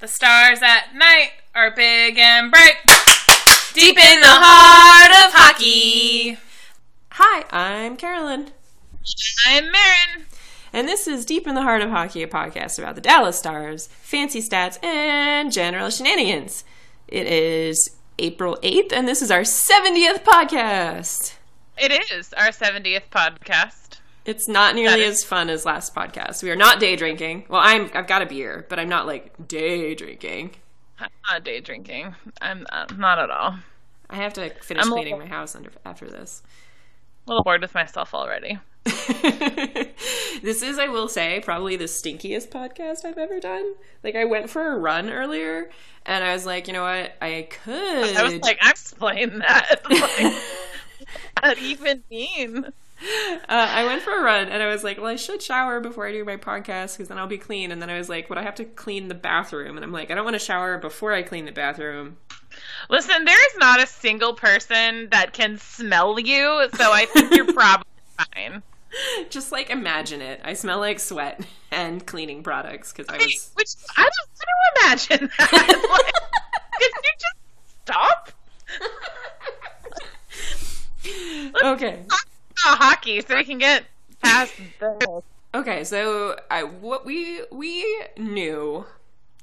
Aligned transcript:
The 0.00 0.08
stars 0.08 0.62
at 0.62 0.94
night 0.94 1.32
are 1.54 1.70
big 1.70 2.16
and 2.18 2.50
bright, 2.50 2.76
deep 3.74 3.98
in 3.98 4.20
the 4.20 4.26
heart 4.26 5.10
of 5.26 5.32
hockey. 5.34 6.38
Hi, 7.12 7.44
I'm 7.50 7.96
Carolyn, 7.96 8.50
I'm 9.46 9.64
Marin. 9.70 10.26
and 10.72 10.88
this 10.88 11.06
is 11.06 11.26
Deep 11.26 11.46
in 11.46 11.54
the 11.54 11.62
Heart 11.62 11.82
of 11.82 11.90
Hockey, 11.90 12.22
a 12.22 12.26
podcast 12.28 12.78
about 12.78 12.94
the 12.94 13.00
Dallas 13.02 13.38
Stars, 13.38 13.88
fancy 14.00 14.40
stats, 14.40 14.82
and 14.82 15.52
general 15.52 15.90
shenanigans. 15.90 16.64
It 17.06 17.26
is 17.26 17.96
April 18.18 18.56
8th, 18.62 18.92
and 18.92 19.06
this 19.06 19.20
is 19.20 19.30
our 19.30 19.42
70th 19.42 20.24
podcast. 20.24 21.34
It 21.76 21.92
is 22.10 22.32
our 22.34 22.48
70th 22.48 23.08
podcast. 23.10 23.99
It's 24.30 24.46
not 24.46 24.76
nearly 24.76 25.02
is- 25.02 25.18
as 25.18 25.24
fun 25.24 25.50
as 25.50 25.66
last 25.66 25.92
podcast. 25.92 26.40
We 26.42 26.50
are 26.50 26.56
not 26.56 26.78
day 26.78 26.94
drinking. 26.94 27.46
Well, 27.48 27.60
I'm 27.62 27.90
I've 27.94 28.06
got 28.06 28.22
a 28.22 28.26
beer, 28.26 28.64
but 28.68 28.78
I'm 28.78 28.88
not 28.88 29.04
like 29.06 29.48
day 29.48 29.96
drinking. 29.96 30.52
I'm 31.00 31.10
not 31.28 31.42
day 31.42 31.60
drinking. 31.60 32.14
I'm 32.40 32.64
uh, 32.70 32.86
not 32.96 33.18
at 33.18 33.28
all. 33.30 33.56
I 34.08 34.16
have 34.16 34.32
to 34.34 34.50
finish 34.62 34.84
I'm 34.84 34.92
cleaning 34.92 35.14
little- 35.14 35.26
my 35.28 35.34
house 35.34 35.56
under, 35.56 35.70
after 35.84 36.08
this. 36.08 36.42
A 37.26 37.30
little 37.30 37.42
bored 37.42 37.60
with 37.60 37.74
myself 37.74 38.14
already. 38.14 38.58
this 38.84 40.62
is, 40.62 40.78
I 40.78 40.86
will 40.88 41.08
say, 41.08 41.40
probably 41.40 41.76
the 41.76 41.84
stinkiest 41.84 42.48
podcast 42.50 43.04
I've 43.04 43.18
ever 43.18 43.40
done. 43.40 43.74
Like, 44.02 44.14
I 44.14 44.24
went 44.24 44.48
for 44.48 44.72
a 44.72 44.78
run 44.78 45.10
earlier, 45.10 45.70
and 46.06 46.24
I 46.24 46.32
was 46.32 46.46
like, 46.46 46.66
you 46.66 46.72
know 46.72 46.82
what? 46.82 47.12
I 47.20 47.48
could. 47.50 48.16
I 48.16 48.22
was 48.22 48.36
like, 48.42 48.58
explain 48.64 49.40
that. 49.40 49.80
Like, 49.90 50.34
what 51.42 51.56
that 51.56 51.58
even 51.58 52.02
mean? 52.10 52.72
Uh, 53.02 53.44
I 53.48 53.84
went 53.84 54.02
for 54.02 54.16
a 54.16 54.22
run, 54.22 54.48
and 54.48 54.62
I 54.62 54.68
was 54.68 54.84
like, 54.84 54.98
well, 54.98 55.06
I 55.06 55.16
should 55.16 55.42
shower 55.42 55.80
before 55.80 56.06
I 56.06 56.12
do 56.12 56.24
my 56.24 56.36
podcast 56.36 56.96
because 56.96 57.08
then 57.08 57.18
I'll 57.18 57.26
be 57.26 57.38
clean. 57.38 57.72
And 57.72 57.80
then 57.80 57.90
I 57.90 57.96
was 57.96 58.08
like, 58.08 58.28
would 58.28 58.38
I 58.38 58.42
have 58.42 58.54
to 58.56 58.64
clean 58.64 59.08
the 59.08 59.14
bathroom? 59.14 59.76
And 59.76 59.84
I'm 59.84 59.92
like, 59.92 60.10
I 60.10 60.14
don't 60.14 60.24
want 60.24 60.34
to 60.34 60.40
shower 60.40 60.78
before 60.78 61.12
I 61.12 61.22
clean 61.22 61.44
the 61.46 61.52
bathroom. 61.52 62.18
Listen, 62.88 63.24
there 63.24 63.46
is 63.50 63.56
not 63.58 63.82
a 63.82 63.86
single 63.86 64.34
person 64.34 65.08
that 65.10 65.32
can 65.32 65.56
smell 65.58 66.18
you, 66.18 66.68
so 66.74 66.92
I 66.92 67.06
think 67.06 67.34
you're 67.34 67.52
probably 67.52 67.86
fine. 68.34 68.62
Just 69.30 69.52
like 69.52 69.70
imagine 69.70 70.20
it. 70.20 70.40
I 70.44 70.54
smell 70.54 70.78
like 70.80 70.98
sweat 70.98 71.40
and 71.70 72.04
cleaning 72.04 72.42
products 72.42 72.92
because 72.92 73.06
I 73.08 73.18
was. 73.18 73.50
Which 73.54 73.68
I 73.96 74.02
don't, 74.02 74.12
I 74.40 74.44
don't 74.44 74.84
imagine 74.84 75.30
that. 75.38 75.52
like, 75.90 76.14
could 76.78 77.04
you 77.04 77.12
just 77.18 77.36
stop? 77.84 78.32
Okay. 81.64 82.00
Oh, 82.66 82.76
hockey, 82.76 83.20
so 83.20 83.36
we 83.36 83.44
can 83.44 83.58
get 83.58 83.84
past 84.22 84.54
this. 84.78 85.22
Okay, 85.54 85.84
so 85.84 86.38
I 86.50 86.62
what 86.62 87.04
we 87.04 87.42
we 87.50 88.04
knew 88.16 88.84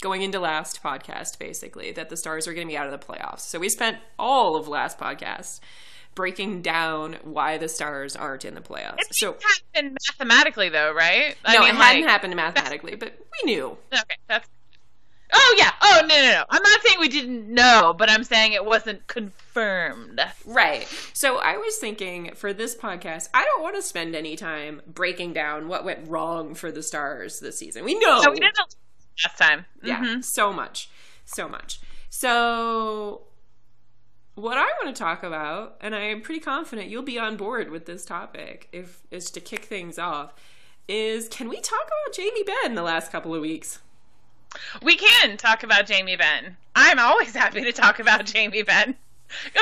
going 0.02 0.22
into 0.22 0.40
last 0.40 0.82
podcast 0.84 1.40
basically 1.40 1.92
that 1.92 2.10
the 2.10 2.18
Stars 2.18 2.48
were 2.48 2.54
going 2.54 2.68
to 2.68 2.72
be 2.72 2.78
out 2.78 2.92
of 2.92 2.98
the 2.98 3.06
playoffs. 3.06 3.42
So 3.42 3.60
we 3.60 3.70
spent 3.70 3.98
all 4.20 4.56
of 4.56 4.68
last 4.68 5.00
podcast 5.00 5.60
breaking 6.16 6.62
down 6.62 7.18
why 7.24 7.58
the 7.58 7.70
Stars 7.70 8.16
aren't 8.16 8.44
in 8.44 8.56
the 8.56 8.62
playoffs. 8.62 9.00
It 9.00 9.16
so 9.16 9.38
happened 9.74 9.98
mathematically, 10.10 10.70
though, 10.70 10.92
right? 10.94 11.36
I 11.46 11.54
no, 11.54 11.62
mean, 11.62 11.70
it 11.70 11.76
hadn't 11.76 12.04
happened 12.08 12.36
mathematically, 12.36 12.96
but 12.96 13.14
we 13.20 13.54
knew. 13.54 13.78
Okay, 13.94 14.16
that's. 14.28 14.48
Oh 15.34 15.56
yeah. 15.58 15.72
Oh 15.82 16.02
no 16.08 16.16
no 16.16 16.32
no. 16.32 16.44
I'm 16.50 16.62
not 16.64 16.82
saying 16.82 16.98
we 17.00 17.10
didn't 17.10 17.48
know, 17.54 17.94
but 17.98 18.10
I'm 18.10 18.24
saying 18.24 18.54
it 18.54 18.64
wasn't 18.66 19.06
confirmed. 19.08 20.22
Right. 20.46 20.88
So 21.14 21.38
I 21.40 21.58
was 21.58 21.76
thinking 21.78 22.32
for 22.36 22.54
this 22.54 22.76
podcast, 22.76 23.30
I 23.34 23.44
don't 23.44 23.62
want 23.64 23.76
to 23.76 23.82
spend 23.82 24.16
any 24.16 24.36
time 24.36 24.82
breaking 24.88 25.34
down 25.34 25.68
what 25.68 25.84
went 25.84 26.08
wrong 26.08 26.54
for 26.56 26.72
the 26.72 26.82
Stars 26.84 27.40
this 27.40 27.58
season. 27.58 27.84
We 27.84 28.00
know. 28.00 28.22
So 28.22 28.32
we 28.32 28.38
did 28.40 28.50
it 28.50 28.76
last 29.26 29.38
time. 29.38 29.66
Yeah, 29.84 30.00
Mhm. 30.04 30.24
so 30.24 30.54
much. 30.54 30.90
So 31.26 31.50
much. 31.50 31.80
So 32.10 33.24
what 34.36 34.58
I 34.58 34.66
want 34.82 34.96
to 34.96 35.00
talk 35.00 35.24
about, 35.24 35.78
and 35.82 35.94
I 35.96 36.02
am 36.02 36.22
pretty 36.22 36.40
confident 36.40 36.90
you'll 36.90 37.02
be 37.04 37.20
on 37.20 37.36
board 37.38 37.70
with 37.72 37.86
this 37.86 38.06
topic 38.06 38.70
if 38.72 39.02
is 39.12 39.30
to 39.32 39.40
kick 39.42 39.66
things 39.66 39.98
off, 40.00 40.34
is 40.88 41.28
can 41.28 41.50
we 41.50 41.60
talk 41.60 41.86
about 41.86 42.16
Jamie 42.16 42.44
Benn 42.44 42.76
the 42.76 42.84
last 42.84 43.12
couple 43.12 43.34
of 43.36 43.42
weeks? 43.42 43.80
We 44.82 44.96
can 44.96 45.38
talk 45.38 45.64
about 45.64 45.88
Jamie 45.88 46.16
Benn. 46.16 46.58
I'm 46.76 47.00
always 47.00 47.36
happy 47.36 47.62
to 47.64 47.72
talk 47.72 48.00
about 48.00 48.26
Jamie 48.26 48.64
Benn. 48.64 48.96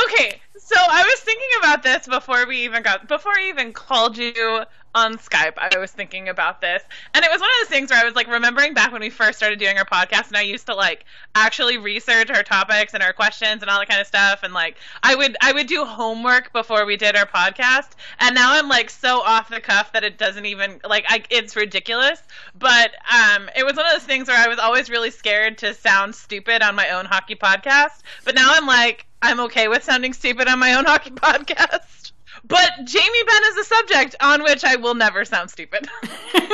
Okay, 0.07 0.41
so 0.57 0.75
I 0.77 1.03
was 1.03 1.19
thinking 1.21 1.47
about 1.59 1.83
this 1.83 2.07
before 2.07 2.45
we 2.47 2.63
even 2.63 2.83
got 2.83 3.07
before 3.07 3.33
I 3.37 3.49
even 3.49 3.73
called 3.73 4.17
you 4.17 4.63
on 4.93 5.17
Skype. 5.17 5.53
I 5.57 5.77
was 5.77 5.91
thinking 5.91 6.29
about 6.29 6.61
this, 6.61 6.81
and 7.13 7.25
it 7.25 7.31
was 7.31 7.41
one 7.41 7.49
of 7.49 7.55
those 7.67 7.69
things 7.77 7.89
where 7.89 7.99
I 7.99 8.05
was 8.05 8.15
like 8.15 8.27
remembering 8.27 8.73
back 8.73 8.91
when 8.91 9.01
we 9.01 9.09
first 9.09 9.37
started 9.37 9.59
doing 9.59 9.77
our 9.77 9.85
podcast, 9.85 10.27
and 10.27 10.37
I 10.37 10.41
used 10.41 10.67
to 10.67 10.75
like 10.75 11.05
actually 11.35 11.77
research 11.77 12.29
our 12.29 12.43
topics 12.43 12.93
and 12.93 13.03
our 13.03 13.11
questions 13.13 13.61
and 13.61 13.69
all 13.69 13.79
that 13.79 13.89
kind 13.89 13.99
of 13.99 14.07
stuff, 14.07 14.41
and 14.43 14.53
like 14.53 14.77
I 15.03 15.15
would 15.15 15.35
I 15.41 15.51
would 15.51 15.67
do 15.67 15.83
homework 15.83 16.53
before 16.53 16.85
we 16.85 16.95
did 16.95 17.15
our 17.15 17.25
podcast, 17.25 17.91
and 18.19 18.33
now 18.35 18.53
I'm 18.53 18.69
like 18.69 18.89
so 18.89 19.21
off 19.21 19.49
the 19.49 19.59
cuff 19.59 19.91
that 19.93 20.03
it 20.03 20.17
doesn't 20.17 20.45
even 20.45 20.79
like 20.87 21.05
I 21.09 21.23
it's 21.29 21.55
ridiculous. 21.55 22.21
But 22.57 22.91
um, 23.13 23.49
it 23.55 23.65
was 23.65 23.75
one 23.75 23.85
of 23.85 23.91
those 23.91 24.03
things 24.03 24.27
where 24.27 24.37
I 24.37 24.47
was 24.47 24.59
always 24.59 24.89
really 24.89 25.11
scared 25.11 25.57
to 25.59 25.73
sound 25.73 26.15
stupid 26.15 26.61
on 26.61 26.75
my 26.75 26.89
own 26.91 27.05
hockey 27.05 27.35
podcast, 27.35 28.01
but 28.23 28.35
now 28.35 28.51
I'm 28.53 28.65
like 28.65 29.05
I'm 29.25 29.39
okay 29.41 29.67
with 29.67 29.83
sounding 29.83 30.13
stupid 30.13 30.47
on 30.47 30.59
my 30.59 30.73
own 30.75 30.85
hockey 30.91 31.09
podcast. 31.11 32.11
But 32.47 32.71
Jamie 32.83 33.23
Benn 33.27 33.41
is 33.51 33.57
a 33.57 33.63
subject 33.63 34.15
on 34.21 34.43
which 34.43 34.63
I 34.63 34.75
will 34.75 34.93
never 34.93 35.25
sound 35.25 35.49
stupid. 35.49 35.87
Here 36.31 36.49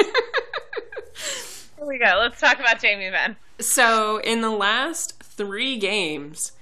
we 1.85 1.97
go. 1.97 2.17
Let's 2.19 2.39
talk 2.39 2.59
about 2.59 2.79
Jamie 2.79 3.09
Benn. 3.09 3.35
so 3.59 4.17
in 4.19 4.41
the 4.41 4.49
last 4.51 5.21
three 5.21 5.77
games, 5.77 6.53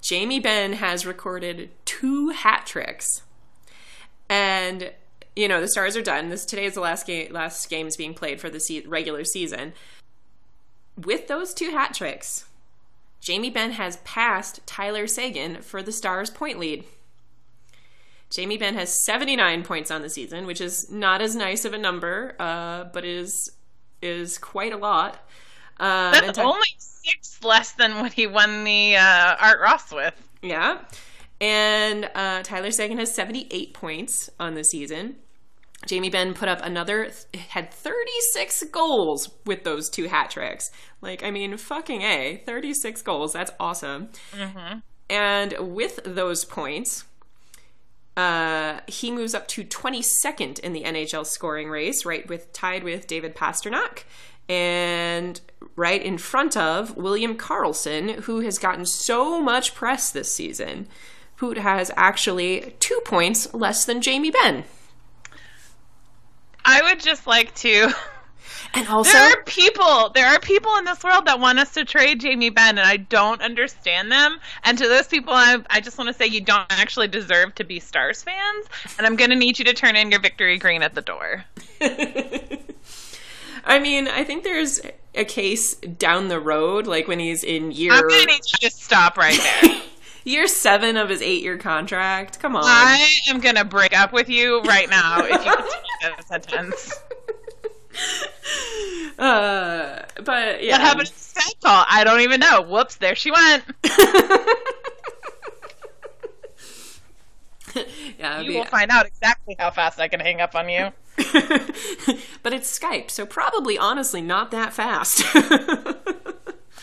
Jamie 0.00 0.38
Benn 0.40 0.74
has 0.74 1.04
recorded 1.04 1.70
two 1.84 2.28
hat 2.30 2.64
tricks. 2.66 3.22
And 4.28 4.92
you 5.34 5.48
know 5.48 5.60
the 5.60 5.68
Stars 5.68 5.96
are 5.96 6.02
done. 6.02 6.28
This 6.28 6.44
today 6.44 6.66
is 6.66 6.74
the 6.74 6.80
last 6.80 7.06
game. 7.06 7.32
Last 7.32 7.68
games 7.68 7.96
being 7.96 8.14
played 8.14 8.40
for 8.40 8.50
the 8.50 8.60
se- 8.60 8.84
regular 8.86 9.24
season. 9.24 9.72
With 10.96 11.26
those 11.28 11.52
two 11.54 11.70
hat 11.70 11.94
tricks, 11.94 12.44
Jamie 13.20 13.50
Benn 13.50 13.72
has 13.72 13.96
passed 13.98 14.60
Tyler 14.66 15.06
Seguin 15.06 15.62
for 15.62 15.82
the 15.82 15.92
Stars' 15.92 16.30
point 16.30 16.58
lead. 16.58 16.84
Jamie 18.30 18.58
Benn 18.58 18.74
has 18.74 19.04
79 19.04 19.62
points 19.62 19.90
on 19.90 20.02
the 20.02 20.10
season, 20.10 20.46
which 20.46 20.60
is 20.60 20.90
not 20.90 21.20
as 21.20 21.36
nice 21.36 21.64
of 21.64 21.72
a 21.72 21.78
number, 21.78 22.34
uh, 22.38 22.84
but 22.84 23.04
is 23.04 23.52
is 24.02 24.38
quite 24.38 24.72
a 24.72 24.76
lot. 24.76 25.14
Um, 25.78 26.12
That's 26.12 26.38
only 26.38 26.66
six 26.78 27.42
less 27.42 27.72
than 27.72 28.00
what 28.00 28.12
he 28.12 28.26
won 28.26 28.64
the 28.64 28.96
uh, 28.96 29.36
Art 29.40 29.60
Ross 29.60 29.92
with. 29.92 30.14
Yeah. 30.42 30.82
And 31.40 32.10
uh, 32.14 32.42
Tyler 32.42 32.70
Seguin 32.70 32.98
has 32.98 33.14
78 33.14 33.74
points 33.74 34.30
on 34.40 34.54
the 34.54 34.64
season. 34.64 35.16
Jamie 35.86 36.10
Benn 36.10 36.34
put 36.34 36.48
up 36.48 36.60
another, 36.62 37.10
had 37.48 37.72
36 37.72 38.64
goals 38.72 39.30
with 39.44 39.64
those 39.64 39.88
two 39.88 40.04
hat 40.08 40.30
tricks. 40.30 40.70
Like, 41.00 41.22
I 41.22 41.30
mean, 41.30 41.56
fucking 41.56 42.02
A, 42.02 42.42
36 42.44 43.02
goals. 43.02 43.32
That's 43.32 43.52
awesome. 43.60 44.08
And 45.08 45.54
with 45.58 46.00
those 46.04 46.44
points, 46.44 47.04
uh, 48.16 48.80
he 48.86 49.10
moves 49.10 49.34
up 49.34 49.46
to 49.48 49.64
22nd 49.64 50.58
in 50.60 50.72
the 50.72 50.82
NHL 50.84 51.26
scoring 51.26 51.68
race, 51.68 52.04
right 52.04 52.26
with 52.28 52.52
tied 52.52 52.82
with 52.82 53.06
David 53.06 53.36
Pastrnak, 53.36 54.04
and 54.48 55.40
right 55.76 56.02
in 56.02 56.18
front 56.18 56.56
of 56.56 56.96
William 56.96 57.36
Karlsson, 57.36 58.20
who 58.22 58.40
has 58.40 58.58
gotten 58.58 58.86
so 58.86 59.42
much 59.42 59.74
press 59.74 60.10
this 60.10 60.32
season, 60.32 60.88
who 61.36 61.52
has 61.54 61.90
actually 61.96 62.74
two 62.80 62.98
points 63.04 63.52
less 63.52 63.84
than 63.84 64.00
Jamie 64.00 64.30
Benn. 64.30 64.64
I 66.66 66.82
would 66.82 67.00
just 67.00 67.26
like 67.26 67.54
to. 67.56 67.90
And 68.74 68.88
also, 68.90 69.12
There 69.12 69.32
are 69.32 69.42
people. 69.44 70.10
There 70.10 70.26
are 70.26 70.40
people 70.40 70.76
in 70.76 70.84
this 70.84 71.02
world 71.02 71.26
that 71.26 71.40
want 71.40 71.58
us 71.58 71.72
to 71.74 71.84
trade 71.84 72.20
Jamie 72.20 72.50
Benn, 72.50 72.76
and 72.78 72.86
I 72.86 72.96
don't 72.96 73.40
understand 73.40 74.10
them. 74.10 74.38
And 74.64 74.76
to 74.78 74.88
those 74.88 75.06
people, 75.06 75.32
I, 75.32 75.58
I 75.70 75.80
just 75.80 75.96
want 75.96 76.08
to 76.08 76.14
say 76.14 76.26
you 76.26 76.40
don't 76.40 76.66
actually 76.70 77.08
deserve 77.08 77.54
to 77.54 77.64
be 77.64 77.80
Stars 77.80 78.22
fans, 78.22 78.66
and 78.98 79.06
I'm 79.06 79.16
going 79.16 79.30
to 79.30 79.36
need 79.36 79.58
you 79.58 79.64
to 79.66 79.72
turn 79.72 79.96
in 79.96 80.10
your 80.10 80.20
victory 80.20 80.58
green 80.58 80.82
at 80.82 80.94
the 80.94 81.02
door. 81.02 81.44
I 83.64 83.80
mean, 83.80 84.06
I 84.08 84.24
think 84.24 84.44
there's 84.44 84.80
a 85.14 85.24
case 85.24 85.74
down 85.74 86.28
the 86.28 86.38
road, 86.38 86.86
like 86.86 87.08
when 87.08 87.18
he's 87.18 87.42
in 87.42 87.72
year 87.72 87.92
I'm 87.92 88.06
going 88.06 88.26
to 88.26 88.26
need 88.26 88.42
you 88.60 88.68
to 88.68 88.74
stop 88.74 89.16
right 89.16 89.38
there. 89.62 89.80
year 90.26 90.46
seven 90.46 90.96
of 90.96 91.08
his 91.08 91.22
eight 91.22 91.42
year 91.42 91.56
contract. 91.56 92.38
Come 92.40 92.56
on. 92.56 92.64
I 92.66 93.08
am 93.28 93.40
going 93.40 93.54
to 93.56 93.64
break 93.64 93.96
up 93.98 94.12
with 94.12 94.28
you 94.28 94.60
right 94.62 94.90
now 94.90 95.20
if 95.20 95.30
you 95.30 95.52
continue 95.52 95.86
that 96.02 96.26
sentence. 96.28 96.92
Uh, 99.18 100.02
but 100.24 100.62
yeah. 100.62 100.72
What 100.72 100.80
happened 100.82 101.06
to 101.06 101.54
call? 101.64 101.86
I 101.88 102.04
don't 102.04 102.20
even 102.20 102.38
know. 102.38 102.60
Whoops, 102.60 102.96
there 102.96 103.14
she 103.14 103.30
went. 103.30 103.64
yeah, 108.18 108.40
You 108.40 108.48
be- 108.50 108.56
will 108.56 108.64
find 108.64 108.90
out 108.90 109.06
exactly 109.06 109.56
how 109.58 109.70
fast 109.70 109.98
I 110.00 110.08
can 110.08 110.20
hang 110.20 110.40
up 110.42 110.54
on 110.54 110.68
you. 110.68 110.90
but 112.42 112.52
it's 112.52 112.78
Skype, 112.78 113.10
so 113.10 113.24
probably 113.26 113.78
honestly 113.78 114.20
not 114.20 114.50
that 114.50 114.72
fast. 114.74 115.22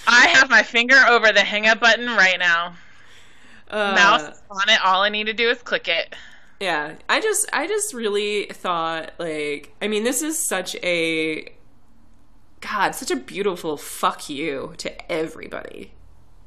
I 0.07 0.27
have 0.33 0.49
my 0.49 0.63
finger 0.63 0.97
over 1.07 1.31
the 1.31 1.41
hang 1.41 1.67
up 1.67 1.79
button 1.79 2.07
right 2.07 2.39
now. 2.39 2.73
Uh, 3.73 3.95
Mouse 3.95 4.41
on 4.51 4.69
it. 4.69 4.79
All 4.85 5.01
I 5.01 5.09
need 5.09 5.25
to 5.25 5.33
do 5.33 5.49
is 5.49 5.61
click 5.63 5.87
it. 5.87 6.15
Yeah, 6.59 6.93
I 7.09 7.19
just 7.19 7.49
I 7.51 7.67
just 7.67 7.93
really 7.93 8.45
thought 8.45 9.13
like 9.17 9.73
I 9.81 9.87
mean 9.87 10.03
this 10.03 10.21
is 10.21 10.37
such 10.37 10.75
a 10.83 11.51
god, 12.61 12.95
such 12.95 13.09
a 13.09 13.15
beautiful 13.15 13.75
fuck 13.75 14.29
you 14.29 14.75
to 14.77 15.11
everybody 15.11 15.91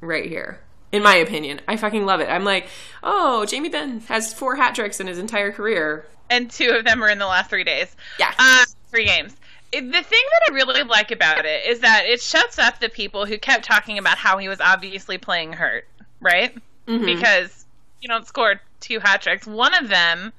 right 0.00 0.26
here. 0.26 0.60
In 0.92 1.02
my 1.02 1.16
opinion, 1.16 1.60
I 1.66 1.76
fucking 1.76 2.06
love 2.06 2.20
it. 2.20 2.28
I'm 2.30 2.44
like, 2.44 2.68
"Oh, 3.02 3.44
Jamie 3.44 3.68
Benn 3.68 4.00
has 4.02 4.32
four 4.32 4.54
hat 4.54 4.76
tricks 4.76 5.00
in 5.00 5.08
his 5.08 5.18
entire 5.18 5.50
career." 5.50 6.06
And 6.30 6.48
two 6.48 6.70
of 6.70 6.84
them 6.84 7.02
are 7.02 7.08
in 7.08 7.18
the 7.18 7.26
last 7.26 7.50
three 7.50 7.64
days. 7.64 7.94
Yeah. 8.18 8.32
Uh, 8.38 8.64
three 8.90 9.04
games. 9.04 9.36
The 9.72 9.80
thing 9.80 9.92
that 9.92 10.50
I 10.50 10.54
really 10.54 10.84
like 10.84 11.10
about 11.10 11.44
it 11.44 11.66
is 11.66 11.80
that 11.80 12.04
it 12.06 12.22
shuts 12.22 12.58
up 12.58 12.78
the 12.80 12.88
people 12.88 13.26
who 13.26 13.36
kept 13.36 13.64
talking 13.64 13.98
about 13.98 14.16
how 14.16 14.38
he 14.38 14.48
was 14.48 14.60
obviously 14.60 15.18
playing 15.18 15.52
hurt, 15.52 15.86
right? 16.20 16.56
Because 16.86 17.66
you 18.00 18.08
don't 18.08 18.26
score 18.26 18.60
two 18.80 19.00
hat 19.00 19.22
tricks. 19.22 19.46
One 19.46 19.74
of 19.74 19.88
them, 19.88 20.32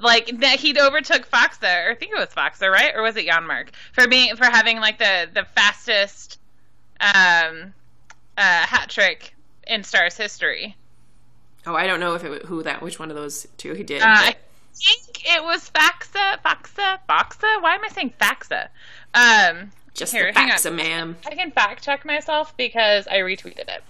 like 0.00 0.26
that, 0.40 0.58
he'd 0.58 0.78
overtook 0.78 1.28
Faksa, 1.28 1.86
or 1.86 1.90
I 1.92 1.94
think 1.94 2.12
it 2.12 2.18
was 2.18 2.28
Faksa, 2.28 2.70
right? 2.70 2.94
Or 2.94 3.02
was 3.02 3.16
it 3.16 3.26
Janmark 3.26 3.68
for 3.92 4.08
being 4.08 4.36
for 4.36 4.46
having 4.46 4.80
like 4.80 4.98
the 4.98 5.28
the 5.32 5.44
fastest 5.54 6.38
um, 7.02 7.74
uh, 8.36 8.66
hat 8.66 8.88
trick 8.88 9.34
in 9.66 9.84
Stars 9.84 10.16
history. 10.16 10.76
Oh, 11.66 11.74
I 11.74 11.86
don't 11.86 12.00
know 12.00 12.14
if 12.14 12.24
it 12.24 12.44
who 12.44 12.62
that 12.62 12.82
which 12.82 12.98
one 12.98 13.10
of 13.10 13.16
those 13.16 13.46
two 13.56 13.74
he 13.74 13.82
did. 13.82 14.02
Uh, 14.02 14.06
I 14.08 14.36
think 14.74 15.24
it 15.24 15.42
was 15.42 15.70
Faxa, 15.70 16.38
Faksa, 16.44 16.98
Faksa. 17.08 17.62
Why 17.62 17.74
am 17.74 17.84
I 17.84 17.88
saying 17.88 18.14
Faxa? 18.20 18.68
Um, 19.14 19.70
just 19.94 20.12
here, 20.12 20.26
the 20.28 20.32
facts, 20.32 20.64
ma'am. 20.64 21.16
I 21.26 21.34
can 21.34 21.50
fact 21.52 21.84
check 21.84 22.04
myself 22.04 22.56
because 22.56 23.06
I 23.06 23.18
retweeted 23.18 23.68
it. 23.68 23.82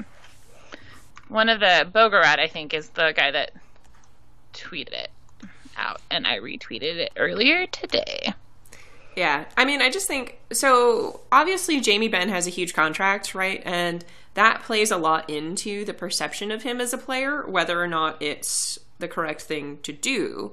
One 1.33 1.49
of 1.49 1.61
the 1.61 1.91
Bogarad, 1.91 2.39
I 2.39 2.47
think, 2.47 2.75
is 2.75 2.91
the 2.91 3.15
guy 3.17 3.31
that 3.31 3.53
tweeted 4.53 4.93
it 4.93 5.11
out, 5.79 6.03
and 6.11 6.27
I 6.27 6.39
retweeted 6.39 6.97
it 6.97 7.13
earlier 7.17 7.67
today. 7.67 8.35
Yeah, 9.17 9.47
I 9.57 9.65
mean, 9.65 9.81
I 9.81 9.91
just 9.91 10.07
think 10.07 10.39
so. 10.53 11.21
Obviously, 11.33 11.81
Jamie 11.81 12.09
Benn 12.09 12.29
has 12.29 12.47
a 12.47 12.51
huge 12.51 12.75
contract, 12.75 13.35
right? 13.35 13.63
And 13.65 14.05
that 14.35 14.63
plays 14.63 14.91
a 14.91 14.99
lot 14.99 15.31
into 15.31 15.87
the 15.87 15.95
perception 15.95 16.51
of 16.51 16.65
him 16.65 16.83
as 16.83 16.93
a 16.93 16.99
player, 16.99 17.47
whether 17.47 17.83
or 17.83 17.89
not 17.89 18.21
it's 18.21 18.79
the 18.99 19.09
correct 19.09 19.41
thing 19.41 19.79
to 19.85 19.93
do. 19.93 20.53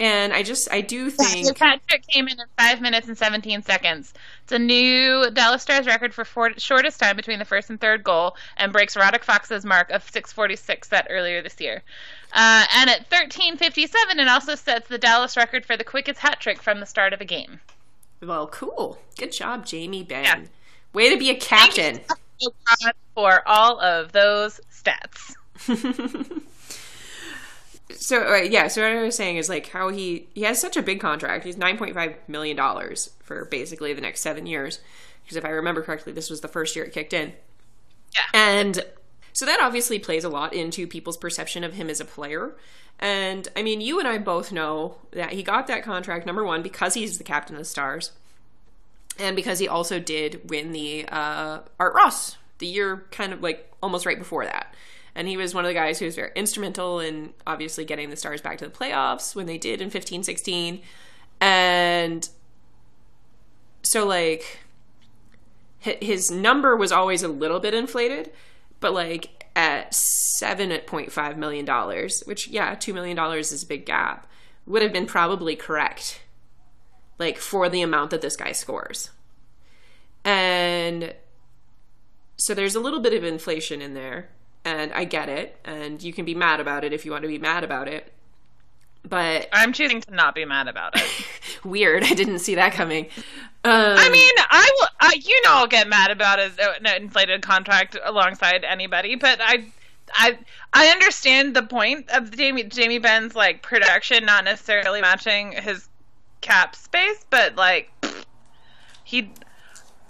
And 0.00 0.32
I 0.32 0.44
just, 0.44 0.72
I 0.72 0.80
do 0.80 1.10
think, 1.10 1.58
hat 1.58 1.80
trick 1.88 2.06
came 2.06 2.28
in 2.28 2.38
in 2.38 2.46
five 2.56 2.80
minutes 2.80 3.08
and 3.08 3.18
17 3.18 3.62
seconds. 3.62 4.14
It's 4.44 4.52
a 4.52 4.58
new 4.58 5.28
Dallas 5.32 5.62
Stars 5.62 5.86
record 5.86 6.14
for 6.14 6.24
four, 6.24 6.52
shortest 6.56 7.00
time 7.00 7.16
between 7.16 7.40
the 7.40 7.44
first 7.44 7.68
and 7.68 7.80
third 7.80 8.04
goal, 8.04 8.36
and 8.56 8.72
breaks 8.72 8.94
Radek 8.94 9.24
Faksa's 9.24 9.64
mark 9.64 9.90
of 9.90 10.08
6:46 10.08 10.84
set 10.88 11.08
earlier 11.10 11.42
this 11.42 11.60
year. 11.60 11.82
Uh, 12.32 12.64
and 12.76 12.90
at 12.90 13.10
13:57, 13.10 14.20
it 14.20 14.28
also 14.28 14.54
sets 14.54 14.88
the 14.88 14.98
Dallas 14.98 15.36
record 15.36 15.66
for 15.66 15.76
the 15.76 15.84
quickest 15.84 16.20
hat 16.20 16.38
trick 16.38 16.62
from 16.62 16.78
the 16.78 16.86
start 16.86 17.12
of 17.12 17.20
a 17.20 17.24
game. 17.24 17.60
well, 18.22 18.46
cool. 18.46 18.98
Good 19.18 19.32
job, 19.32 19.66
Jamie 19.66 20.04
Benn. 20.04 20.24
Yeah. 20.24 20.40
Way 20.92 21.10
to 21.10 21.18
be 21.18 21.30
a 21.30 21.34
captain. 21.34 22.00
for 23.14 23.42
all 23.46 23.80
of 23.80 24.12
those 24.12 24.60
stats. 24.72 25.34
so 27.90 28.34
uh, 28.34 28.36
yeah 28.36 28.68
so 28.68 28.82
what 28.82 28.90
i 28.90 29.02
was 29.02 29.16
saying 29.16 29.36
is 29.36 29.48
like 29.48 29.68
how 29.68 29.88
he 29.88 30.28
he 30.34 30.42
has 30.42 30.60
such 30.60 30.76
a 30.76 30.82
big 30.82 31.00
contract. 31.00 31.44
He's 31.44 31.56
9.5 31.56 32.14
million 32.28 32.56
dollars 32.56 33.10
for 33.22 33.44
basically 33.46 33.92
the 33.92 34.00
next 34.00 34.20
seven 34.20 34.46
years. 34.46 34.80
Because 35.22 35.36
if 35.36 35.44
i 35.44 35.50
remember 35.50 35.82
correctly 35.82 36.12
this 36.12 36.30
was 36.30 36.40
the 36.40 36.48
first 36.48 36.76
year 36.76 36.84
it 36.84 36.92
kicked 36.92 37.12
in. 37.12 37.32
Yeah. 38.14 38.40
and 38.40 38.84
so 39.32 39.46
that 39.46 39.60
obviously 39.62 39.98
plays 39.98 40.24
a 40.24 40.28
lot 40.28 40.52
into 40.52 40.86
people's 40.86 41.16
perception 41.16 41.62
of 41.62 41.74
him 41.74 41.90
as 41.90 42.00
a 42.00 42.04
player. 42.04 42.56
And 42.98 43.46
i 43.56 43.62
mean 43.62 43.80
you 43.80 43.98
and 43.98 44.08
i 44.08 44.18
both 44.18 44.52
know 44.52 44.96
that 45.12 45.32
he 45.32 45.42
got 45.42 45.66
that 45.68 45.82
contract 45.84 46.26
number 46.26 46.44
one 46.44 46.62
because 46.62 46.94
he's 46.94 47.18
the 47.18 47.24
captain 47.24 47.54
of 47.56 47.60
the 47.60 47.64
stars 47.64 48.12
and 49.18 49.34
because 49.36 49.58
he 49.58 49.68
also 49.68 49.98
did 49.98 50.48
win 50.48 50.72
the 50.72 51.06
uh, 51.08 51.60
art 51.78 51.94
ross 51.94 52.36
the 52.58 52.66
year 52.66 53.04
kind 53.10 53.32
of 53.32 53.42
like 53.42 53.70
almost 53.82 54.06
right 54.06 54.18
before 54.18 54.44
that 54.44 54.74
and 55.18 55.28
he 55.28 55.36
was 55.36 55.54
one 55.54 55.64
of 55.64 55.68
the 55.68 55.74
guys 55.74 55.98
who 55.98 56.06
was 56.06 56.14
very 56.14 56.30
instrumental 56.34 57.00
in 57.00 57.34
obviously 57.46 57.84
getting 57.84 58.08
the 58.08 58.16
stars 58.16 58.40
back 58.40 58.56
to 58.56 58.64
the 58.64 58.70
playoffs 58.70 59.34
when 59.34 59.44
they 59.44 59.58
did 59.58 59.82
in 59.82 59.90
15 59.90 60.22
16 60.22 60.80
and 61.40 62.30
so 63.82 64.06
like 64.06 64.60
his 65.78 66.30
number 66.30 66.74
was 66.74 66.90
always 66.90 67.22
a 67.22 67.28
little 67.28 67.60
bit 67.60 67.74
inflated 67.74 68.32
but 68.80 68.94
like 68.94 69.46
at 69.54 69.92
7.5 69.92 71.36
million 71.36 71.64
dollars 71.66 72.22
which 72.24 72.48
yeah 72.48 72.74
2 72.74 72.94
million 72.94 73.16
dollars 73.16 73.52
is 73.52 73.62
a 73.62 73.66
big 73.66 73.84
gap 73.84 74.26
would 74.66 74.82
have 74.82 74.92
been 74.92 75.06
probably 75.06 75.54
correct 75.54 76.20
like 77.18 77.38
for 77.38 77.68
the 77.68 77.82
amount 77.82 78.10
that 78.10 78.20
this 78.20 78.36
guy 78.36 78.52
scores. 78.52 79.10
And 80.24 81.14
so 82.36 82.54
there's 82.54 82.74
a 82.74 82.80
little 82.80 83.00
bit 83.00 83.12
of 83.12 83.24
inflation 83.24 83.82
in 83.82 83.94
there 83.94 84.28
and 84.64 84.92
i 84.92 85.04
get 85.04 85.28
it 85.28 85.58
and 85.64 86.02
you 86.02 86.12
can 86.12 86.24
be 86.24 86.34
mad 86.34 86.60
about 86.60 86.84
it 86.84 86.92
if 86.92 87.04
you 87.04 87.10
want 87.10 87.22
to 87.22 87.28
be 87.28 87.38
mad 87.38 87.64
about 87.64 87.88
it 87.88 88.12
but 89.04 89.48
I'm 89.52 89.72
choosing 89.72 90.02
to 90.02 90.14
not 90.14 90.34
be 90.34 90.44
mad 90.44 90.68
about 90.68 90.96
it. 90.96 91.08
weird 91.64 92.02
i 92.02 92.14
didn't 92.14 92.40
see 92.40 92.56
that 92.56 92.72
coming 92.72 93.06
um, 93.64 93.72
I 93.72 94.08
mean, 94.08 94.32
I 94.50 94.70
will. 94.78 94.88
Uh, 95.00 95.12
you 95.14 95.42
know, 95.44 95.50
I'll 95.54 95.66
get 95.66 95.88
mad 95.88 96.10
about 96.10 96.38
uh, 96.38 96.48
an 96.84 97.02
inflated 97.02 97.42
contract 97.42 97.98
alongside 98.04 98.64
anybody, 98.64 99.16
but 99.16 99.40
I, 99.42 99.66
I, 100.14 100.38
I 100.72 100.86
understand 100.88 101.54
the 101.54 101.64
point 101.64 102.08
of 102.10 102.30
Jamie 102.30 102.62
Jamie 102.64 102.98
Benn's 102.98 103.34
like 103.34 103.62
production 103.62 104.24
not 104.24 104.44
necessarily 104.44 105.00
matching 105.00 105.52
his 105.52 105.88
cap 106.40 106.76
space, 106.76 107.24
but 107.30 107.56
like 107.56 107.90
he, 109.02 109.32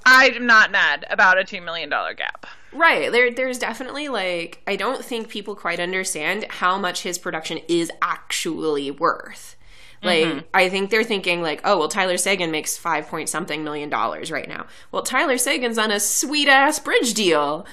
I'm 0.05 0.47
not 0.47 0.71
mad 0.71 1.07
about 1.09 1.39
a 1.39 1.45
two 1.45 1.63
million 1.63 1.89
dollar 1.89 2.13
gap. 2.13 2.47
Right. 2.73 3.11
There 3.11 3.31
there's 3.31 3.59
definitely 3.59 4.09
like 4.09 4.63
I 4.67 4.77
don't 4.77 5.05
think 5.05 5.29
people 5.29 5.55
quite 5.55 5.81
understand 5.81 6.45
how 6.51 6.79
much 6.79 7.03
his 7.03 7.19
production 7.19 7.59
is 7.69 7.91
actually 8.03 8.91
worth. 8.91 9.57
Like 10.03 10.27
mm-hmm. 10.27 10.39
I 10.55 10.69
think 10.69 10.91
they're 10.91 11.03
thinking 11.03 11.43
like, 11.43 11.61
oh 11.65 11.79
well 11.79 11.89
Tyler 11.89 12.17
Seguin 12.17 12.51
makes 12.51 12.77
five 12.77 13.09
point 13.09 13.29
something 13.29 13.65
million 13.65 13.89
dollars 13.89 14.31
right 14.31 14.49
now. 14.49 14.67
Well 14.93 15.03
Tyler 15.03 15.39
Seguin's 15.39 15.79
on 15.79 15.91
a 15.91 15.99
sweet 15.99 16.49
ass 16.49 16.79
bridge 16.79 17.15
deal. 17.15 17.67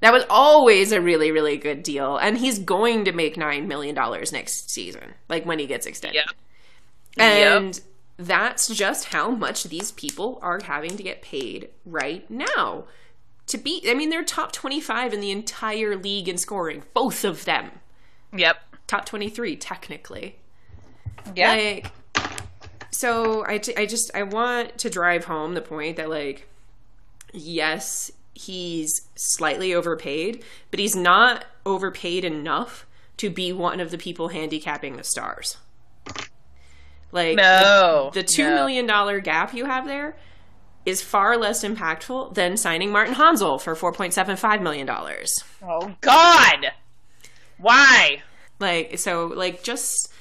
That 0.00 0.12
was 0.12 0.24
always 0.30 0.92
a 0.92 1.00
really, 1.00 1.32
really 1.32 1.56
good 1.56 1.82
deal. 1.82 2.16
And 2.18 2.38
he's 2.38 2.60
going 2.60 3.04
to 3.06 3.12
make 3.12 3.36
nine 3.36 3.66
million 3.66 3.94
dollars 3.94 4.30
next 4.30 4.70
season, 4.70 5.14
like 5.28 5.44
when 5.44 5.58
he 5.58 5.66
gets 5.66 5.86
extended. 5.86 6.22
Yeah. 7.16 7.24
And 7.24 7.80
that's 8.16 8.68
just 8.68 9.06
how 9.06 9.30
much 9.30 9.64
these 9.64 9.92
people 9.92 10.38
are 10.42 10.60
having 10.62 10.96
to 10.96 11.02
get 11.02 11.22
paid 11.22 11.70
right 11.84 12.28
now. 12.30 12.84
To 13.48 13.58
be, 13.58 13.82
I 13.88 13.94
mean, 13.94 14.10
they're 14.10 14.24
top 14.24 14.52
25 14.52 15.14
in 15.14 15.20
the 15.20 15.30
entire 15.30 15.96
league 15.96 16.28
in 16.28 16.36
scoring, 16.36 16.82
both 16.94 17.24
of 17.24 17.44
them. 17.44 17.70
Yep. 18.34 18.56
Top 18.86 19.06
23, 19.06 19.56
technically. 19.56 20.36
Yeah. 21.34 21.52
Like, 21.52 21.92
so 22.90 23.44
I, 23.46 23.58
t- 23.58 23.76
I 23.76 23.86
just, 23.86 24.10
I 24.14 24.22
want 24.22 24.78
to 24.78 24.90
drive 24.90 25.24
home 25.24 25.54
the 25.54 25.62
point 25.62 25.96
that, 25.96 26.10
like, 26.10 26.46
yes, 27.32 28.10
he's 28.34 29.08
slightly 29.16 29.74
overpaid, 29.74 30.44
but 30.70 30.78
he's 30.78 30.94
not 30.94 31.44
overpaid 31.64 32.24
enough 32.24 32.86
to 33.16 33.30
be 33.30 33.52
one 33.52 33.80
of 33.80 33.90
the 33.90 33.98
people 33.98 34.28
handicapping 34.28 34.96
the 34.96 35.04
stars. 35.04 35.56
Like, 37.10 37.36
no. 37.36 38.10
the 38.12 38.22
two 38.22 38.44
no. 38.44 38.54
million 38.54 38.86
dollar 38.86 39.20
gap 39.20 39.54
you 39.54 39.64
have 39.64 39.86
there 39.86 40.16
is 40.88 41.02
far 41.02 41.36
less 41.36 41.62
impactful 41.64 42.34
than 42.34 42.56
signing 42.56 42.90
Martin 42.90 43.14
Hanzal 43.14 43.60
for 43.60 43.74
four 43.74 43.92
point 43.92 44.14
seven 44.14 44.36
five 44.36 44.62
million 44.62 44.86
dollars. 44.86 45.44
Oh 45.62 45.94
God. 46.00 46.72
Why? 47.58 48.22
Like 48.58 48.98
so, 48.98 49.26
like 49.26 49.62
just 49.62 50.12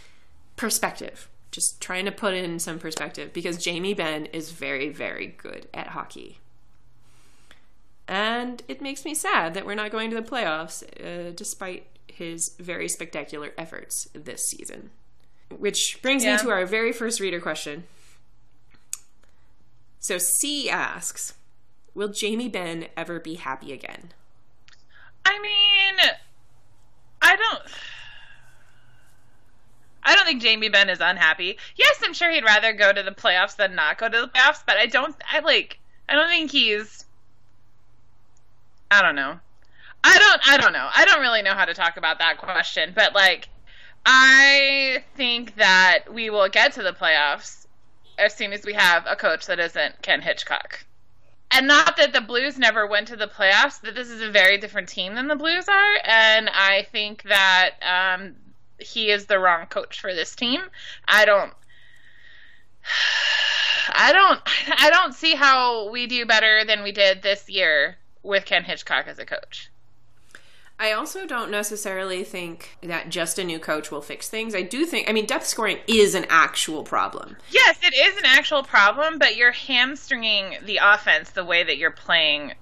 perspective. 0.56 1.30
Just 1.52 1.80
trying 1.82 2.06
to 2.06 2.12
put 2.12 2.34
in 2.34 2.60
some 2.60 2.78
perspective 2.78 3.34
because 3.34 3.58
Jamie 3.58 3.94
Benn 3.94 4.26
is 4.28 4.52
very, 4.52 4.90
very 4.90 5.28
good 5.28 5.68
at 5.74 5.88
hockey. 5.88 6.40
And 8.08 8.62
it 8.68 8.82
makes 8.82 9.04
me 9.06 9.14
sad 9.14 9.54
that 9.54 9.66
we're 9.66 9.76
not 9.76 9.92
going 9.92 10.10
to 10.12 10.16
the 10.16 10.22
playoffs, 10.22 10.84
uh, 11.04 11.32
despite 11.36 11.88
his 12.08 12.56
very 12.60 12.88
spectacular 12.88 13.52
efforts 13.58 14.08
this 14.14 14.48
season. 14.48 14.92
Which 15.58 16.00
brings 16.02 16.24
Yeah. 16.24 16.38
me 16.38 16.42
to 16.44 16.50
our 16.52 16.66
very 16.66 16.92
first 16.94 17.20
reader 17.20 17.40
question. 17.40 17.86
So 20.00 20.18
C 20.18 20.70
asks, 20.70 21.34
"Will 21.94 22.10
Jamie 22.10 22.50
Benn 22.50 22.88
ever 22.96 23.20
be 23.20 23.36
happy 23.36 23.74
again?" 23.74 24.14
I 25.26 25.40
mean, 25.40 25.96
I 27.22 27.36
don't. 27.36 27.64
I 30.04 30.16
don't 30.16 30.26
think 30.26 30.42
Jamie 30.42 30.70
Benn 30.70 30.90
is 30.90 31.02
unhappy. 31.02 31.58
Yes, 31.76 32.02
I'm 32.04 32.14
sure 32.14 32.32
he'd 32.32 32.46
rather 32.46 32.72
go 32.72 32.94
to 32.94 33.04
the 33.04 33.12
playoffs 33.12 33.58
than 33.58 33.76
not 33.76 33.98
go 33.98 34.08
to 34.08 34.22
the 34.22 34.28
playoffs, 34.28 34.64
but 34.66 34.78
I 34.78 34.86
don't. 34.86 35.16
I 35.30 35.40
like. 35.40 35.80
I 36.08 36.16
don't 36.16 36.30
think 36.30 36.52
he's 36.52 37.06
I 38.90 39.02
don't 39.02 39.16
know. 39.16 39.40
I 40.04 40.18
don't 40.18 40.42
I 40.48 40.58
don't 40.58 40.74
know. 40.74 40.88
I 40.96 41.06
don't 41.06 41.22
really 41.22 41.42
know 41.42 41.54
how 41.54 41.66
to 41.66 41.74
talk 41.74 41.98
about 41.98 42.20
that 42.20 42.38
question, 42.38 42.94
but 42.96 43.14
like 43.14 43.50
I 44.06 45.04
think 45.16 45.56
that 45.56 46.06
we 46.12 46.30
will 46.30 46.48
get 46.50 46.74
to 46.74 46.84
the 46.84 46.94
playoffs 46.94 47.67
as 48.18 48.36
soon 48.36 48.54
as 48.54 48.66
we 48.66 48.74
have 48.74 49.06
a 49.08 49.16
coach 49.16 49.46
that 49.46 49.60
isn't 49.60 50.02
Ken 50.02 50.22
Hitchcock. 50.22 50.86
And 51.52 51.68
not 51.68 51.96
that 51.98 52.14
the 52.14 52.22
Blues 52.22 52.58
never 52.58 52.86
went 52.86 53.08
to 53.08 53.16
the 53.16 53.28
playoffs, 53.28 53.80
but 53.82 53.96
this 53.96 54.10
is 54.10 54.22
a 54.22 54.30
very 54.30 54.58
different 54.58 54.90
team 54.90 55.16
than 55.16 55.28
the 55.28 55.36
Blues 55.36 55.68
are, 55.70 55.96
and 56.04 56.50
I 56.50 56.88
think 56.92 57.24
that 57.24 57.76
um, 57.82 58.36
he 58.80 59.10
is 59.10 59.26
the 59.26 59.40
wrong 59.40 59.68
coach 59.68 60.02
for 60.02 60.14
this 60.14 60.36
team. 60.36 60.62
I 61.08 61.26
don't 61.26 61.54
I 63.90 64.12
don't 64.12 64.42
I 64.82 64.90
don't 64.90 65.14
see 65.14 65.36
how 65.36 65.90
we 65.90 66.08
do 66.08 66.26
better 66.26 66.66
than 66.66 66.84
we 66.84 66.92
did 66.92 67.22
this 67.22 67.50
year 67.50 67.98
with 68.24 68.46
Ken 68.46 68.64
Hitchcock 68.64 69.08
as 69.08 69.20
a 69.20 69.26
coach. 69.26 69.70
I 70.80 70.92
also 70.92 71.26
don't 71.26 71.50
necessarily 71.50 72.24
think 72.24 72.78
that 72.84 73.10
just 73.10 73.40
a 73.40 73.44
new 73.44 73.58
coach 73.58 73.90
will 73.90 74.02
fix 74.02 74.30
things. 74.30 74.54
I 74.54 74.62
do 74.62 74.86
think, 74.86 75.10
I 75.10 75.12
mean, 75.12 75.26
depth 75.26 75.48
scoring 75.48 75.80
is 75.88 76.14
an 76.14 76.26
actual 76.30 76.84
problem. 76.84 77.36
Yes, 77.50 77.80
it 77.82 77.96
is 77.96 78.16
an 78.18 78.26
actual 78.26 78.62
problem, 78.62 79.18
but 79.18 79.36
you're 79.36 79.52
hamstringing 79.52 80.58
the 80.64 80.80
offense 80.84 81.32
the 81.32 81.44
way 81.44 81.64
that 81.64 81.78
you're 81.78 81.90
playing 81.90 82.54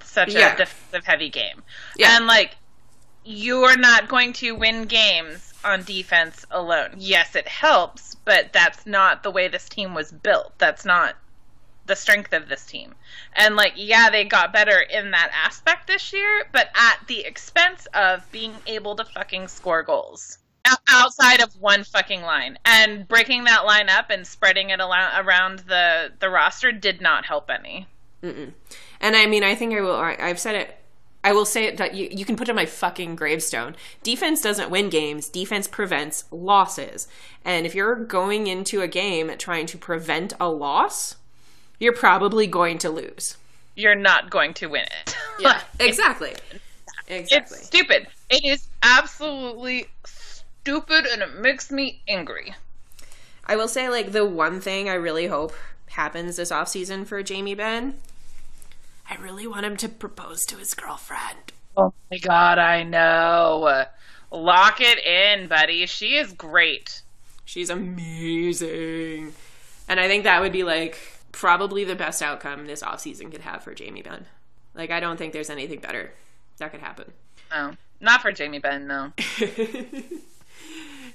such 0.00 0.32
Yeah. 0.32 0.54
a 0.54 0.56
defensive 0.58 1.04
heavy 1.04 1.28
game. 1.28 1.62
Yeah. 1.96 2.16
And 2.16 2.26
like 2.26 2.56
you're 3.24 3.76
not 3.78 4.06
going 4.08 4.32
to 4.34 4.52
win 4.52 4.84
games 4.84 5.52
on 5.64 5.82
defense 5.82 6.44
alone. 6.50 6.90
Yes, 6.98 7.34
it 7.34 7.48
helps, 7.48 8.14
but 8.24 8.52
that's 8.52 8.86
not 8.86 9.22
the 9.22 9.30
way 9.30 9.48
this 9.48 9.68
team 9.68 9.94
was 9.94 10.12
built. 10.12 10.52
That's 10.58 10.84
not 10.84 11.16
the 11.86 11.96
strength 11.96 12.32
of 12.32 12.48
this 12.48 12.64
team. 12.66 12.94
And 13.34 13.56
like, 13.56 13.72
yeah, 13.76 14.10
they 14.10 14.24
got 14.24 14.52
better 14.52 14.80
in 14.80 15.10
that 15.10 15.30
aspect 15.32 15.86
this 15.86 16.12
year, 16.12 16.44
but 16.52 16.68
at 16.74 16.98
the 17.06 17.20
expense 17.20 17.86
of 17.94 18.30
being 18.32 18.54
able 18.66 18.96
to 18.96 19.04
fucking 19.04 19.48
score 19.48 19.82
goals 19.82 20.38
outside 20.88 21.42
of 21.42 21.60
one 21.60 21.84
fucking 21.84 22.22
line. 22.22 22.58
And 22.64 23.06
breaking 23.06 23.44
that 23.44 23.64
line 23.66 23.88
up 23.88 24.10
and 24.10 24.26
spreading 24.26 24.70
it 24.70 24.80
around 24.80 25.60
the 25.60 26.12
the 26.18 26.30
roster 26.30 26.72
did 26.72 27.00
not 27.00 27.26
help 27.26 27.50
any. 27.50 27.86
And 28.22 29.16
I 29.16 29.26
mean, 29.26 29.44
I 29.44 29.54
think 29.54 29.74
I 29.74 29.80
will, 29.82 29.96
I've 29.96 30.38
said 30.38 30.54
it, 30.54 30.78
I 31.22 31.32
will 31.32 31.44
say 31.44 31.64
it 31.64 31.76
that 31.76 31.94
you, 31.94 32.08
you 32.10 32.24
can 32.24 32.36
put 32.36 32.48
it 32.48 32.52
on 32.52 32.56
my 32.56 32.66
fucking 32.66 33.16
gravestone. 33.16 33.76
Defense 34.02 34.40
doesn't 34.40 34.70
win 34.70 34.88
games, 34.88 35.28
defense 35.28 35.68
prevents 35.68 36.24
losses. 36.30 37.06
And 37.44 37.66
if 37.66 37.74
you're 37.74 37.96
going 37.96 38.46
into 38.46 38.80
a 38.80 38.88
game 38.88 39.30
trying 39.36 39.66
to 39.66 39.78
prevent 39.78 40.32
a 40.40 40.48
loss, 40.48 41.16
you're 41.78 41.92
probably 41.94 42.46
going 42.46 42.78
to 42.78 42.90
lose. 42.90 43.36
You're 43.76 43.94
not 43.94 44.30
going 44.30 44.54
to 44.54 44.66
win 44.66 44.84
it. 44.84 45.16
yeah, 45.40 45.60
exactly. 45.80 46.34
Exactly. 47.06 47.58
It's 47.58 47.66
stupid. 47.66 48.06
It 48.30 48.44
is 48.44 48.66
absolutely 48.82 49.88
stupid 50.04 51.06
and 51.06 51.22
it 51.22 51.40
makes 51.40 51.70
me 51.70 52.00
angry. 52.08 52.54
I 53.46 53.56
will 53.56 53.68
say, 53.68 53.90
like, 53.90 54.12
the 54.12 54.24
one 54.24 54.60
thing 54.60 54.88
I 54.88 54.94
really 54.94 55.26
hope 55.26 55.52
happens 55.90 56.36
this 56.36 56.50
offseason 56.50 57.06
for 57.06 57.22
Jamie 57.22 57.54
Benn, 57.54 57.94
I 59.08 59.16
really 59.16 59.46
want 59.46 59.66
him 59.66 59.76
to 59.78 59.88
propose 59.88 60.44
to 60.46 60.56
his 60.56 60.72
girlfriend. 60.72 61.52
Oh 61.76 61.92
my 62.10 62.18
god, 62.18 62.58
I 62.58 62.84
know. 62.84 63.84
Lock 64.30 64.80
it 64.80 65.04
in, 65.04 65.46
buddy. 65.46 65.84
She 65.86 66.16
is 66.16 66.32
great. 66.32 67.02
She's 67.44 67.68
amazing. 67.68 69.34
And 69.88 70.00
I 70.00 70.08
think 70.08 70.24
that 70.24 70.40
would 70.40 70.52
be, 70.52 70.64
like, 70.64 70.98
probably 71.34 71.84
the 71.84 71.96
best 71.96 72.22
outcome 72.22 72.66
this 72.66 72.82
offseason 72.82 73.30
could 73.30 73.40
have 73.40 73.62
for 73.62 73.74
Jamie 73.74 74.02
Benn. 74.02 74.26
Like, 74.72 74.90
I 74.90 75.00
don't 75.00 75.16
think 75.16 75.32
there's 75.32 75.50
anything 75.50 75.80
better 75.80 76.12
that 76.58 76.70
could 76.70 76.80
happen. 76.80 77.12
No, 77.50 77.72
not 78.00 78.22
for 78.22 78.30
Jamie 78.30 78.60
Benn, 78.60 78.86
no. 78.86 79.12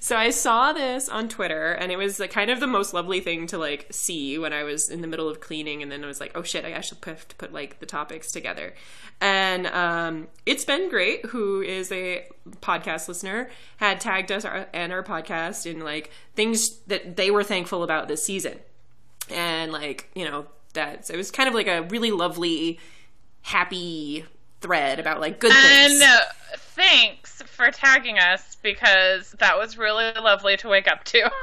So 0.02 0.16
I 0.16 0.30
saw 0.30 0.72
this 0.72 1.10
on 1.10 1.28
Twitter, 1.28 1.74
and 1.74 1.92
it 1.92 1.98
was 1.98 2.22
like 2.22 2.32
kind 2.32 2.50
of 2.50 2.62
the 2.62 2.68
most 2.68 2.94
lovely 2.94 3.20
thing 3.20 3.48
to 3.48 3.58
like 3.58 3.88
see 3.92 4.38
when 4.38 4.54
I 4.54 4.64
was 4.64 4.90
in 4.90 5.02
the 5.02 5.08
middle 5.08 5.28
of 5.28 5.42
cleaning, 5.42 5.84
and 5.84 5.92
then 5.92 6.04
I 6.04 6.08
was 6.08 6.22
like, 6.22 6.32
"Oh 6.36 6.42
shit, 6.42 6.64
I 6.64 6.72
actually 6.72 7.00
have 7.06 7.28
to 7.28 7.36
put 7.36 7.52
like 7.52 7.80
the 7.80 7.86
topics 7.86 8.32
together." 8.32 8.74
And 9.20 9.68
um, 9.68 10.28
it's 10.46 10.64
been 10.64 10.90
great. 10.90 11.26
Who 11.28 11.62
is 11.62 11.92
a 11.92 12.26
podcast 12.62 13.10
listener 13.10 13.50
had 13.76 14.00
tagged 14.00 14.32
us 14.32 14.46
our, 14.46 14.68
and 14.74 14.94
our 14.94 15.04
podcast 15.04 15.70
in 15.70 15.82
like 15.82 16.12
things 16.34 16.78
that 16.88 17.18
they 17.18 17.30
were 17.30 17.44
thankful 17.44 17.84
about 17.84 18.08
this 18.08 18.24
season, 18.24 18.60
and 19.32 19.72
like 19.72 20.10
you 20.16 20.26
know 20.26 20.46
that 20.74 21.10
it 21.10 21.18
was 21.18 21.32
kind 21.32 21.48
of 21.50 21.56
like 21.56 21.68
a 21.68 21.84
really 21.84 22.12
lovely, 22.12 22.80
happy 23.42 24.26
thread 24.62 25.00
about 25.00 25.20
like 25.20 25.40
good 25.40 25.52
things. 25.52 25.94
And 25.94 26.04
uh, 26.04 26.20
thanks 26.58 27.42
for 27.44 27.72
tagging 27.72 28.20
us 28.20 28.58
because 28.62 29.32
that 29.40 29.58
was 29.58 29.78
really 29.78 30.12
lovely 30.14 30.58
to 30.58 30.70
wake 30.70 30.88
up 30.88 31.04
to. 31.06 31.30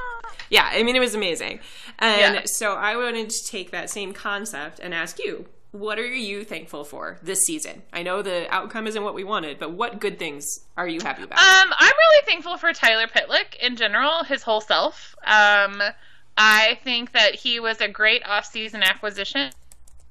Yeah, 0.49 0.69
I 0.71 0.85
mean, 0.85 0.95
it 0.95 1.01
was 1.01 1.15
amazing. 1.17 1.59
And 1.99 2.35
Yeah. 2.37 2.43
so 2.45 2.75
I 2.75 2.95
wanted 2.97 3.31
to 3.31 3.45
take 3.47 3.73
that 3.73 3.91
same 3.91 4.13
concept 4.13 4.79
and 4.79 4.95
ask 4.95 5.19
you, 5.19 5.47
what 5.73 5.99
are 5.99 6.07
you 6.07 6.45
thankful 6.45 6.85
for 6.85 7.19
this 7.21 7.41
season? 7.41 7.83
I 7.93 8.05
know 8.05 8.23
the 8.23 8.47
outcome 8.55 8.87
isn't 8.87 9.03
what 9.03 9.15
we 9.15 9.25
wanted, 9.25 9.59
but 9.59 9.73
what 9.73 9.99
good 9.99 10.21
things 10.21 10.61
are 10.77 10.87
you 10.87 11.01
happy 11.01 11.25
about? 11.25 11.39
Um, 11.39 11.73
I'm 11.77 11.93
really 11.93 12.27
thankful 12.27 12.59
for 12.59 12.73
Tyler 12.73 13.09
Pitlick 13.09 13.57
in 13.61 13.75
general, 13.75 14.23
his 14.23 14.43
whole 14.45 14.61
self. 14.61 15.17
Um, 15.25 15.83
I 16.37 16.79
think 16.85 17.13
that 17.13 17.35
he 17.35 17.61
was 17.61 17.81
a 17.81 17.89
great 17.89 18.23
off-season 18.27 18.83
acquisition. 18.83 19.51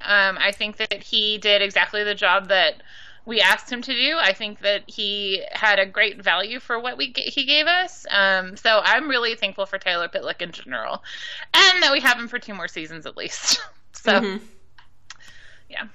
Um, 0.01 0.37
I 0.39 0.51
think 0.51 0.77
that 0.77 1.03
he 1.03 1.37
did 1.37 1.61
exactly 1.61 2.03
the 2.03 2.15
job 2.15 2.47
that 2.49 2.81
we 3.25 3.41
asked 3.41 3.71
him 3.71 3.81
to 3.81 3.93
do. 3.93 4.17
I 4.19 4.33
think 4.33 4.59
that 4.59 4.83
he 4.87 5.43
had 5.51 5.79
a 5.79 5.85
great 5.85 6.21
value 6.21 6.59
for 6.59 6.79
what 6.79 6.97
we 6.97 7.11
he 7.15 7.45
gave 7.45 7.65
us. 7.65 8.05
Um, 8.11 8.55
so 8.55 8.81
I'm 8.83 9.07
really 9.09 9.35
thankful 9.35 9.65
for 9.65 9.77
Tyler 9.79 10.07
Pitlick 10.07 10.41
in 10.41 10.51
general, 10.51 11.03
and 11.53 11.81
that 11.83 11.91
we 11.91 11.99
have 12.01 12.17
him 12.19 12.27
for 12.27 12.37
two 12.39 12.53
more 12.53 12.67
seasons 12.67 13.05
at 13.05 13.17
least. 13.17 13.59
so 13.93 14.13
Mhm. 14.19 14.41
yeah. 15.69 15.85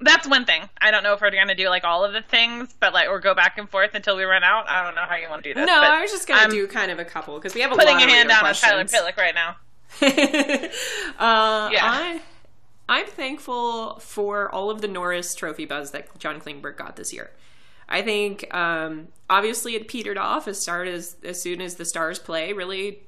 That's 0.00 0.26
one 0.26 0.44
thing. 0.44 0.68
I 0.80 0.90
don't 0.90 1.04
know 1.04 1.12
if 1.12 1.20
we're 1.20 1.30
gonna 1.30 1.54
do 1.54 1.68
like 1.68 1.84
all 1.84 2.04
of 2.04 2.12
the 2.12 2.22
things, 2.22 2.74
but 2.80 2.92
like 2.92 3.08
or 3.08 3.20
go 3.20 3.34
back 3.34 3.58
and 3.58 3.70
forth 3.70 3.94
until 3.94 4.16
we 4.16 4.24
run 4.24 4.42
out. 4.42 4.68
I 4.68 4.82
don't 4.82 4.96
know 4.96 5.02
how 5.08 5.14
you 5.14 5.28
want 5.30 5.44
to 5.44 5.50
do 5.50 5.54
this. 5.54 5.66
no, 5.66 5.80
but 5.80 5.90
I 5.90 6.02
was 6.02 6.10
just 6.10 6.26
going 6.26 6.40
I'm 6.40 6.50
to 6.50 6.56
do 6.56 6.66
kind 6.66 6.90
of 6.90 6.98
a 6.98 7.04
couple 7.04 7.36
because 7.38 7.54
we 7.54 7.60
have 7.60 7.70
a 7.70 7.76
putting 7.76 7.94
lot 7.94 8.08
a 8.08 8.10
hand 8.10 8.28
down 8.28 8.44
on 8.44 8.54
Tyler. 8.54 8.84
Pitlick 8.84 9.16
right 9.16 9.34
now. 9.34 9.54
uh, 10.02 11.68
Yeah. 11.72 11.80
I, 11.82 12.20
I'm 12.88 13.06
thankful 13.06 13.98
for 14.00 14.52
all 14.54 14.70
of 14.70 14.80
the 14.80 14.88
Norris 14.88 15.34
Trophy 15.34 15.64
buzz 15.64 15.92
that 15.92 16.18
John 16.18 16.40
Klingberg 16.40 16.76
got 16.76 16.96
this 16.96 17.12
year. 17.12 17.30
I 17.88 18.02
think 18.02 18.52
um, 18.54 19.08
obviously 19.28 19.74
it 19.74 19.88
petered 19.88 20.18
off 20.18 20.48
as 20.48 20.60
start 20.60 20.88
as 20.88 21.16
as 21.24 21.40
soon 21.40 21.60
as 21.60 21.74
the 21.76 21.84
Stars 21.84 22.18
play 22.18 22.52
really 22.52 23.00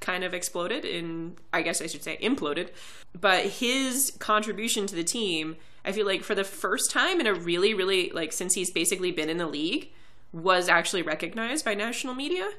kind 0.00 0.24
of 0.24 0.34
exploded 0.34 0.84
in 0.84 1.36
I 1.52 1.62
guess 1.62 1.80
I 1.80 1.86
should 1.86 2.02
say 2.02 2.18
imploded. 2.22 2.70
But 3.18 3.44
his 3.46 4.12
contribution 4.18 4.86
to 4.86 4.94
the 4.94 5.04
team, 5.04 5.56
I 5.84 5.92
feel 5.92 6.06
like 6.06 6.22
for 6.22 6.34
the 6.34 6.44
first 6.44 6.90
time 6.90 7.20
in 7.20 7.26
a 7.26 7.34
really 7.34 7.74
really 7.74 8.10
like 8.10 8.32
since 8.32 8.54
he's 8.54 8.70
basically 8.70 9.12
been 9.12 9.30
in 9.30 9.36
the 9.36 9.46
league 9.46 9.90
was 10.32 10.68
actually 10.68 11.02
recognized 11.02 11.64
by 11.64 11.74
national 11.74 12.14
media 12.14 12.50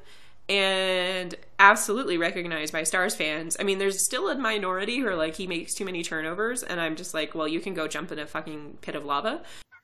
and 0.49 1.35
absolutely 1.59 2.17
recognized 2.17 2.71
by 2.71 2.83
Stars 2.83 3.15
fans. 3.15 3.57
I 3.59 3.63
mean, 3.63 3.79
there's 3.79 4.03
still 4.03 4.29
a 4.29 4.35
minority 4.35 4.99
who 4.99 5.07
are 5.07 5.15
like, 5.15 5.35
he 5.35 5.47
makes 5.47 5.73
too 5.73 5.85
many 5.85 6.03
turnovers, 6.03 6.63
and 6.63 6.79
I'm 6.79 6.95
just 6.95 7.13
like, 7.13 7.35
well, 7.35 7.47
you 7.47 7.59
can 7.59 7.73
go 7.73 7.87
jump 7.87 8.11
in 8.11 8.19
a 8.19 8.27
fucking 8.27 8.77
pit 8.81 8.95
of 8.95 9.05
lava. 9.05 9.41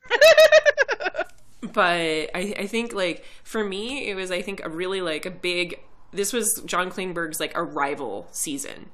But 1.71 2.29
I, 2.35 2.53
I 2.59 2.67
think, 2.67 2.93
like, 2.93 3.23
for 3.43 3.63
me, 3.63 4.09
it 4.09 4.15
was, 4.15 4.31
I 4.31 4.41
think, 4.41 4.63
a 4.63 4.69
really, 4.69 5.01
like, 5.01 5.25
a 5.25 5.31
big. 5.31 5.79
This 6.11 6.33
was 6.33 6.61
John 6.65 6.91
Klingberg's, 6.91 7.39
like, 7.39 7.53
arrival 7.55 8.27
season. 8.31 8.89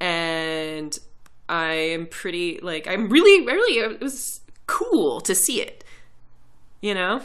And 0.00 0.98
I 1.48 1.72
am 1.72 2.06
pretty, 2.06 2.58
like, 2.60 2.88
I'm 2.88 3.08
really, 3.08 3.46
really, 3.46 3.78
it 3.78 4.00
was 4.00 4.40
cool 4.66 5.20
to 5.22 5.34
see 5.34 5.62
it, 5.62 5.84
you 6.80 6.92
know? 6.92 7.22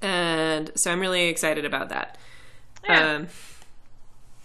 And 0.00 0.70
so 0.76 0.92
I'm 0.92 1.00
really 1.00 1.24
excited 1.24 1.64
about 1.64 1.88
that. 1.88 2.18
Yeah. 2.84 3.14
Um, 3.14 3.28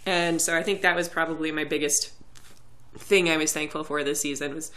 and 0.06 0.42
so 0.42 0.58
I 0.58 0.64
think 0.64 0.82
that 0.82 0.96
was 0.96 1.08
probably 1.08 1.52
my 1.52 1.64
biggest 1.64 2.12
thing 2.98 3.30
I 3.30 3.38
was 3.38 3.54
thankful 3.54 3.84
for 3.84 4.04
this 4.04 4.22
season 4.22 4.54
was, 4.54 4.72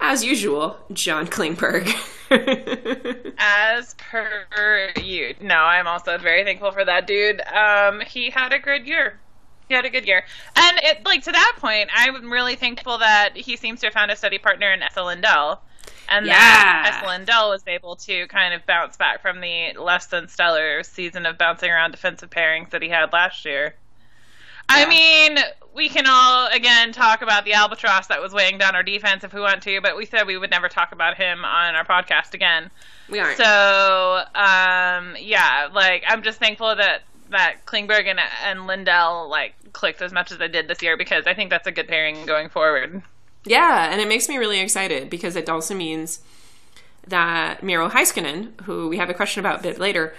as 0.00 0.24
usual, 0.24 0.76
John 0.92 1.26
Klingberg. 1.26 1.88
As 3.38 3.94
per 3.94 4.92
you. 5.00 5.34
No, 5.40 5.56
I'm 5.56 5.86
also 5.86 6.18
very 6.18 6.44
thankful 6.44 6.72
for 6.72 6.84
that 6.84 7.06
dude. 7.06 7.40
Um, 7.42 8.00
he 8.00 8.30
had 8.30 8.52
a 8.52 8.58
good 8.58 8.86
year. 8.86 9.20
He 9.68 9.74
had 9.74 9.84
a 9.84 9.90
good 9.90 10.06
year. 10.06 10.24
And 10.56 10.78
it 10.82 11.04
like 11.04 11.22
to 11.24 11.32
that 11.32 11.54
point, 11.58 11.90
I'm 11.94 12.30
really 12.30 12.56
thankful 12.56 12.98
that 12.98 13.36
he 13.36 13.56
seems 13.56 13.80
to 13.80 13.86
have 13.86 13.94
found 13.94 14.10
a 14.10 14.16
study 14.16 14.38
partner 14.38 14.72
in 14.72 14.82
Esa 14.82 15.02
Lindell. 15.02 15.62
And 16.08 16.26
Yeah. 16.26 16.92
Esa 16.96 17.06
Lindell 17.06 17.50
was 17.50 17.62
able 17.66 17.96
to 17.96 18.26
kind 18.28 18.54
of 18.54 18.64
bounce 18.66 18.96
back 18.96 19.22
from 19.22 19.40
the 19.40 19.72
less 19.78 20.06
than 20.06 20.28
stellar 20.28 20.82
season 20.82 21.26
of 21.26 21.38
bouncing 21.38 21.70
around 21.70 21.92
defensive 21.92 22.30
pairings 22.30 22.70
that 22.70 22.82
he 22.82 22.88
had 22.88 23.12
last 23.12 23.44
year. 23.44 23.74
I 24.68 24.86
mean, 24.86 25.38
we 25.74 25.88
can 25.88 26.06
all 26.08 26.48
again 26.48 26.92
talk 26.92 27.22
about 27.22 27.44
the 27.44 27.52
albatross 27.52 28.06
that 28.06 28.20
was 28.20 28.32
weighing 28.32 28.58
down 28.58 28.74
our 28.74 28.82
defense 28.82 29.24
if 29.24 29.32
we 29.34 29.40
want 29.40 29.62
to, 29.62 29.80
but 29.80 29.96
we 29.96 30.06
said 30.06 30.26
we 30.26 30.38
would 30.38 30.50
never 30.50 30.68
talk 30.68 30.92
about 30.92 31.16
him 31.16 31.44
on 31.44 31.74
our 31.74 31.84
podcast 31.84 32.34
again. 32.34 32.70
We 33.08 33.18
aren't. 33.18 33.36
So, 33.36 34.24
um, 34.34 35.16
yeah, 35.20 35.68
like 35.72 36.04
I'm 36.08 36.22
just 36.22 36.38
thankful 36.38 36.74
that 36.76 37.02
that 37.30 37.66
Klingberg 37.66 38.06
and, 38.06 38.20
and 38.44 38.66
Lindell 38.66 39.28
like 39.28 39.54
clicked 39.72 40.02
as 40.02 40.12
much 40.12 40.30
as 40.32 40.38
they 40.38 40.48
did 40.48 40.68
this 40.68 40.82
year 40.82 40.96
because 40.96 41.26
I 41.26 41.34
think 41.34 41.50
that's 41.50 41.66
a 41.66 41.72
good 41.72 41.88
pairing 41.88 42.26
going 42.26 42.48
forward. 42.48 43.02
Yeah, 43.46 43.90
and 43.90 44.00
it 44.00 44.08
makes 44.08 44.28
me 44.28 44.38
really 44.38 44.60
excited 44.60 45.10
because 45.10 45.36
it 45.36 45.48
also 45.48 45.74
means 45.74 46.20
that 47.06 47.62
Miro 47.62 47.88
Heiskanen, 47.90 48.58
who 48.62 48.88
we 48.88 48.96
have 48.96 49.10
a 49.10 49.14
question 49.14 49.40
about 49.40 49.60
a 49.60 49.62
bit 49.62 49.78
later, 49.78 50.14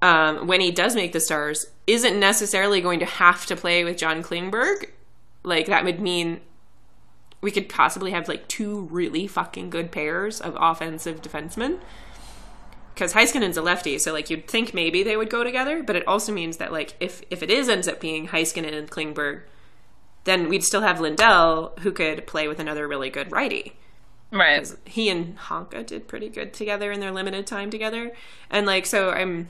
um, 0.00 0.46
when 0.46 0.60
he 0.60 0.70
does 0.70 0.94
make 0.94 1.12
the 1.12 1.20
stars, 1.20 1.66
isn't 1.86 2.18
necessarily 2.18 2.80
going 2.80 3.00
to 3.00 3.06
have 3.06 3.46
to 3.46 3.56
play 3.56 3.82
with 3.82 3.98
John 3.98 4.22
Klingberg. 4.22 4.90
Like 5.42 5.66
that 5.66 5.84
would 5.84 6.00
mean 6.00 6.40
we 7.40 7.50
could 7.50 7.68
possibly 7.68 8.12
have 8.12 8.28
like 8.28 8.46
two 8.48 8.82
really 8.90 9.26
fucking 9.26 9.70
good 9.70 9.90
pairs 9.90 10.40
of 10.40 10.56
offensive 10.60 11.22
defensemen. 11.22 11.80
Because 12.94 13.12
Heiskanen's 13.12 13.56
a 13.56 13.62
lefty, 13.62 13.96
so 13.98 14.12
like 14.12 14.28
you'd 14.28 14.48
think 14.48 14.74
maybe 14.74 15.04
they 15.04 15.16
would 15.16 15.30
go 15.30 15.44
together, 15.44 15.84
but 15.84 15.94
it 15.94 16.06
also 16.06 16.32
means 16.32 16.56
that 16.56 16.72
like 16.72 16.94
if 16.98 17.22
if 17.30 17.42
it 17.42 17.50
is 17.50 17.68
ends 17.68 17.86
up 17.86 18.00
being 18.00 18.28
Heiskanen 18.28 18.74
and 18.76 18.90
Klingberg, 18.90 19.42
then 20.28 20.48
we'd 20.48 20.64
still 20.64 20.82
have 20.82 21.00
Lindell 21.00 21.72
who 21.80 21.90
could 21.92 22.26
play 22.26 22.46
with 22.48 22.58
another 22.60 22.86
really 22.86 23.10
good 23.10 23.32
righty. 23.32 23.74
Right. 24.30 24.70
He 24.84 25.08
and 25.08 25.38
Honka 25.38 25.86
did 25.86 26.06
pretty 26.06 26.28
good 26.28 26.52
together 26.52 26.92
in 26.92 27.00
their 27.00 27.10
limited 27.12 27.46
time 27.46 27.70
together, 27.70 28.12
and 28.50 28.66
like 28.66 28.84
so 28.86 29.10
I'm 29.10 29.48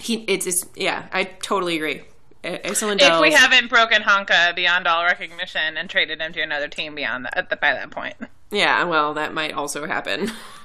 he 0.00 0.24
it's, 0.24 0.46
it's 0.46 0.64
yeah 0.74 1.06
I 1.12 1.24
totally 1.24 1.76
agree. 1.76 2.02
If 2.44 3.20
we 3.20 3.32
haven't 3.32 3.68
broken 3.68 4.02
Honka 4.02 4.54
beyond 4.54 4.86
all 4.86 5.04
recognition 5.04 5.76
and 5.76 5.90
traded 5.90 6.20
him 6.20 6.32
to 6.32 6.40
another 6.40 6.68
team 6.68 6.94
beyond 6.94 7.24
that, 7.24 7.36
at 7.36 7.50
the, 7.50 7.56
by 7.56 7.72
that 7.72 7.90
point, 7.90 8.14
yeah, 8.50 8.84
well 8.84 9.12
that 9.14 9.34
might 9.34 9.52
also 9.52 9.86
happen. 9.86 10.30